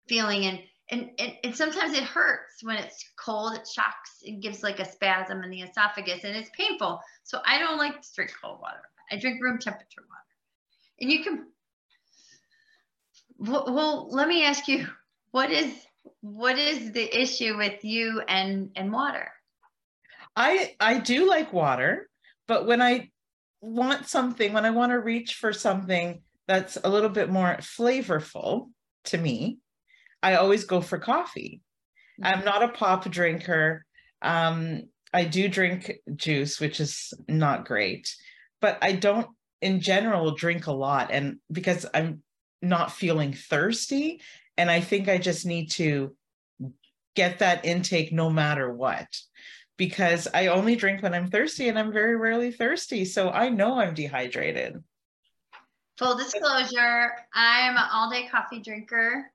feeling. 0.08 0.46
And 0.46 0.60
and 0.90 1.10
and, 1.18 1.32
and 1.44 1.56
sometimes 1.56 1.96
it 1.96 2.04
hurts 2.04 2.62
when 2.62 2.76
it's 2.76 3.04
cold. 3.18 3.54
It 3.54 3.68
shocks. 3.68 4.18
It 4.22 4.40
gives 4.40 4.62
like 4.62 4.80
a 4.80 4.90
spasm 4.90 5.42
in 5.42 5.50
the 5.50 5.62
esophagus, 5.62 6.24
and 6.24 6.36
it's 6.36 6.50
painful. 6.56 7.00
So 7.24 7.40
I 7.44 7.58
don't 7.58 7.78
like 7.78 8.00
to 8.00 8.08
drink 8.14 8.32
cold 8.40 8.60
water. 8.60 8.82
I 9.10 9.18
drink 9.18 9.42
room 9.42 9.58
temperature 9.58 10.02
water. 10.08 10.22
And 11.00 11.10
you 11.10 11.22
can 11.22 11.46
well, 13.38 14.08
let 14.10 14.28
me 14.28 14.44
ask 14.44 14.68
you, 14.68 14.86
what 15.30 15.50
is 15.50 15.72
what 16.20 16.58
is 16.58 16.92
the 16.92 17.20
issue 17.20 17.56
with 17.56 17.84
you 17.84 18.22
and 18.26 18.70
and 18.76 18.92
water? 18.92 19.30
I 20.34 20.74
I 20.80 20.98
do 20.98 21.28
like 21.28 21.52
water, 21.52 22.08
but 22.46 22.66
when 22.66 22.82
I 22.82 23.10
want 23.60 24.06
something, 24.06 24.52
when 24.52 24.64
I 24.64 24.70
want 24.70 24.92
to 24.92 25.00
reach 25.00 25.34
for 25.34 25.52
something 25.52 26.22
that's 26.46 26.78
a 26.82 26.88
little 26.88 27.08
bit 27.08 27.30
more 27.30 27.56
flavorful 27.60 28.70
to 29.04 29.18
me, 29.18 29.58
I 30.22 30.34
always 30.34 30.64
go 30.64 30.80
for 30.80 30.98
coffee. 30.98 31.60
I'm 32.22 32.44
not 32.44 32.62
a 32.62 32.68
pop 32.68 33.04
drinker. 33.10 33.84
Um, 34.22 34.84
I 35.12 35.24
do 35.24 35.48
drink 35.48 35.92
juice, 36.14 36.60
which 36.60 36.80
is 36.80 37.12
not 37.28 37.66
great, 37.66 38.14
but 38.60 38.78
I 38.82 38.92
don't 38.92 39.28
in 39.60 39.80
general 39.80 40.34
drink 40.34 40.66
a 40.66 40.72
lot. 40.72 41.10
And 41.10 41.38
because 41.50 41.86
I'm 41.92 42.22
not 42.68 42.92
feeling 42.92 43.32
thirsty. 43.32 44.20
And 44.56 44.70
I 44.70 44.80
think 44.80 45.08
I 45.08 45.18
just 45.18 45.46
need 45.46 45.70
to 45.72 46.14
get 47.14 47.38
that 47.38 47.64
intake 47.64 48.12
no 48.12 48.30
matter 48.30 48.70
what 48.72 49.06
because 49.76 50.28
I 50.32 50.48
only 50.48 50.76
drink 50.76 51.02
when 51.02 51.14
I'm 51.14 51.30
thirsty 51.30 51.68
and 51.68 51.78
I'm 51.78 51.92
very 51.92 52.16
rarely 52.16 52.50
thirsty. 52.50 53.04
So 53.04 53.30
I 53.30 53.48
know 53.48 53.78
I'm 53.78 53.94
dehydrated. 53.94 54.82
Full 55.98 56.16
disclosure, 56.16 57.12
I'm 57.34 57.76
an 57.76 57.84
all 57.92 58.10
day 58.10 58.28
coffee 58.28 58.60
drinker. 58.60 59.30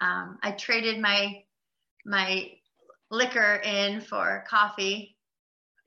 Um, 0.00 0.38
I 0.42 0.52
traded 0.52 1.00
my 1.00 1.42
my 2.04 2.50
liquor 3.10 3.60
in 3.64 4.00
for 4.00 4.44
coffee 4.48 5.16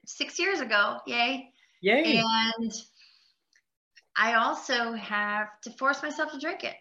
six 0.06 0.38
years 0.38 0.60
ago. 0.60 0.98
Yay. 1.06 1.52
Yay. 1.80 2.22
And 2.58 2.72
I 4.16 4.34
also 4.34 4.92
have 4.94 5.48
to 5.62 5.70
force 5.70 6.02
myself 6.02 6.32
to 6.32 6.38
drink 6.38 6.64
it. 6.64 6.76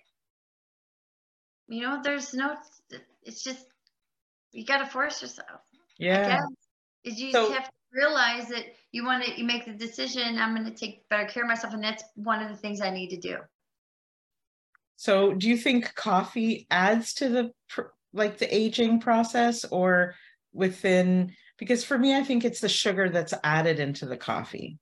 You 1.68 1.82
know, 1.82 2.02
there's 2.04 2.34
no, 2.34 2.56
it's 3.24 3.44
just, 3.44 3.66
you 4.52 4.66
got 4.66 4.80
to 4.80 4.88
force 4.88 5.22
yourself. 5.22 5.62
Yeah. 5.98 6.40
Is 7.04 7.20
You 7.20 7.32
so, 7.32 7.52
have 7.52 7.66
to 7.66 7.72
realize 7.94 8.48
that 8.50 8.66
you 8.92 9.06
want 9.06 9.24
to, 9.24 9.40
you 9.40 9.46
make 9.46 9.66
the 9.66 9.74
decision, 9.74 10.40
I'm 10.40 10.56
going 10.56 10.66
to 10.66 10.74
take 10.74 11.08
better 11.10 11.26
care 11.26 11.44
of 11.44 11.50
myself. 11.50 11.74
And 11.74 11.84
that's 11.84 12.04
one 12.16 12.42
of 12.42 12.50
the 12.50 12.58
things 12.58 12.82
I 12.82 12.90
need 12.90 13.10
to 13.10 13.18
do. 13.18 13.38
So 14.96 15.34
do 15.34 15.48
you 15.48 15.56
think 15.56 15.94
coffee 15.96 16.68
adds 16.72 17.14
to 17.16 17.30
the, 17.30 17.52
like 18.12 18.40
the 18.40 18.54
aging 18.54 19.00
process 19.00 19.64
or 19.66 20.16
within, 20.52 21.34
because 21.58 21.84
for 21.84 21.98
me, 21.98 22.18
I 22.18 22.24
think 22.24 22.44
it's 22.44 22.60
the 22.60 22.68
sugar 22.68 23.10
that's 23.10 23.34
added 23.44 23.80
into 23.80 24.08
the 24.08 24.18
coffee 24.18 24.80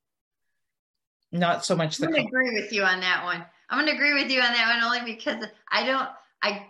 not 1.31 1.65
so 1.65 1.75
much 1.75 1.97
the. 1.97 2.07
I'm 2.07 2.13
gonna 2.13 2.27
agree 2.27 2.53
with 2.53 2.71
you 2.71 2.83
on 2.83 2.99
that 3.01 3.23
one. 3.23 3.45
I'm 3.69 3.79
gonna 3.79 3.95
agree 3.95 4.13
with 4.13 4.31
you 4.31 4.41
on 4.41 4.53
that 4.53 4.75
one 4.75 4.83
only 4.83 5.13
because 5.13 5.45
I 5.71 5.85
don't. 5.85 6.09
I 6.41 6.67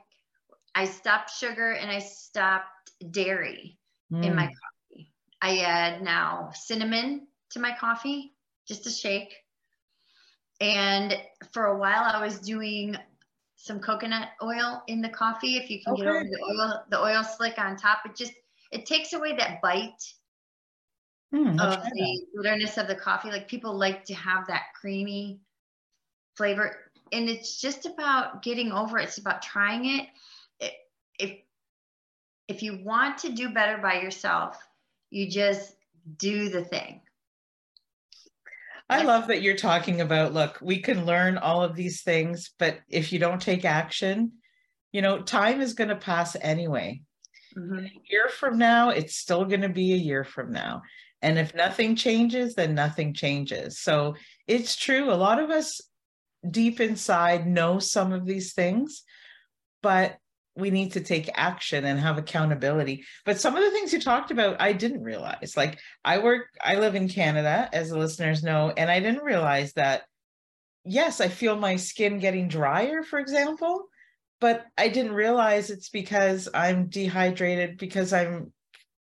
I 0.76 0.86
stopped 0.86 1.32
sugar 1.32 1.72
and 1.72 1.89
I 1.89 1.99
stopped 1.99 2.91
dairy 3.12 3.78
mm. 4.12 4.24
in 4.24 4.36
my 4.36 4.45
hmm. 4.45 4.51
coffee. 4.93 5.12
I 5.41 5.60
add 5.60 6.01
now 6.01 6.51
cinnamon 6.53 7.28
to 7.51 7.60
my 7.60 7.76
coffee, 7.80 8.34
just 8.68 8.88
a 8.88 8.91
shake. 8.91 9.34
And 10.60 11.16
for 11.51 11.66
a 11.66 11.78
while, 11.78 12.03
I 12.03 12.24
was 12.24 12.39
doing 12.39 12.95
some 13.55 13.80
coconut 13.80 14.30
oil 14.41 14.82
in 14.88 15.01
the 15.01 15.10
coffee. 15.10 15.58
If 15.58 15.70
you 15.70 15.82
can 15.84 15.93
okay. 15.93 16.03
get 16.03 16.10
over 16.10 16.24
the 16.24 16.43
oil, 16.43 16.84
the 16.89 16.99
oil 16.99 17.24
slick 17.24 17.60
on 17.60 17.76
top, 17.76 17.99
it 18.05 18.16
just 18.16 18.34
it 18.72 18.86
takes 18.86 19.14
away 19.14 19.36
that 19.36 19.62
bite 19.62 20.03
mm, 21.34 21.59
of 21.59 21.84
the 21.84 22.25
bitterness 22.36 22.78
of 22.78 22.88
the 22.88 22.95
coffee. 22.95 23.30
Like 23.30 23.47
people 23.47 23.78
like 23.78 24.05
to 24.05 24.13
have 24.13 24.47
that 24.47 24.63
creamy 24.80 25.39
flavor. 26.36 26.75
And 27.11 27.30
it's 27.30 27.59
just 27.59 27.86
about 27.86 28.43
getting 28.43 28.71
over 28.71 28.97
it. 28.99 29.05
It's 29.05 29.17
about 29.17 29.41
trying 29.41 29.86
it. 29.86 30.07
it 30.59 30.73
if 31.19 31.38
if 32.47 32.63
you 32.63 32.80
want 32.84 33.17
to 33.19 33.30
do 33.30 33.49
better 33.49 33.82
by 33.82 34.01
yourself, 34.01 34.57
you 35.09 35.30
just 35.30 35.75
do 36.17 36.49
the 36.49 36.63
thing. 36.63 37.01
I 38.89 39.03
love 39.03 39.28
that 39.28 39.41
you're 39.41 39.57
talking 39.57 39.99
about 39.99 40.34
look, 40.34 40.59
we 40.61 40.80
can 40.80 41.05
learn 41.05 41.38
all 41.38 41.61
of 41.61 41.75
these 41.75 42.03
things, 42.03 42.51
but 42.57 42.80
if 42.88 43.11
you 43.11 43.19
don't 43.19 43.41
take 43.41 43.65
action, 43.65 44.32
you 44.93 45.01
know, 45.01 45.21
time 45.21 45.59
is 45.59 45.73
going 45.73 45.89
to 45.89 45.95
pass 45.95 46.38
anyway. 46.39 47.01
Mm-hmm. 47.57 47.80
A 47.80 47.91
year 48.09 48.30
from 48.30 48.57
now, 48.57 48.89
it's 48.89 49.15
still 49.15 49.43
going 49.43 49.61
to 49.61 49.69
be 49.69 49.93
a 49.93 49.97
year 49.97 50.23
from 50.23 50.51
now. 50.51 50.84
And 51.22 51.39
if 51.39 51.55
nothing 51.55 51.95
changes, 51.95 52.55
then 52.55 52.76
nothing 52.76 53.13
changes. 53.13 53.80
So 53.80 54.15
it's 54.47 54.76
true. 54.76 55.11
A 55.11 55.15
lot 55.15 55.39
of 55.39 55.49
us 55.49 55.82
deep 56.49 56.80
inside 56.80 57.47
know 57.47 57.80
some 57.80 58.13
of 58.13 58.26
these 58.26 58.53
things, 58.53 59.03
but 59.82 60.18
we 60.55 60.72
need 60.72 60.93
to 60.93 61.01
take 61.01 61.30
action 61.36 61.86
and 61.86 61.99
have 61.99 62.18
accountability. 62.18 63.03
But 63.26 63.39
some 63.39 63.55
of 63.55 63.63
the 63.63 63.70
things 63.72 63.93
you 63.93 63.99
talked 63.99 64.32
about, 64.32 64.59
I 64.59 64.74
didn't 64.74 65.03
realize. 65.03 65.53
Like 65.55 65.80
I 66.03 66.18
work, 66.18 66.47
I 66.63 66.76
live 66.76 66.95
in 66.95 67.09
Canada, 67.09 67.70
as 67.72 67.89
the 67.89 67.97
listeners 67.97 68.43
know, 68.43 68.74
and 68.76 68.89
I 68.89 68.99
didn't 68.99 69.24
realize 69.24 69.74
that. 69.74 70.03
Yes, 70.84 71.20
I 71.20 71.28
feel 71.28 71.57
my 71.57 71.76
skin 71.76 72.18
getting 72.18 72.47
drier, 72.47 73.03
for 73.03 73.20
example, 73.20 73.88
but 74.39 74.65
I 74.78 74.88
didn't 74.88 75.13
realize 75.13 75.70
it's 75.70 75.89
because 75.89 76.47
I'm 76.53 76.88
dehydrated 76.88 77.78
because 77.78 78.13
I'm, 78.13 78.53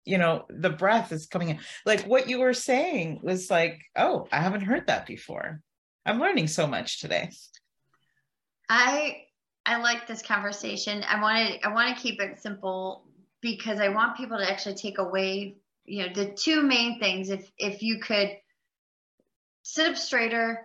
you 0.07 0.17
know, 0.17 0.45
the 0.49 0.69
breath 0.69 1.11
is 1.11 1.27
coming 1.27 1.49
in. 1.49 1.59
Like 1.85 2.03
what 2.03 2.29
you 2.29 2.39
were 2.39 2.53
saying 2.53 3.19
was 3.21 3.51
like, 3.51 3.81
oh, 3.97 4.27
I 4.31 4.37
haven't 4.37 4.61
heard 4.61 4.87
that 4.87 5.05
before. 5.05 5.61
I'm 6.05 6.19
learning 6.19 6.47
so 6.47 6.65
much 6.65 7.01
today. 7.01 7.31
I 8.69 9.23
I 9.65 9.81
like 9.81 10.07
this 10.07 10.21
conversation. 10.21 11.03
I 11.07 11.21
want 11.21 11.37
to 11.37 11.67
I 11.67 11.73
want 11.73 11.95
to 11.95 12.01
keep 12.01 12.21
it 12.21 12.41
simple 12.41 13.03
because 13.41 13.81
I 13.81 13.89
want 13.89 14.15
people 14.15 14.37
to 14.37 14.49
actually 14.49 14.75
take 14.75 14.97
away, 14.97 15.57
you 15.83 16.07
know, 16.07 16.13
the 16.13 16.31
two 16.31 16.61
main 16.61 16.99
things. 16.99 17.29
If 17.29 17.51
if 17.57 17.83
you 17.83 17.99
could 17.99 18.31
sit 19.63 19.91
up 19.91 19.97
straighter, 19.97 20.61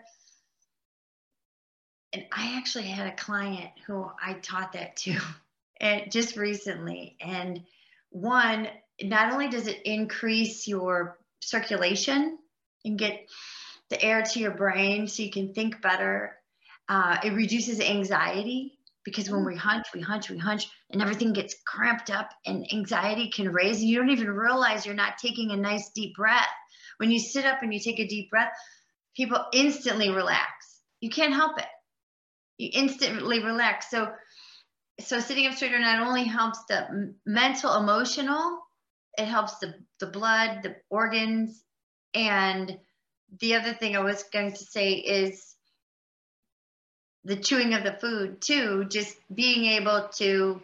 and 2.12 2.24
I 2.30 2.56
actually 2.56 2.84
had 2.84 3.08
a 3.08 3.16
client 3.16 3.70
who 3.88 4.08
I 4.24 4.34
taught 4.34 4.74
that 4.74 4.94
to, 4.98 5.18
and 5.80 6.12
just 6.12 6.36
recently. 6.36 7.16
And 7.20 7.64
one, 8.10 8.68
not 9.04 9.32
only 9.32 9.48
does 9.48 9.66
it 9.66 9.82
increase 9.84 10.66
your 10.66 11.18
circulation 11.40 12.38
and 12.84 12.98
get 12.98 13.26
the 13.90 14.02
air 14.02 14.22
to 14.22 14.38
your 14.38 14.52
brain 14.52 15.06
so 15.06 15.22
you 15.22 15.30
can 15.30 15.52
think 15.52 15.80
better, 15.82 16.36
uh, 16.88 17.18
it 17.22 17.32
reduces 17.32 17.80
anxiety 17.80 18.78
because 19.04 19.30
when 19.30 19.42
mm. 19.42 19.46
we 19.46 19.56
hunch, 19.56 19.86
we 19.94 20.00
hunch, 20.00 20.30
we 20.30 20.38
hunch, 20.38 20.68
and 20.90 21.02
everything 21.02 21.32
gets 21.32 21.56
cramped 21.66 22.10
up, 22.10 22.30
and 22.46 22.66
anxiety 22.72 23.30
can 23.30 23.52
raise. 23.52 23.80
And 23.80 23.88
you 23.88 23.98
don't 23.98 24.10
even 24.10 24.30
realize 24.30 24.86
you're 24.86 24.94
not 24.94 25.18
taking 25.18 25.50
a 25.50 25.56
nice 25.56 25.90
deep 25.90 26.14
breath. 26.14 26.48
When 26.98 27.10
you 27.10 27.18
sit 27.18 27.44
up 27.44 27.62
and 27.62 27.72
you 27.72 27.80
take 27.80 27.98
a 27.98 28.06
deep 28.06 28.30
breath, 28.30 28.52
people 29.16 29.44
instantly 29.52 30.10
relax. 30.10 30.48
You 31.00 31.10
can't 31.10 31.34
help 31.34 31.58
it. 31.58 31.66
You 32.58 32.70
instantly 32.72 33.42
relax. 33.42 33.90
So, 33.90 34.12
so 35.00 35.18
sitting 35.18 35.46
up 35.46 35.54
straighter 35.54 35.80
not 35.80 36.06
only 36.06 36.24
helps 36.24 36.64
the 36.68 37.14
mental, 37.26 37.76
emotional, 37.76 38.61
it 39.18 39.26
helps 39.26 39.58
the 39.58 39.74
the 40.00 40.06
blood, 40.06 40.62
the 40.62 40.76
organs, 40.90 41.62
and 42.14 42.78
the 43.40 43.54
other 43.54 43.72
thing 43.72 43.96
I 43.96 44.00
was 44.00 44.22
going 44.24 44.52
to 44.52 44.64
say 44.64 44.94
is 44.94 45.54
the 47.24 47.36
chewing 47.36 47.74
of 47.74 47.84
the 47.84 47.92
food 47.92 48.40
too, 48.40 48.84
just 48.86 49.16
being 49.32 49.64
able 49.64 50.08
to 50.16 50.60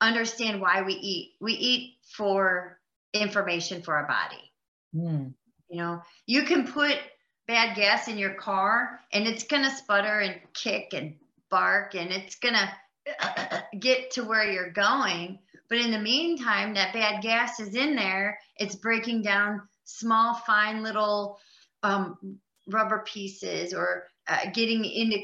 understand 0.00 0.60
why 0.60 0.82
we 0.82 0.94
eat. 0.94 1.32
We 1.40 1.52
eat 1.52 1.94
for 2.16 2.78
information 3.12 3.82
for 3.82 3.96
our 3.96 4.06
body. 4.06 4.52
Mm. 4.94 5.34
You 5.70 5.76
know, 5.76 6.02
you 6.26 6.42
can 6.42 6.66
put 6.66 6.98
bad 7.46 7.76
gas 7.76 8.08
in 8.08 8.18
your 8.18 8.34
car 8.34 9.00
and 9.12 9.26
it's 9.26 9.44
going 9.44 9.62
to 9.62 9.70
sputter 9.70 10.20
and 10.20 10.40
kick 10.54 10.92
and 10.92 11.14
bark 11.50 11.94
and 11.94 12.10
it's 12.10 12.36
going 12.36 12.54
to 13.20 13.64
get 13.78 14.12
to 14.12 14.24
where 14.24 14.50
you're 14.50 14.70
going. 14.70 15.38
But 15.72 15.80
in 15.80 15.90
the 15.90 15.98
meantime, 15.98 16.74
that 16.74 16.92
bad 16.92 17.22
gas 17.22 17.58
is 17.58 17.74
in 17.74 17.96
there. 17.96 18.38
It's 18.56 18.74
breaking 18.74 19.22
down 19.22 19.62
small, 19.84 20.34
fine 20.34 20.82
little 20.82 21.38
um, 21.82 22.38
rubber 22.70 23.02
pieces 23.06 23.72
or 23.72 24.04
uh, 24.28 24.50
getting 24.52 24.84
into 24.84 25.20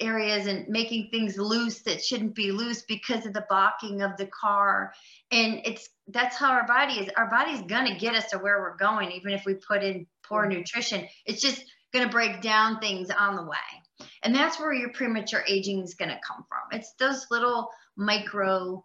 areas 0.00 0.48
and 0.48 0.66
making 0.66 1.10
things 1.12 1.38
loose 1.38 1.82
that 1.82 2.02
shouldn't 2.02 2.34
be 2.34 2.50
loose 2.50 2.82
because 2.82 3.26
of 3.26 3.32
the 3.32 3.46
balking 3.48 4.02
of 4.02 4.16
the 4.16 4.26
car. 4.26 4.92
And 5.30 5.60
it's 5.64 5.88
that's 6.08 6.36
how 6.36 6.50
our 6.50 6.66
body 6.66 6.94
is. 6.94 7.08
Our 7.16 7.30
body's 7.30 7.62
going 7.62 7.86
to 7.92 7.94
get 7.96 8.16
us 8.16 8.28
to 8.30 8.38
where 8.38 8.58
we're 8.58 8.76
going 8.76 9.12
even 9.12 9.30
if 9.30 9.44
we 9.46 9.54
put 9.54 9.84
in 9.84 10.04
poor 10.24 10.46
nutrition. 10.46 11.06
It's 11.26 11.40
just 11.40 11.62
going 11.92 12.04
to 12.04 12.10
break 12.10 12.40
down 12.40 12.80
things 12.80 13.08
on 13.10 13.36
the 13.36 13.44
way. 13.44 14.08
And 14.24 14.34
that's 14.34 14.58
where 14.58 14.72
your 14.72 14.90
premature 14.90 15.44
aging 15.46 15.84
is 15.84 15.94
going 15.94 16.10
to 16.10 16.18
come 16.26 16.44
from. 16.48 16.76
It's 16.76 16.92
those 16.94 17.26
little 17.30 17.70
micro 17.96 18.84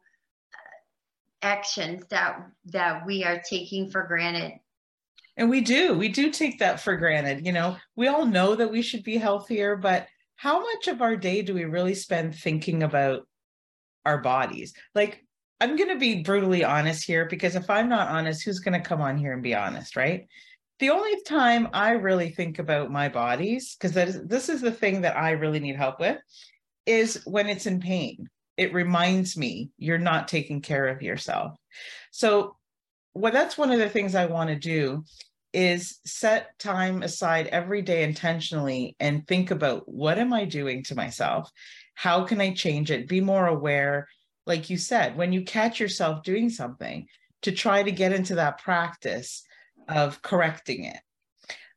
actions 1.45 2.03
that 2.09 2.39
that 2.65 3.05
we 3.05 3.23
are 3.23 3.41
taking 3.47 3.89
for 3.89 4.03
granted 4.03 4.53
and 5.37 5.49
we 5.49 5.61
do 5.61 5.93
we 5.97 6.09
do 6.09 6.31
take 6.31 6.59
that 6.59 6.79
for 6.79 6.95
granted 6.97 7.45
you 7.45 7.51
know 7.51 7.77
we 7.95 8.07
all 8.07 8.25
know 8.25 8.55
that 8.55 8.71
we 8.71 8.81
should 8.81 9.03
be 9.03 9.17
healthier 9.17 9.75
but 9.75 10.07
how 10.37 10.59
much 10.59 10.87
of 10.87 11.01
our 11.01 11.15
day 11.15 11.41
do 11.41 11.53
we 11.53 11.65
really 11.65 11.95
spend 11.95 12.35
thinking 12.35 12.83
about 12.83 13.27
our 14.05 14.19
bodies? 14.19 14.73
Like, 14.93 15.23
I'm 15.61 15.75
going 15.77 15.89
to 15.89 15.97
be 15.97 16.23
brutally 16.23 16.63
honest 16.63 17.05
here 17.05 17.25
because 17.25 17.55
if 17.55 17.69
I'm 17.69 17.87
not 17.87 18.09
honest, 18.09 18.43
who's 18.43 18.59
going 18.59 18.79
to 18.79 18.87
come 18.87 19.01
on 19.01 19.17
here 19.17 19.33
and 19.33 19.41
be 19.41 19.55
honest, 19.55 19.95
right? 19.95 20.27
The 20.79 20.89
only 20.89 21.21
time 21.23 21.69
I 21.71 21.91
really 21.91 22.29
think 22.29 22.59
about 22.59 22.91
my 22.91 23.07
bodies, 23.07 23.75
because 23.79 23.93
this 24.27 24.49
is 24.49 24.59
the 24.59 24.71
thing 24.71 25.01
that 25.01 25.15
I 25.15 25.31
really 25.31 25.61
need 25.61 25.77
help 25.77 26.01
with, 26.01 26.17
is 26.85 27.21
when 27.25 27.47
it's 27.47 27.65
in 27.65 27.79
pain. 27.79 28.29
It 28.57 28.73
reminds 28.73 29.37
me 29.37 29.71
you're 29.77 29.97
not 29.97 30.27
taking 30.27 30.61
care 30.61 30.87
of 30.87 31.01
yourself. 31.01 31.57
So, 32.11 32.57
well, 33.13 33.33
that's 33.33 33.57
one 33.57 33.71
of 33.71 33.79
the 33.79 33.89
things 33.89 34.15
I 34.15 34.25
want 34.25 34.49
to 34.49 34.55
do 34.55 35.03
is 35.53 35.99
set 36.05 36.57
time 36.59 37.01
aside 37.01 37.47
every 37.47 37.81
day 37.81 38.03
intentionally 38.03 38.95
and 38.99 39.25
think 39.25 39.51
about 39.51 39.87
what 39.87 40.19
am 40.19 40.33
I 40.33 40.43
doing 40.43 40.83
to 40.83 40.95
myself? 40.95 41.49
How 41.93 42.25
can 42.25 42.41
I 42.41 42.53
change 42.53 42.91
it? 42.91 43.07
Be 43.07 43.21
more 43.21 43.47
aware, 43.47 44.07
like 44.45 44.69
you 44.69 44.77
said, 44.77 45.15
when 45.15 45.31
you 45.31 45.43
catch 45.43 45.79
yourself 45.79 46.23
doing 46.23 46.49
something, 46.49 47.07
to 47.43 47.51
try 47.51 47.83
to 47.83 47.91
get 47.91 48.11
into 48.11 48.35
that 48.35 48.57
practice 48.57 49.43
of 49.87 50.21
correcting 50.21 50.85
it. 50.85 50.97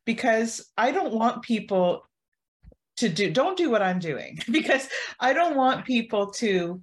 Because 0.05 0.67
I 0.75 0.91
don't 0.91 1.13
want 1.13 1.43
people 1.43 2.08
to 2.99 3.09
do, 3.09 3.31
don't 3.31 3.57
do 3.57 3.69
what 3.69 3.81
I'm 3.81 3.99
doing, 3.99 4.39
because 4.51 4.87
I 5.19 5.33
don't 5.33 5.55
want 5.55 5.85
people 5.85 6.31
to 6.33 6.81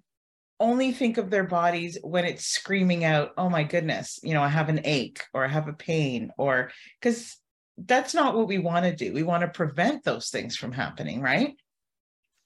only 0.59 0.93
think 0.93 1.19
of 1.19 1.31
their 1.31 1.45
bodies 1.45 1.99
when 2.03 2.25
it's 2.25 2.47
screaming 2.47 3.05
out, 3.05 3.33
oh 3.37 3.51
my 3.51 3.63
goodness, 3.63 4.19
you 4.23 4.33
know, 4.35 4.43
I 4.43 4.49
have 4.49 4.69
an 4.69 4.81
ache 4.85 5.23
or 5.35 5.45
I 5.45 5.49
have 5.49 5.69
a 5.69 5.75
pain, 5.75 6.31
or 6.39 6.71
because 7.01 7.37
that's 7.79 8.15
not 8.15 8.35
what 8.35 8.49
we 8.49 8.59
want 8.59 8.87
to 8.87 8.95
do. 8.95 9.13
We 9.13 9.23
want 9.23 9.43
to 9.43 9.49
prevent 9.49 10.03
those 10.05 10.31
things 10.31 10.57
from 10.57 10.73
happening, 10.73 11.21
right? 11.21 11.55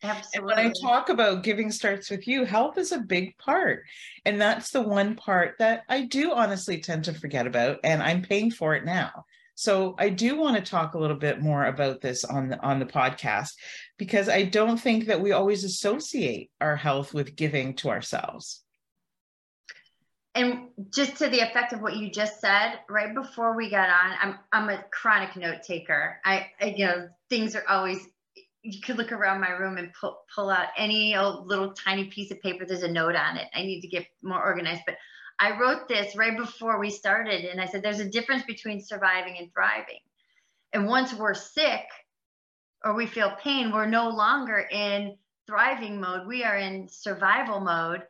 Absolutely. 0.02 0.30
And 0.34 0.46
when 0.46 0.58
I 0.58 0.72
talk 0.82 1.08
about 1.08 1.42
giving 1.42 1.70
starts 1.70 2.10
with 2.10 2.26
you, 2.26 2.44
health 2.44 2.78
is 2.78 2.92
a 2.92 2.98
big 2.98 3.36
part. 3.38 3.84
And 4.24 4.40
that's 4.40 4.70
the 4.70 4.82
one 4.82 5.14
part 5.14 5.56
that 5.58 5.82
I 5.88 6.02
do 6.06 6.32
honestly 6.32 6.80
tend 6.80 7.04
to 7.04 7.14
forget 7.14 7.46
about. 7.46 7.78
And 7.84 8.02
I'm 8.02 8.22
paying 8.22 8.50
for 8.50 8.74
it 8.74 8.84
now. 8.84 9.24
So 9.60 9.94
I 9.98 10.08
do 10.08 10.36
want 10.36 10.56
to 10.56 10.62
talk 10.62 10.94
a 10.94 10.98
little 10.98 11.18
bit 11.18 11.42
more 11.42 11.66
about 11.66 12.00
this 12.00 12.24
on 12.24 12.48
the, 12.48 12.58
on 12.62 12.78
the 12.78 12.86
podcast 12.86 13.50
because 13.98 14.26
I 14.26 14.44
don't 14.44 14.78
think 14.78 15.04
that 15.04 15.20
we 15.20 15.32
always 15.32 15.64
associate 15.64 16.50
our 16.62 16.76
health 16.76 17.12
with 17.12 17.36
giving 17.36 17.74
to 17.74 17.90
ourselves. 17.90 18.64
And 20.34 20.68
just 20.88 21.16
to 21.16 21.28
the 21.28 21.40
effect 21.40 21.74
of 21.74 21.82
what 21.82 21.96
you 21.96 22.10
just 22.10 22.40
said, 22.40 22.78
right 22.88 23.14
before 23.14 23.54
we 23.54 23.68
got 23.68 23.90
on, 23.90 24.16
I'm 24.22 24.38
I'm 24.50 24.70
a 24.70 24.82
chronic 24.92 25.36
note 25.36 25.62
taker. 25.62 26.18
I, 26.24 26.46
I 26.58 26.74
you 26.78 26.86
know 26.86 27.08
things 27.28 27.54
are 27.54 27.64
always 27.68 28.08
you 28.62 28.80
could 28.80 28.96
look 28.96 29.12
around 29.12 29.42
my 29.42 29.50
room 29.50 29.76
and 29.76 29.92
pull, 29.92 30.22
pull 30.34 30.48
out 30.48 30.68
any 30.78 31.16
old 31.16 31.48
little 31.48 31.74
tiny 31.74 32.06
piece 32.06 32.30
of 32.30 32.40
paper. 32.40 32.64
There's 32.64 32.82
a 32.82 32.90
note 32.90 33.14
on 33.14 33.36
it. 33.36 33.48
I 33.54 33.60
need 33.60 33.82
to 33.82 33.88
get 33.88 34.06
more 34.22 34.42
organized. 34.42 34.82
But 34.86 34.96
I 35.40 35.58
wrote 35.58 35.88
this 35.88 36.14
right 36.14 36.36
before 36.36 36.78
we 36.78 36.90
started, 36.90 37.46
and 37.46 37.60
I 37.62 37.66
said, 37.66 37.82
there's 37.82 37.98
a 37.98 38.08
difference 38.08 38.42
between 38.42 38.82
surviving 38.82 39.36
and 39.38 39.50
thriving. 39.52 40.00
And 40.74 40.86
once 40.86 41.14
we're 41.14 41.32
sick 41.32 41.84
or 42.84 42.94
we 42.94 43.06
feel 43.06 43.32
pain, 43.42 43.72
we're 43.72 43.86
no 43.86 44.10
longer 44.10 44.68
in 44.70 45.16
thriving 45.46 45.98
mode. 45.98 46.26
We 46.26 46.44
are 46.44 46.58
in 46.58 46.88
survival 46.88 47.58
mode. 47.58 48.02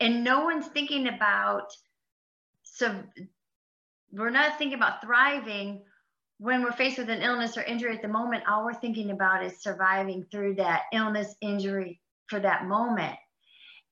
And 0.00 0.24
no 0.24 0.44
one's 0.44 0.66
thinking 0.66 1.06
about, 1.06 1.72
so 2.64 3.00
we're 4.10 4.30
not 4.30 4.58
thinking 4.58 4.76
about 4.76 5.00
thriving 5.00 5.82
when 6.38 6.64
we're 6.64 6.72
faced 6.72 6.98
with 6.98 7.08
an 7.08 7.22
illness 7.22 7.56
or 7.56 7.62
injury 7.62 7.94
at 7.94 8.02
the 8.02 8.08
moment. 8.08 8.42
All 8.48 8.64
we're 8.64 8.74
thinking 8.74 9.12
about 9.12 9.44
is 9.44 9.62
surviving 9.62 10.26
through 10.32 10.56
that 10.56 10.82
illness, 10.92 11.36
injury 11.40 12.00
for 12.26 12.40
that 12.40 12.66
moment. 12.66 13.14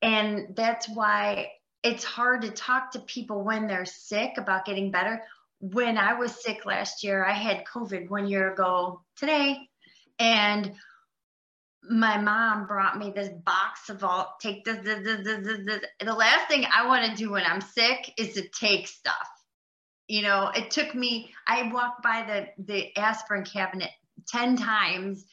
And 0.02 0.56
that's 0.56 0.88
why 0.88 1.52
it's 1.82 2.04
hard 2.04 2.42
to 2.42 2.50
talk 2.50 2.92
to 2.92 3.00
people 3.00 3.42
when 3.42 3.66
they're 3.66 3.86
sick 3.86 4.32
about 4.36 4.64
getting 4.64 4.90
better. 4.90 5.22
When 5.60 5.98
I 5.98 6.14
was 6.14 6.42
sick 6.42 6.66
last 6.66 7.02
year, 7.04 7.24
I 7.24 7.32
had 7.32 7.64
COVID 7.64 8.08
one 8.08 8.28
year 8.28 8.52
ago 8.52 9.02
today, 9.16 9.58
and 10.18 10.72
my 11.82 12.18
mom 12.18 12.66
brought 12.66 12.98
me 12.98 13.10
this 13.14 13.30
box 13.44 13.88
of 13.88 14.04
all 14.04 14.36
take 14.40 14.64
this, 14.64 14.78
this, 14.84 15.02
this, 15.02 15.24
this, 15.24 15.66
this. 15.66 15.80
the 16.00 16.12
last 16.12 16.48
thing 16.48 16.66
I 16.70 16.86
want 16.86 17.10
to 17.10 17.16
do 17.16 17.30
when 17.30 17.44
I'm 17.44 17.60
sick 17.60 18.12
is 18.18 18.34
to 18.34 18.46
take 18.48 18.86
stuff. 18.86 19.28
You 20.06 20.22
know, 20.22 20.50
it 20.54 20.70
took 20.70 20.94
me, 20.94 21.30
I 21.46 21.70
walked 21.72 22.02
by 22.02 22.24
the 22.58 22.64
the 22.72 22.96
aspirin 22.98 23.44
cabinet 23.44 23.90
10 24.28 24.56
times 24.56 25.24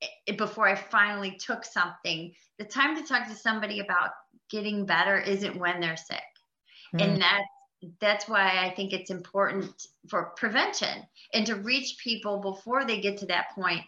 eh, 0.00 0.36
before 0.36 0.68
I 0.68 0.76
finally 0.76 1.36
took 1.38 1.64
something. 1.64 2.32
The 2.58 2.64
time 2.64 2.96
to 2.96 3.06
talk 3.06 3.28
to 3.28 3.34
somebody 3.34 3.80
about 3.80 4.10
getting 4.50 4.86
better 4.86 5.18
isn't 5.18 5.56
when 5.56 5.80
they're 5.80 5.96
sick. 5.96 6.22
Mm. 6.94 7.02
And 7.02 7.22
that's 7.22 7.48
that's 8.00 8.28
why 8.28 8.64
I 8.64 8.74
think 8.74 8.92
it's 8.92 9.10
important 9.10 9.70
for 10.08 10.32
prevention 10.36 11.06
and 11.34 11.46
to 11.46 11.56
reach 11.56 11.98
people 12.02 12.38
before 12.38 12.84
they 12.84 13.00
get 13.00 13.18
to 13.18 13.26
that 13.26 13.54
point. 13.54 13.82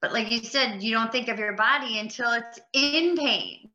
But 0.00 0.12
like 0.12 0.30
you 0.30 0.40
said, 0.40 0.82
you 0.82 0.92
don't 0.92 1.10
think 1.10 1.28
of 1.28 1.38
your 1.38 1.54
body 1.54 1.98
until 1.98 2.30
it's 2.32 2.60
in 2.74 3.16
pain. 3.16 3.70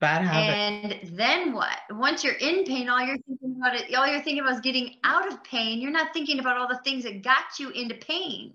Bad 0.00 0.22
habit. 0.22 0.98
And 1.04 1.16
then 1.18 1.52
what? 1.52 1.78
Once 1.90 2.24
you're 2.24 2.34
in 2.34 2.64
pain, 2.64 2.88
all 2.88 3.00
you're 3.00 3.18
thinking 3.18 3.54
about 3.60 3.76
it, 3.76 3.94
all 3.94 4.06
you're 4.06 4.22
thinking 4.22 4.42
about 4.42 4.54
is 4.54 4.60
getting 4.60 4.96
out 5.04 5.30
of 5.30 5.44
pain. 5.44 5.80
You're 5.80 5.92
not 5.92 6.12
thinking 6.12 6.40
about 6.40 6.56
all 6.56 6.66
the 6.66 6.80
things 6.84 7.04
that 7.04 7.22
got 7.22 7.58
you 7.60 7.70
into 7.70 7.94
pain. 7.94 8.54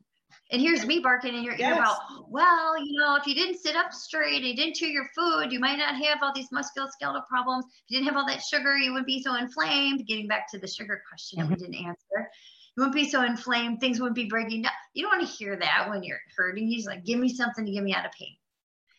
And 0.49 0.61
here's 0.61 0.85
me 0.85 0.99
barking 0.99 1.35
in 1.35 1.43
your 1.43 1.55
yes. 1.55 1.75
ear 1.75 1.81
about, 1.81 1.97
well, 2.29 2.81
you 2.81 2.97
know, 2.97 3.15
if 3.15 3.27
you 3.27 3.35
didn't 3.35 3.57
sit 3.59 3.75
up 3.75 3.91
straight 3.91 4.37
and 4.37 4.45
you 4.45 4.55
didn't 4.55 4.75
chew 4.75 4.87
your 4.87 5.07
food, 5.13 5.51
you 5.51 5.59
might 5.59 5.77
not 5.77 5.95
have 5.95 6.19
all 6.21 6.31
these 6.33 6.47
musculoskeletal 6.49 7.27
problems. 7.27 7.65
If 7.65 7.71
you 7.89 7.99
didn't 7.99 8.07
have 8.13 8.17
all 8.17 8.27
that 8.27 8.41
sugar, 8.41 8.77
you 8.77 8.91
wouldn't 8.91 9.07
be 9.07 9.21
so 9.21 9.35
inflamed. 9.35 10.07
Getting 10.07 10.27
back 10.27 10.49
to 10.51 10.57
the 10.57 10.67
sugar 10.67 11.01
question 11.09 11.39
mm-hmm. 11.39 11.49
that 11.49 11.59
we 11.59 11.65
mm-hmm. 11.65 11.71
didn't 11.73 11.87
answer. 11.87 12.31
You 12.77 12.83
wouldn't 12.83 12.95
be 12.95 13.09
so 13.09 13.23
inflamed. 13.23 13.81
Things 13.81 13.99
wouldn't 13.99 14.15
be 14.15 14.25
breaking 14.25 14.61
down. 14.61 14.71
You 14.93 15.03
don't 15.03 15.17
want 15.17 15.27
to 15.27 15.35
hear 15.35 15.57
that 15.57 15.89
when 15.89 16.03
you're 16.03 16.19
hurting. 16.37 16.67
He's 16.67 16.85
like, 16.85 17.03
give 17.03 17.19
me 17.19 17.27
something 17.27 17.65
to 17.65 17.71
get 17.71 17.83
me 17.83 17.93
out 17.93 18.05
of 18.05 18.11
pain. 18.13 18.35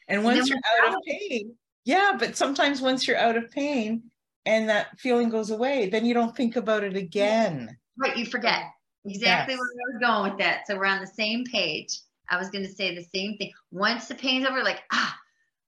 And 0.07 0.25
once 0.25 0.41
and 0.41 0.49
you're 0.49 0.59
out 0.83 0.95
of 0.95 1.01
pain, 1.07 1.55
yeah, 1.85 2.17
but 2.19 2.37
sometimes 2.37 2.83
once 2.83 3.07
you're 3.07 3.17
out 3.17 3.37
of 3.37 3.51
pain 3.51 4.03
and 4.45 4.69
that 4.69 4.99
feeling 4.99 5.31
goes 5.31 5.51
away, 5.51 5.89
then 5.89 6.05
you 6.05 6.13
don't 6.13 6.37
think 6.37 6.57
about 6.57 6.85
it 6.85 6.97
again. 6.97 7.77
Right, 7.97 8.17
you 8.17 8.27
forget 8.27 8.65
exactly 9.05 9.55
yes. 9.55 9.61
where 9.61 9.69
I 9.69 9.93
was 9.93 10.01
going 10.01 10.31
with 10.31 10.39
that. 10.41 10.67
So 10.67 10.77
we're 10.77 10.87
on 10.87 11.01
the 11.01 11.07
same 11.07 11.45
page. 11.45 11.99
I 12.31 12.39
was 12.39 12.51
going 12.51 12.65
to 12.65 12.73
say 12.73 12.95
the 12.95 13.03
same 13.03 13.37
thing. 13.37 13.53
Once 13.71 14.09
the 14.09 14.15
pain's 14.15 14.47
over, 14.47 14.63
like, 14.63 14.83
ah, 14.93 15.17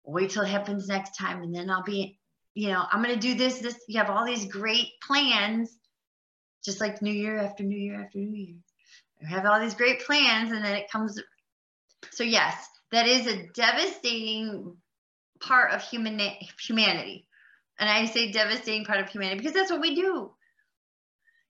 wait 0.05 0.31
till 0.31 0.43
it 0.43 0.49
happens 0.49 0.89
next 0.89 1.17
time. 1.17 1.43
And 1.43 1.55
then 1.55 1.71
I'll 1.71 1.83
be, 1.83 2.19
you 2.55 2.69
know, 2.69 2.85
I'm 2.91 3.03
going 3.03 3.15
to 3.15 3.21
do 3.21 3.35
this, 3.35 3.61
this. 3.61 3.79
You 3.89 3.99
have 3.99 4.11
all 4.11 4.27
these 4.27 4.47
great 4.47 4.89
plans, 5.07 5.77
just 6.65 6.81
like 6.81 7.01
New 7.01 7.13
Year 7.13 7.39
after 7.39 7.63
New 7.63 7.79
Year 7.79 8.03
after 8.03 8.19
New 8.19 8.37
Year. 8.37 8.57
You 9.21 9.27
have 9.29 9.47
all 9.47 9.61
these 9.61 9.75
great 9.75 10.01
plans, 10.01 10.53
and 10.53 10.65
then 10.65 10.77
it 10.77 10.91
comes. 10.91 11.21
So, 12.11 12.25
yes, 12.25 12.69
that 12.93 13.07
is 13.07 13.27
a 13.27 13.47
devastating 13.55 14.77
part 15.41 15.73
of 15.73 15.83
human 15.83 16.21
humanity. 16.61 17.27
And 17.79 17.89
I 17.89 18.05
say 18.05 18.31
devastating 18.31 18.85
part 18.85 19.01
of 19.01 19.09
humanity 19.09 19.39
because 19.39 19.55
that's 19.55 19.71
what 19.71 19.81
we 19.81 19.95
do 19.95 20.31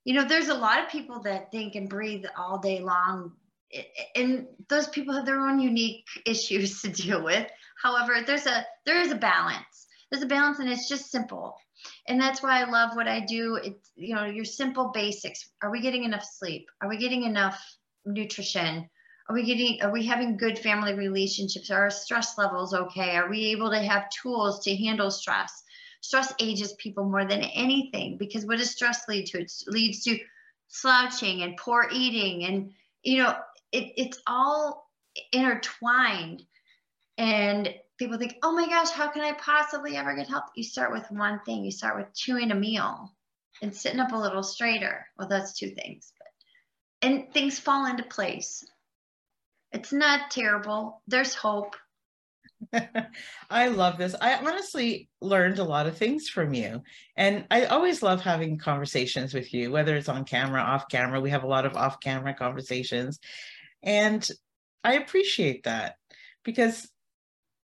you 0.05 0.15
know 0.15 0.25
there's 0.25 0.49
a 0.49 0.55
lot 0.55 0.83
of 0.83 0.91
people 0.91 1.23
that 1.23 1.51
think 1.51 1.75
and 1.75 1.89
breathe 1.89 2.25
all 2.37 2.59
day 2.59 2.81
long 2.81 3.33
and 4.17 4.47
those 4.69 4.89
people 4.89 5.15
have 5.15 5.27
their 5.27 5.41
own 5.41 5.61
unique 5.61 6.05
issues 6.27 6.83
to 6.83 6.89
deal 6.89 7.23
with. 7.23 7.47
However 7.83 8.23
there's 8.27 8.47
a 8.47 8.65
there 8.87 9.01
is 9.01 9.13
a 9.13 9.17
balance. 9.17 9.87
There's 10.11 10.23
a 10.23 10.27
balance 10.27 10.59
and 10.59 10.69
it's 10.69 10.89
just 10.89 11.11
simple. 11.11 11.57
And 12.09 12.21
that's 12.21 12.43
why 12.43 12.61
i 12.61 12.71
love 12.71 12.95
what 12.95 13.09
i 13.09 13.21
do. 13.21 13.57
It's 13.63 13.93
you 13.97 14.15
know 14.15 14.25
your 14.25 14.45
simple 14.45 14.91
basics. 14.93 15.49
Are 15.63 15.71
we 15.71 15.81
getting 15.81 16.05
enough 16.05 16.25
sleep? 16.25 16.67
Are 16.81 16.89
we 16.89 16.99
getting 16.99 17.23
enough 17.25 17.63
nutrition? 18.05 18.89
Are 19.29 19.35
we 19.35 19.45
getting 19.45 19.81
are 19.83 19.93
we 19.93 20.05
having 20.05 20.37
good 20.37 20.59
family 20.59 20.95
relationships? 20.95 21.71
Are 21.71 21.83
our 21.83 21.91
stress 21.91 22.37
levels 22.37 22.75
okay? 22.75 23.17
Are 23.17 23.31
we 23.31 23.47
able 23.47 23.71
to 23.71 23.79
have 23.79 24.11
tools 24.11 24.65
to 24.65 24.77
handle 24.77 25.11
stress 25.11 25.63
stress 26.01 26.33
ages 26.41 26.73
people 26.75 27.05
more 27.05 27.25
than 27.25 27.43
anything 27.43 28.17
because 28.17 28.47
what 28.47 28.59
does 28.59 28.71
stress 28.71 29.07
lead 29.09 29.27
to? 29.27 29.41
It 29.41 29.53
leads 29.67 30.05
to 30.05 30.19
slouching 30.69 31.43
and 31.43 31.57
poor 31.57 31.89
eating. 31.93 32.45
And, 32.45 32.73
you 33.03 33.23
know, 33.23 33.37
it, 33.73 33.93
it's 33.97 34.21
all 34.27 34.91
intertwined. 35.33 36.43
And 37.19 37.75
people 37.99 38.19
think, 38.19 38.37
oh 38.43 38.53
my 38.53 38.67
gosh, 38.67 38.91
how 38.91 39.09
can 39.09 39.23
I 39.23 39.33
possibly 39.33 39.97
ever 39.97 40.17
get 40.17 40.29
help? 40.29 40.45
You 40.55 40.65
start 40.65 40.93
with 40.93 41.11
one 41.11 41.41
thing, 41.45 41.65
you 41.65 41.71
start 41.71 41.97
with 41.97 42.15
chewing 42.15 42.51
a 42.51 42.55
meal 42.55 43.13
and 43.61 43.75
sitting 43.75 44.01
up 44.01 44.13
a 44.13 44.17
little 44.17 44.43
straighter. 44.43 45.07
Well, 45.19 45.29
that's 45.29 45.59
two 45.59 45.69
things. 45.69 46.13
But, 46.19 47.09
and 47.09 47.33
things 47.33 47.59
fall 47.59 47.87
into 47.87 48.05
place. 48.05 48.65
It's 49.73 49.93
not 49.93 50.31
terrible. 50.31 51.03
There's 51.07 51.35
hope. 51.35 51.77
I 53.51 53.69
love 53.69 53.99
this. 53.99 54.15
I 54.21 54.37
honestly 54.37 55.09
learned 55.21 55.59
a 55.59 55.65
lot 55.65 55.87
of 55.87 55.97
things 55.97 56.29
from 56.29 56.55
you. 56.55 56.83
And 57.17 57.45
I 57.51 57.65
always 57.67 58.03
love 58.03 58.21
having 58.21 58.59
conversations 58.59 59.35
with 59.35 59.53
you, 59.53 59.71
whether 59.71 59.97
it's 59.97 60.09
on 60.09 60.25
camera, 60.25 60.61
off 60.61 60.89
camera. 60.89 61.21
We 61.21 61.31
have 61.31 61.43
a 61.43 61.49
lot 61.49 61.67
of 61.67 61.77
off 61.77 62.01
camera 62.01 62.35
conversations. 62.35 63.19
And 63.83 64.29
I 64.85 64.95
appreciate 64.95 65.65
that 65.65 65.97
because 66.45 66.89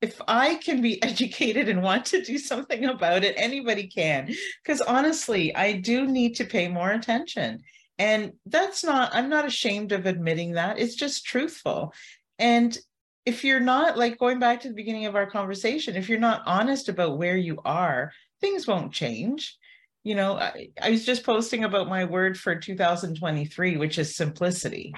if 0.01 0.21
I 0.27 0.55
can 0.55 0.81
be 0.81 1.01
educated 1.03 1.69
and 1.69 1.81
want 1.81 2.05
to 2.07 2.21
do 2.21 2.37
something 2.37 2.85
about 2.85 3.23
it, 3.23 3.35
anybody 3.37 3.87
can. 3.87 4.33
Because 4.63 4.81
honestly, 4.81 5.55
I 5.55 5.73
do 5.73 6.05
need 6.05 6.35
to 6.35 6.45
pay 6.45 6.67
more 6.67 6.91
attention. 6.91 7.61
And 7.99 8.33
that's 8.45 8.83
not, 8.83 9.13
I'm 9.13 9.29
not 9.29 9.45
ashamed 9.45 9.91
of 9.91 10.05
admitting 10.05 10.53
that. 10.53 10.79
It's 10.79 10.95
just 10.95 11.25
truthful. 11.25 11.93
And 12.39 12.77
if 13.25 13.43
you're 13.43 13.59
not 13.59 13.97
like 13.97 14.19
going 14.19 14.39
back 14.39 14.61
to 14.61 14.67
the 14.67 14.73
beginning 14.73 15.05
of 15.05 15.15
our 15.15 15.29
conversation, 15.29 15.95
if 15.95 16.09
you're 16.09 16.19
not 16.19 16.43
honest 16.45 16.89
about 16.89 17.17
where 17.17 17.37
you 17.37 17.59
are, 17.63 18.11
things 18.41 18.67
won't 18.67 18.91
change. 18.91 19.57
You 20.03 20.15
know, 20.15 20.35
I, 20.35 20.69
I 20.81 20.89
was 20.89 21.05
just 21.05 21.23
posting 21.23 21.63
about 21.63 21.87
my 21.87 22.03
word 22.03 22.37
for 22.37 22.55
2023, 22.55 23.77
which 23.77 23.97
is 23.97 24.17
simplicity 24.17 24.93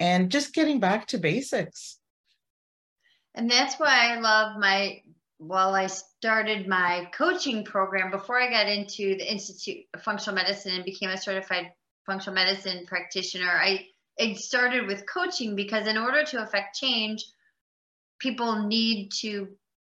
and 0.00 0.30
just 0.30 0.54
getting 0.54 0.80
back 0.80 1.06
to 1.08 1.18
basics. 1.18 1.98
And 3.34 3.50
that's 3.50 3.74
why 3.76 4.12
I 4.12 4.20
love 4.20 4.58
my, 4.58 5.02
while 5.36 5.74
I 5.74 5.88
started 5.88 6.66
my 6.66 7.08
coaching 7.12 7.64
program 7.64 8.10
before 8.10 8.40
I 8.40 8.50
got 8.50 8.68
into 8.68 9.16
the 9.16 9.30
Institute 9.30 9.84
of 9.92 10.02
Functional 10.02 10.34
Medicine 10.34 10.74
and 10.74 10.84
became 10.84 11.10
a 11.10 11.18
certified 11.18 11.70
functional 12.06 12.34
medicine 12.34 12.86
practitioner, 12.86 13.50
I 13.50 13.86
it 14.18 14.38
started 14.38 14.86
with 14.86 15.06
coaching 15.06 15.54
because 15.54 15.86
in 15.86 15.98
order 15.98 16.24
to 16.24 16.42
affect 16.42 16.76
change 16.76 17.24
people 18.18 18.66
need 18.66 19.10
to 19.20 19.48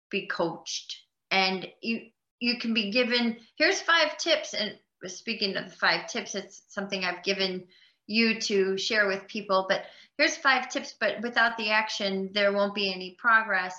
be 0.09 0.27
coached. 0.27 0.97
And 1.31 1.67
you 1.81 2.07
you 2.39 2.57
can 2.57 2.73
be 2.73 2.91
given 2.91 3.37
here's 3.57 3.81
five 3.81 4.17
tips. 4.17 4.53
And 4.53 4.77
speaking 5.05 5.55
of 5.55 5.65
the 5.65 5.75
five 5.75 6.09
tips 6.09 6.35
it's 6.35 6.61
something 6.67 7.05
i've 7.05 7.23
given 7.23 7.63
you 8.07 8.37
to 8.41 8.77
share 8.77 9.07
with 9.07 9.25
people 9.29 9.65
but 9.69 9.83
here's 10.17 10.35
five 10.35 10.69
tips 10.69 10.93
but 10.99 11.21
without 11.21 11.55
the 11.55 11.69
action 11.69 12.29
there 12.33 12.51
won't 12.51 12.75
be 12.75 12.93
any 12.93 13.15
progress. 13.17 13.75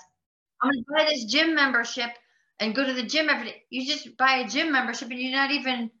I'm 0.63 0.71
to 0.71 0.83
buy 0.95 1.05
this 1.05 1.25
gym 1.25 1.53
membership 1.53 2.09
and 2.59 2.75
go 2.75 2.85
to 2.85 2.93
the 2.93 3.03
gym 3.03 3.29
every 3.29 3.47
day. 3.47 3.63
You 3.69 3.85
just 3.85 4.17
buy 4.17 4.37
a 4.37 4.47
gym 4.47 4.71
membership 4.71 5.09
and 5.09 5.19
you're 5.19 5.31
not 5.31 5.51
even 5.51 5.91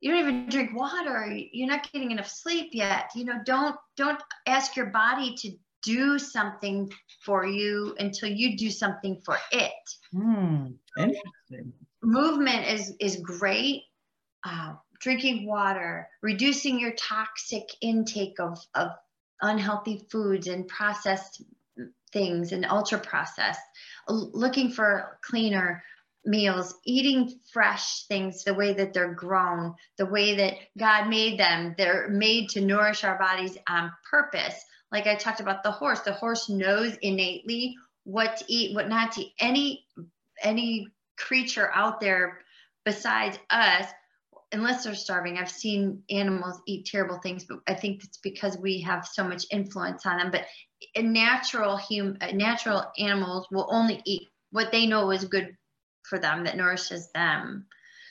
you 0.00 0.10
don't 0.10 0.20
even 0.20 0.48
drink 0.48 0.70
water. 0.74 1.36
You're 1.52 1.68
not 1.68 1.90
getting 1.92 2.10
enough 2.10 2.28
sleep 2.28 2.70
yet. 2.72 3.10
You 3.14 3.24
know 3.24 3.40
don't 3.44 3.76
don't 3.96 4.20
ask 4.46 4.76
your 4.76 4.86
body 4.86 5.34
to 5.38 5.50
do 5.82 6.18
something 6.18 6.90
for 7.24 7.46
you 7.46 7.94
until 7.98 8.28
you 8.28 8.56
do 8.56 8.70
something 8.70 9.20
for 9.24 9.36
it. 9.52 9.72
Hmm, 10.12 10.66
interesting. 10.96 11.72
Movement 12.02 12.66
is 12.66 12.94
is 13.00 13.16
great. 13.16 13.82
Uh, 14.44 14.74
drinking 15.00 15.46
water 15.46 16.08
reducing 16.22 16.78
your 16.78 16.92
toxic 16.92 17.64
intake 17.80 18.38
of 18.40 18.58
of 18.74 18.90
unhealthy 19.42 20.04
foods 20.10 20.48
and 20.48 20.66
processed 20.68 21.42
things 22.12 22.52
and 22.52 22.64
ultra 22.66 22.98
processed 22.98 23.60
looking 24.08 24.70
for 24.70 25.18
cleaner 25.22 25.82
meals, 26.28 26.74
eating 26.84 27.40
fresh 27.52 28.04
things 28.06 28.44
the 28.44 28.54
way 28.54 28.74
that 28.74 28.92
they're 28.92 29.14
grown, 29.14 29.74
the 29.96 30.06
way 30.06 30.36
that 30.36 30.54
God 30.76 31.08
made 31.08 31.40
them. 31.40 31.74
They're 31.76 32.08
made 32.08 32.50
to 32.50 32.60
nourish 32.60 33.02
our 33.02 33.18
bodies 33.18 33.56
on 33.68 33.90
purpose. 34.08 34.64
Like 34.92 35.06
I 35.06 35.14
talked 35.14 35.40
about 35.40 35.62
the 35.62 35.70
horse, 35.70 36.00
the 36.00 36.12
horse 36.12 36.48
knows 36.48 36.96
innately 37.02 37.76
what 38.04 38.36
to 38.38 38.44
eat, 38.48 38.74
what 38.74 38.88
not 38.88 39.12
to 39.12 39.22
eat. 39.22 39.32
Any 39.40 39.84
any 40.42 40.88
creature 41.16 41.70
out 41.74 42.00
there 42.00 42.38
besides 42.84 43.38
us, 43.50 43.86
unless 44.52 44.84
they're 44.84 44.94
starving, 44.94 45.36
I've 45.36 45.50
seen 45.50 46.02
animals 46.10 46.60
eat 46.66 46.86
terrible 46.86 47.18
things, 47.18 47.44
but 47.44 47.58
I 47.66 47.74
think 47.74 48.04
it's 48.04 48.18
because 48.18 48.56
we 48.56 48.80
have 48.82 49.06
so 49.06 49.24
much 49.24 49.44
influence 49.50 50.06
on 50.06 50.18
them. 50.18 50.30
But 50.30 50.46
natural 51.02 51.76
human, 51.76 52.18
natural 52.36 52.84
animals 52.98 53.48
will 53.50 53.66
only 53.70 54.00
eat 54.04 54.28
what 54.50 54.72
they 54.72 54.86
know 54.86 55.10
is 55.10 55.24
good 55.24 55.56
for 56.08 56.18
them 56.18 56.44
that 56.44 56.56
nourishes 56.56 57.10
them. 57.12 57.66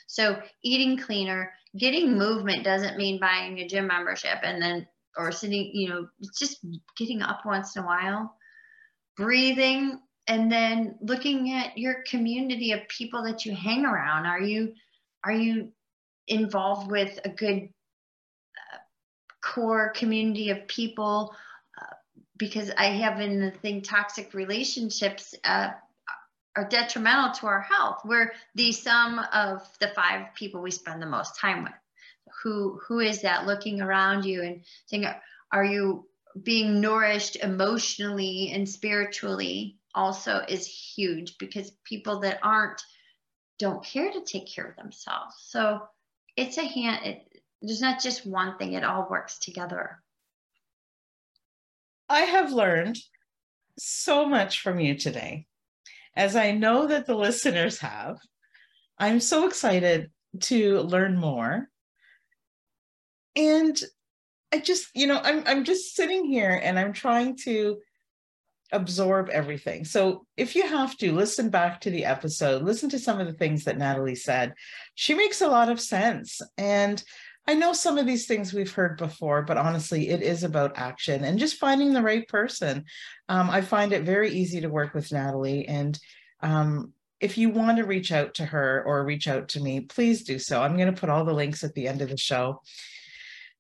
So 0.07 0.41
eating 0.63 0.97
cleaner, 0.97 1.51
getting 1.77 2.17
movement 2.17 2.63
doesn't 2.63 2.97
mean 2.97 3.19
buying 3.19 3.59
a 3.59 3.67
gym 3.67 3.87
membership 3.87 4.39
and 4.43 4.61
then 4.61 4.87
or 5.17 5.31
sitting, 5.31 5.71
you 5.73 5.89
know, 5.89 6.07
it's 6.19 6.37
just 6.37 6.59
getting 6.95 7.21
up 7.21 7.45
once 7.45 7.75
in 7.75 7.83
a 7.83 7.85
while, 7.85 8.35
breathing, 9.15 9.99
and 10.27 10.51
then 10.51 10.95
looking 11.01 11.53
at 11.53 11.77
your 11.77 12.03
community 12.07 12.71
of 12.71 12.87
people 12.87 13.23
that 13.23 13.45
you 13.45 13.55
hang 13.55 13.85
around. 13.85 14.25
Are 14.25 14.41
you 14.41 14.73
are 15.23 15.31
you 15.31 15.71
involved 16.27 16.91
with 16.91 17.19
a 17.25 17.29
good 17.29 17.63
uh, 17.63 18.77
core 19.43 19.91
community 19.95 20.51
of 20.51 20.67
people? 20.67 21.33
Uh, 21.81 21.95
because 22.37 22.71
I 22.77 22.85
have 22.87 23.19
in 23.19 23.39
the 23.39 23.51
thing 23.51 23.81
toxic 23.81 24.33
relationships. 24.33 25.33
Uh, 25.43 25.71
are 26.57 26.67
detrimental 26.67 27.31
to 27.31 27.45
our 27.45 27.61
health. 27.61 28.01
We're 28.03 28.33
the 28.55 28.71
sum 28.71 29.21
of 29.31 29.61
the 29.79 29.89
five 29.89 30.33
people 30.33 30.61
we 30.61 30.71
spend 30.71 31.01
the 31.01 31.05
most 31.05 31.39
time 31.39 31.63
with. 31.63 31.73
Who 32.43 32.79
who 32.87 32.99
is 32.99 33.21
that 33.21 33.45
looking 33.45 33.79
around 33.79 34.25
you 34.25 34.41
and 34.41 34.63
saying, 34.87 35.05
are 35.51 35.63
you 35.63 36.07
being 36.43 36.81
nourished 36.81 37.35
emotionally 37.37 38.51
and 38.53 38.67
spiritually 38.67 39.77
also 39.93 40.43
is 40.47 40.67
huge 40.67 41.37
because 41.37 41.71
people 41.83 42.19
that 42.21 42.39
aren't 42.43 42.81
don't 43.59 43.83
care 43.83 44.11
to 44.11 44.21
take 44.21 44.53
care 44.53 44.65
of 44.65 44.75
themselves. 44.75 45.35
So 45.47 45.81
it's 46.35 46.57
a 46.57 46.65
hand 46.65 47.05
it, 47.05 47.41
there's 47.61 47.81
not 47.81 48.01
just 48.01 48.25
one 48.25 48.57
thing, 48.57 48.73
it 48.73 48.83
all 48.83 49.07
works 49.09 49.39
together. 49.39 50.01
I 52.09 52.21
have 52.21 52.51
learned 52.51 52.97
so 53.77 54.27
much 54.27 54.61
from 54.61 54.79
you 54.79 54.95
today. 54.95 55.47
As 56.17 56.35
I 56.35 56.51
know 56.51 56.87
that 56.87 57.05
the 57.05 57.15
listeners 57.15 57.77
have, 57.79 58.17
I'm 58.97 59.19
so 59.19 59.47
excited 59.47 60.11
to 60.41 60.81
learn 60.81 61.15
more. 61.15 61.69
And 63.35 63.79
I 64.51 64.59
just, 64.59 64.87
you 64.95 65.05
know, 65.05 65.21
I'm 65.23 65.43
I'm 65.45 65.63
just 65.63 65.95
sitting 65.95 66.25
here 66.25 66.59
and 66.63 66.79
I'm 66.79 66.91
trying 66.91 67.37
to 67.43 67.77
absorb 68.71 69.29
everything. 69.29 69.85
So 69.85 70.25
if 70.35 70.55
you 70.55 70.67
have 70.67 70.97
to 70.97 71.13
listen 71.13 71.49
back 71.49 71.81
to 71.81 71.91
the 71.91 72.05
episode, 72.05 72.63
listen 72.63 72.89
to 72.89 72.99
some 72.99 73.19
of 73.19 73.27
the 73.27 73.33
things 73.33 73.63
that 73.65 73.77
Natalie 73.77 74.15
said. 74.15 74.55
She 74.95 75.13
makes 75.13 75.41
a 75.41 75.47
lot 75.47 75.69
of 75.69 75.79
sense. 75.79 76.41
And 76.57 77.01
I 77.49 77.53
know 77.53 77.71
some 77.71 77.97
of 77.97 78.05
these 78.05 78.27
things 78.27 78.53
we've 78.53 78.71
heard 78.71 78.97
before, 78.97 79.41
but 79.41 79.55
honestly, 79.55 80.09
it 80.09 80.21
is 80.21 80.43
about 80.43 80.77
action 80.77 81.23
and 81.23 81.39
just 81.39 81.55
finding 81.55 81.93
the 81.93 82.01
right 82.01 82.27
person. 82.27 82.83
Um, 83.29 83.49
I 83.49 83.61
find 83.61 83.93
it 83.93 84.03
very 84.03 84.31
easy 84.31 84.59
to 84.61 84.69
work 84.69 84.93
with 84.93 85.13
Natalie. 85.13 85.65
And 85.65 85.97
um, 86.41 86.91
if 87.21 87.37
you 87.37 87.49
want 87.49 87.77
to 87.77 87.85
reach 87.85 88.11
out 88.11 88.33
to 88.35 88.45
her 88.45 88.83
or 88.85 89.05
reach 89.05 89.29
out 89.29 89.47
to 89.49 89.61
me, 89.61 89.79
please 89.79 90.23
do 90.23 90.39
so. 90.39 90.61
I'm 90.61 90.75
going 90.75 90.93
to 90.93 90.99
put 90.99 91.09
all 91.09 91.23
the 91.23 91.33
links 91.33 91.63
at 91.63 91.73
the 91.73 91.87
end 91.87 92.01
of 92.01 92.09
the 92.09 92.17
show. 92.17 92.61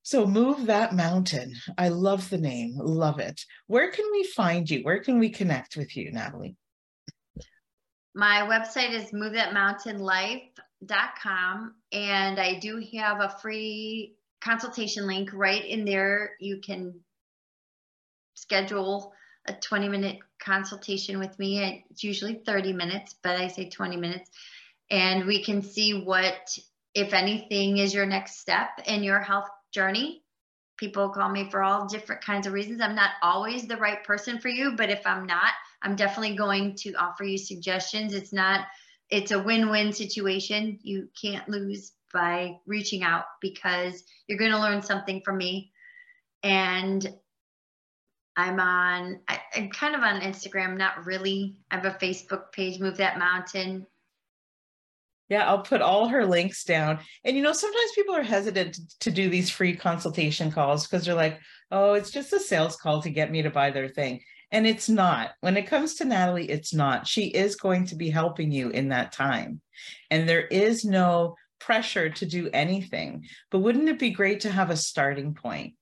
So, 0.03 0.25
Move 0.25 0.67
That 0.67 0.93
Mountain. 0.93 1.55
I 1.77 1.89
love 1.89 2.29
the 2.29 2.37
name, 2.37 2.75
love 2.77 3.19
it. 3.19 3.41
Where 3.67 3.91
can 3.91 4.05
we 4.11 4.23
find 4.23 4.69
you? 4.69 4.81
Where 4.83 4.99
can 4.99 5.19
we 5.19 5.29
connect 5.29 5.75
with 5.75 5.95
you, 5.95 6.11
Natalie? 6.11 6.55
My 8.15 8.47
website 8.49 8.91
is 8.91 9.13
movethatmountainlife.com, 10.83 11.75
and 11.91 12.39
I 12.39 12.59
do 12.59 12.83
have 12.97 13.21
a 13.21 13.35
free 13.41 14.15
consultation 14.41 15.07
link 15.07 15.31
right 15.33 15.63
in 15.63 15.85
there. 15.85 16.31
You 16.39 16.59
can 16.61 17.01
schedule 18.35 19.13
a 19.47 19.53
20 19.53 19.89
minute 19.89 20.19
consultation 20.39 21.19
with 21.19 21.37
me. 21.39 21.85
It's 21.89 22.03
usually 22.03 22.41
30 22.45 22.73
minutes, 22.73 23.15
but 23.23 23.39
I 23.39 23.47
say 23.47 23.69
20 23.69 23.97
minutes. 23.97 24.29
And 24.89 25.25
we 25.25 25.43
can 25.43 25.61
see 25.61 26.03
what, 26.03 26.57
if 26.93 27.13
anything, 27.13 27.77
is 27.77 27.93
your 27.93 28.05
next 28.05 28.39
step 28.39 28.69
in 28.85 29.03
your 29.03 29.19
health 29.19 29.49
journey. 29.71 30.23
People 30.77 31.09
call 31.09 31.29
me 31.29 31.49
for 31.49 31.63
all 31.63 31.87
different 31.87 32.23
kinds 32.23 32.45
of 32.45 32.53
reasons. 32.53 32.81
I'm 32.81 32.95
not 32.95 33.09
always 33.21 33.67
the 33.67 33.77
right 33.77 34.03
person 34.03 34.39
for 34.39 34.47
you, 34.47 34.75
but 34.77 34.89
if 34.89 35.05
I'm 35.05 35.25
not, 35.25 35.51
I'm 35.81 35.95
definitely 35.95 36.35
going 36.35 36.75
to 36.75 36.93
offer 36.93 37.23
you 37.23 37.37
suggestions. 37.37 38.13
It's 38.13 38.31
not, 38.31 38.65
it's 39.09 39.31
a 39.31 39.41
win 39.41 39.69
win 39.69 39.93
situation. 39.93 40.79
You 40.81 41.09
can't 41.19 41.47
lose 41.47 41.93
by 42.13 42.57
reaching 42.65 43.03
out 43.03 43.25
because 43.41 44.03
you're 44.27 44.37
going 44.37 44.51
to 44.51 44.59
learn 44.59 44.81
something 44.81 45.21
from 45.23 45.37
me. 45.37 45.71
And 46.43 47.05
I'm 48.35 48.59
on, 48.59 49.19
I, 49.27 49.39
am 49.55 49.69
kind 49.69 49.95
of 49.95 50.01
on 50.01 50.21
Instagram, 50.21 50.77
not 50.77 51.05
really. 51.05 51.57
I 51.71 51.75
have 51.75 51.85
a 51.85 51.97
Facebook 51.97 52.51
page, 52.51 52.79
Move 52.79 52.97
That 52.97 53.17
Mountain. 53.17 53.87
Yeah, 55.29 55.45
I'll 55.47 55.63
put 55.63 55.81
all 55.81 56.07
her 56.07 56.25
links 56.25 56.63
down. 56.63 56.99
And 57.25 57.35
you 57.35 57.43
know, 57.43 57.51
sometimes 57.51 57.91
people 57.95 58.15
are 58.15 58.23
hesitant 58.23 58.75
to, 58.75 58.99
to 58.99 59.11
do 59.11 59.29
these 59.29 59.49
free 59.49 59.75
consultation 59.75 60.51
calls 60.51 60.87
because 60.87 61.05
they're 61.05 61.15
like, 61.15 61.39
oh, 61.71 61.93
it's 61.93 62.11
just 62.11 62.31
a 62.31 62.39
sales 62.39 62.77
call 62.77 63.01
to 63.01 63.09
get 63.09 63.31
me 63.31 63.41
to 63.41 63.49
buy 63.49 63.71
their 63.71 63.89
thing. 63.89 64.21
And 64.51 64.65
it's 64.65 64.87
not. 64.87 65.31
When 65.41 65.57
it 65.57 65.67
comes 65.67 65.95
to 65.95 66.05
Natalie, 66.05 66.49
it's 66.49 66.73
not. 66.73 67.07
She 67.07 67.25
is 67.25 67.55
going 67.55 67.85
to 67.87 67.95
be 67.95 68.09
helping 68.09 68.51
you 68.51 68.69
in 68.69 68.89
that 68.89 69.11
time. 69.11 69.61
And 70.09 70.27
there 70.27 70.45
is 70.45 70.85
no 70.85 71.35
pressure 71.59 72.09
to 72.09 72.25
do 72.25 72.49
anything. 72.53 73.25
But 73.51 73.59
wouldn't 73.59 73.89
it 73.89 73.99
be 73.99 74.11
great 74.11 74.41
to 74.41 74.51
have 74.51 74.69
a 74.69 74.77
starting 74.77 75.33
point? 75.33 75.73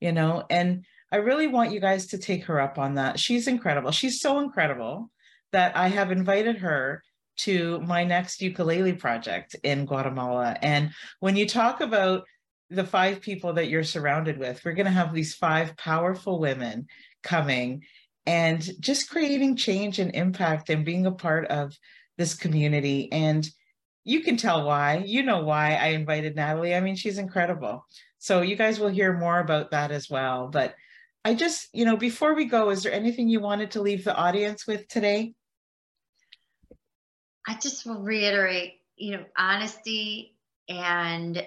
You 0.00 0.12
know, 0.12 0.44
and 0.50 0.84
I 1.12 1.16
really 1.16 1.46
want 1.46 1.72
you 1.72 1.80
guys 1.80 2.08
to 2.08 2.18
take 2.18 2.44
her 2.44 2.60
up 2.60 2.78
on 2.78 2.94
that. 2.94 3.18
She's 3.18 3.48
incredible. 3.48 3.90
She's 3.90 4.20
so 4.20 4.38
incredible 4.38 5.10
that 5.52 5.76
I 5.76 5.88
have 5.88 6.12
invited 6.12 6.58
her 6.58 7.02
to 7.38 7.80
my 7.80 8.04
next 8.04 8.42
ukulele 8.42 8.92
project 8.92 9.56
in 9.62 9.86
Guatemala. 9.86 10.56
And 10.62 10.90
when 11.20 11.36
you 11.36 11.48
talk 11.48 11.80
about 11.80 12.24
the 12.68 12.84
five 12.84 13.20
people 13.20 13.54
that 13.54 13.68
you're 13.68 13.82
surrounded 13.82 14.38
with, 14.38 14.62
we're 14.64 14.74
going 14.74 14.86
to 14.86 14.92
have 14.92 15.12
these 15.12 15.34
five 15.34 15.76
powerful 15.76 16.38
women 16.38 16.86
coming 17.22 17.82
and 18.26 18.68
just 18.80 19.10
creating 19.10 19.56
change 19.56 19.98
and 19.98 20.14
impact 20.14 20.70
and 20.70 20.84
being 20.84 21.06
a 21.06 21.12
part 21.12 21.46
of 21.46 21.76
this 22.18 22.34
community. 22.34 23.10
And 23.12 23.48
you 24.04 24.20
can 24.20 24.36
tell 24.36 24.64
why. 24.64 25.02
You 25.06 25.22
know 25.22 25.42
why 25.42 25.74
I 25.74 25.88
invited 25.88 26.36
Natalie. 26.36 26.74
I 26.74 26.80
mean, 26.80 26.96
she's 26.96 27.18
incredible. 27.18 27.86
So 28.18 28.42
you 28.42 28.56
guys 28.56 28.78
will 28.78 28.88
hear 28.88 29.16
more 29.16 29.40
about 29.40 29.70
that 29.70 29.90
as 29.90 30.10
well. 30.10 30.48
But 30.48 30.74
I 31.24 31.34
just, 31.34 31.68
you 31.72 31.84
know, 31.84 31.96
before 31.96 32.34
we 32.34 32.46
go, 32.46 32.70
is 32.70 32.82
there 32.82 32.92
anything 32.92 33.28
you 33.28 33.40
wanted 33.40 33.72
to 33.72 33.82
leave 33.82 34.04
the 34.04 34.14
audience 34.14 34.66
with 34.66 34.88
today? 34.88 35.34
I 37.46 37.54
just 37.54 37.86
will 37.86 38.00
reiterate, 38.00 38.74
you 38.96 39.12
know, 39.12 39.24
honesty 39.36 40.36
and 40.68 41.46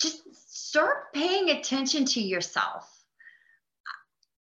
just 0.00 0.22
start 0.34 1.12
paying 1.12 1.50
attention 1.50 2.04
to 2.04 2.20
yourself. 2.20 2.90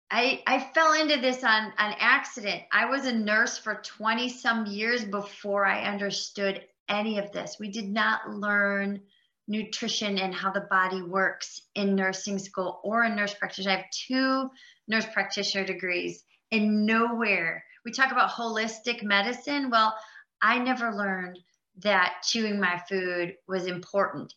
I, 0.10 0.42
I 0.48 0.60
fell 0.74 0.94
into 0.94 1.20
this 1.20 1.44
on 1.44 1.66
an 1.78 1.96
accident. 2.00 2.64
I 2.72 2.86
was 2.86 3.06
a 3.06 3.14
nurse 3.14 3.58
for 3.58 3.76
20 3.76 4.30
some 4.30 4.66
years 4.66 5.04
before 5.04 5.66
I 5.66 5.84
understood 5.84 6.64
any 6.88 7.18
of 7.18 7.32
this. 7.32 7.58
We 7.60 7.70
did 7.70 7.90
not 7.90 8.30
learn 8.30 9.02
nutrition 9.48 10.18
and 10.18 10.34
how 10.34 10.52
the 10.52 10.68
body 10.70 11.02
works 11.02 11.62
in 11.76 11.96
nursing 11.96 12.40
school 12.40 12.80
or 12.84 13.04
a 13.04 13.14
nurse 13.14 13.34
practitioner. 13.34 13.74
I 13.74 13.78
have 13.78 13.90
two 13.92 14.50
nurse 14.88 15.06
practitioner 15.14 15.66
degrees, 15.66 16.24
and 16.52 16.86
nowhere 16.86 17.64
we 17.86 17.92
talk 17.92 18.12
about 18.12 18.32
holistic 18.32 19.04
medicine. 19.04 19.70
Well, 19.70 19.96
I 20.42 20.60
never 20.60 20.94
learned 20.94 21.40
that 21.84 22.24
chewing 22.24 22.60
my 22.60 22.82
food 22.90 23.36
was 23.48 23.66
important 23.66 24.34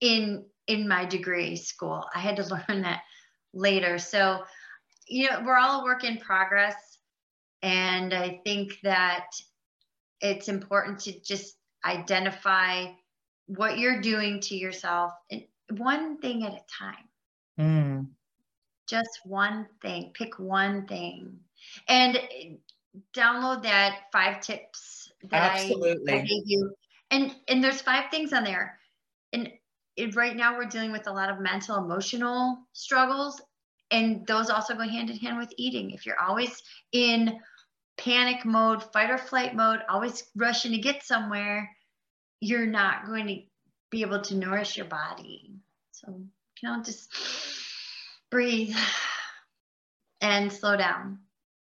in 0.00 0.44
in 0.66 0.88
my 0.88 1.04
degree 1.04 1.56
school. 1.56 2.04
I 2.14 2.20
had 2.20 2.36
to 2.36 2.42
learn 2.68 2.82
that 2.82 3.02
later. 3.54 3.98
So, 3.98 4.44
you 5.12 5.30
know, 5.30 5.42
we're 5.44 5.58
all 5.58 5.82
a 5.82 5.84
work 5.84 6.04
in 6.04 6.16
progress. 6.16 6.74
And 7.62 8.14
I 8.14 8.40
think 8.44 8.78
that 8.82 9.26
it's 10.20 10.48
important 10.48 11.00
to 11.00 11.20
just 11.20 11.56
identify 11.84 12.86
what 13.46 13.78
you're 13.78 14.00
doing 14.00 14.40
to 14.40 14.56
yourself 14.56 15.12
and 15.30 15.42
one 15.76 16.18
thing 16.18 16.44
at 16.44 16.52
a 16.52 16.60
time. 16.78 17.08
Mm. 17.60 18.06
Just 18.88 19.20
one 19.24 19.66
thing. 19.82 20.12
Pick 20.14 20.38
one 20.38 20.86
thing. 20.86 21.38
And 21.88 22.18
download 23.14 23.62
that 23.62 24.04
five 24.12 24.40
tips 24.40 25.12
that 25.30 25.60
Absolutely. 25.60 26.12
I, 26.12 26.16
I 26.16 26.20
gave 26.20 26.42
you. 26.46 26.72
And 27.10 27.34
and 27.48 27.62
there's 27.62 27.82
five 27.82 28.10
things 28.10 28.32
on 28.32 28.44
there. 28.44 28.78
And 29.32 29.50
it, 29.96 30.16
right 30.16 30.34
now 30.34 30.56
we're 30.56 30.64
dealing 30.64 30.92
with 30.92 31.06
a 31.06 31.12
lot 31.12 31.30
of 31.30 31.38
mental 31.38 31.76
emotional 31.76 32.58
struggles 32.72 33.40
and 33.92 34.26
those 34.26 34.50
also 34.50 34.74
go 34.74 34.80
hand 34.80 35.10
in 35.10 35.18
hand 35.18 35.38
with 35.38 35.52
eating. 35.56 35.90
If 35.90 36.06
you're 36.06 36.18
always 36.18 36.62
in 36.92 37.38
panic 37.98 38.44
mode, 38.44 38.82
fight 38.92 39.10
or 39.10 39.18
flight 39.18 39.54
mode, 39.54 39.80
always 39.88 40.24
rushing 40.34 40.72
to 40.72 40.78
get 40.78 41.04
somewhere, 41.04 41.70
you're 42.40 42.66
not 42.66 43.06
going 43.06 43.26
to 43.28 43.38
be 43.90 44.02
able 44.02 44.22
to 44.22 44.34
nourish 44.34 44.76
your 44.76 44.86
body. 44.86 45.52
So, 45.92 46.08
you 46.62 46.68
know, 46.68 46.82
just 46.82 47.14
breathe 48.30 48.74
and 50.20 50.50
slow 50.50 50.76
down 50.76 51.18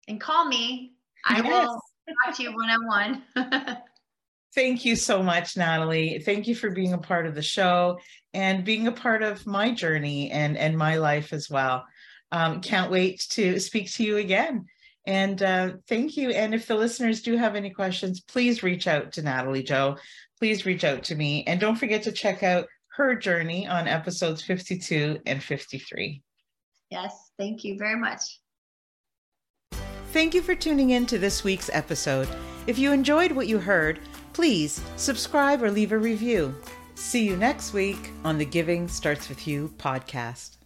and 0.09 0.21
call 0.21 0.47
me. 0.47 0.95
I 1.27 1.43
yes. 1.43 1.45
will 1.45 1.81
talk 2.25 2.37
to 2.37 2.43
you 2.43 2.55
one 2.55 2.71
on 2.71 2.87
one. 2.87 3.23
Thank 4.55 4.85
you 4.85 4.95
so 4.95 5.23
much, 5.23 5.57
Natalie. 5.57 6.21
Thank 6.25 6.47
you 6.47 6.55
for 6.55 6.71
being 6.71 6.93
a 6.93 6.99
part 6.99 7.27
of 7.27 7.35
the 7.35 7.43
show 7.43 7.99
and 8.33 8.65
being 8.65 8.87
a 8.87 8.93
part 8.93 9.23
of 9.23 9.47
my 9.47 9.73
journey 9.73 10.31
and, 10.31 10.57
and 10.57 10.79
my 10.79 10.97
life 10.97 11.33
as 11.33 11.51
well. 11.51 11.85
Um, 12.33 12.61
can't 12.61 12.91
wait 12.91 13.27
to 13.31 13.61
speak 13.61 13.93
to 13.93 14.05
you 14.05 14.17
again. 14.17 14.67
And 15.07 15.43
uh, 15.43 15.73
thank 15.89 16.17
you. 16.17 16.31
And 16.31 16.55
if 16.55 16.67
the 16.67 16.75
listeners 16.75 17.23
do 17.23 17.37
have 17.37 17.55
any 17.55 17.71
questions, 17.71 18.21
please 18.21 18.63
reach 18.63 18.87
out 18.87 19.13
to 19.13 19.23
Natalie 19.23 19.63
Jo. 19.63 19.97
Please 20.39 20.67
reach 20.67 20.85
out 20.85 21.05
to 21.05 21.15
me. 21.15 21.45
And 21.47 21.61
don't 21.61 21.77
forget 21.77 22.03
to 22.05 22.13
check 22.13 22.43
out 22.43 22.67
her 22.97 23.15
journey 23.15 23.67
on 23.67 23.87
episodes 23.87 24.43
52 24.43 25.19
and 25.27 25.43
53. 25.43 26.23
Yes, 26.91 27.31
thank 27.39 27.65
you 27.65 27.77
very 27.77 27.99
much. 27.99 28.41
Thank 30.13 30.33
you 30.33 30.43
for 30.43 30.55
tuning 30.55 30.91
in 30.91 31.07
to 31.07 31.19
this 31.19 31.43
week's 31.43 31.71
episode. 31.73 32.29
If 32.67 32.79
you 32.79 32.93
enjoyed 32.93 33.33
what 33.33 33.49
you 33.49 33.59
heard, 33.59 33.99
please 34.33 34.81
subscribe 34.97 35.63
or 35.63 35.71
leave 35.71 35.93
a 35.93 35.99
review. 35.99 36.55
See 36.95 37.27
you 37.27 37.37
next 37.37 37.73
week 37.73 38.11
on 38.23 38.39
the 38.39 38.45
Giving 38.45 38.87
Starts 38.87 39.29
With 39.29 39.49
You 39.49 39.75
podcast. 39.77 40.64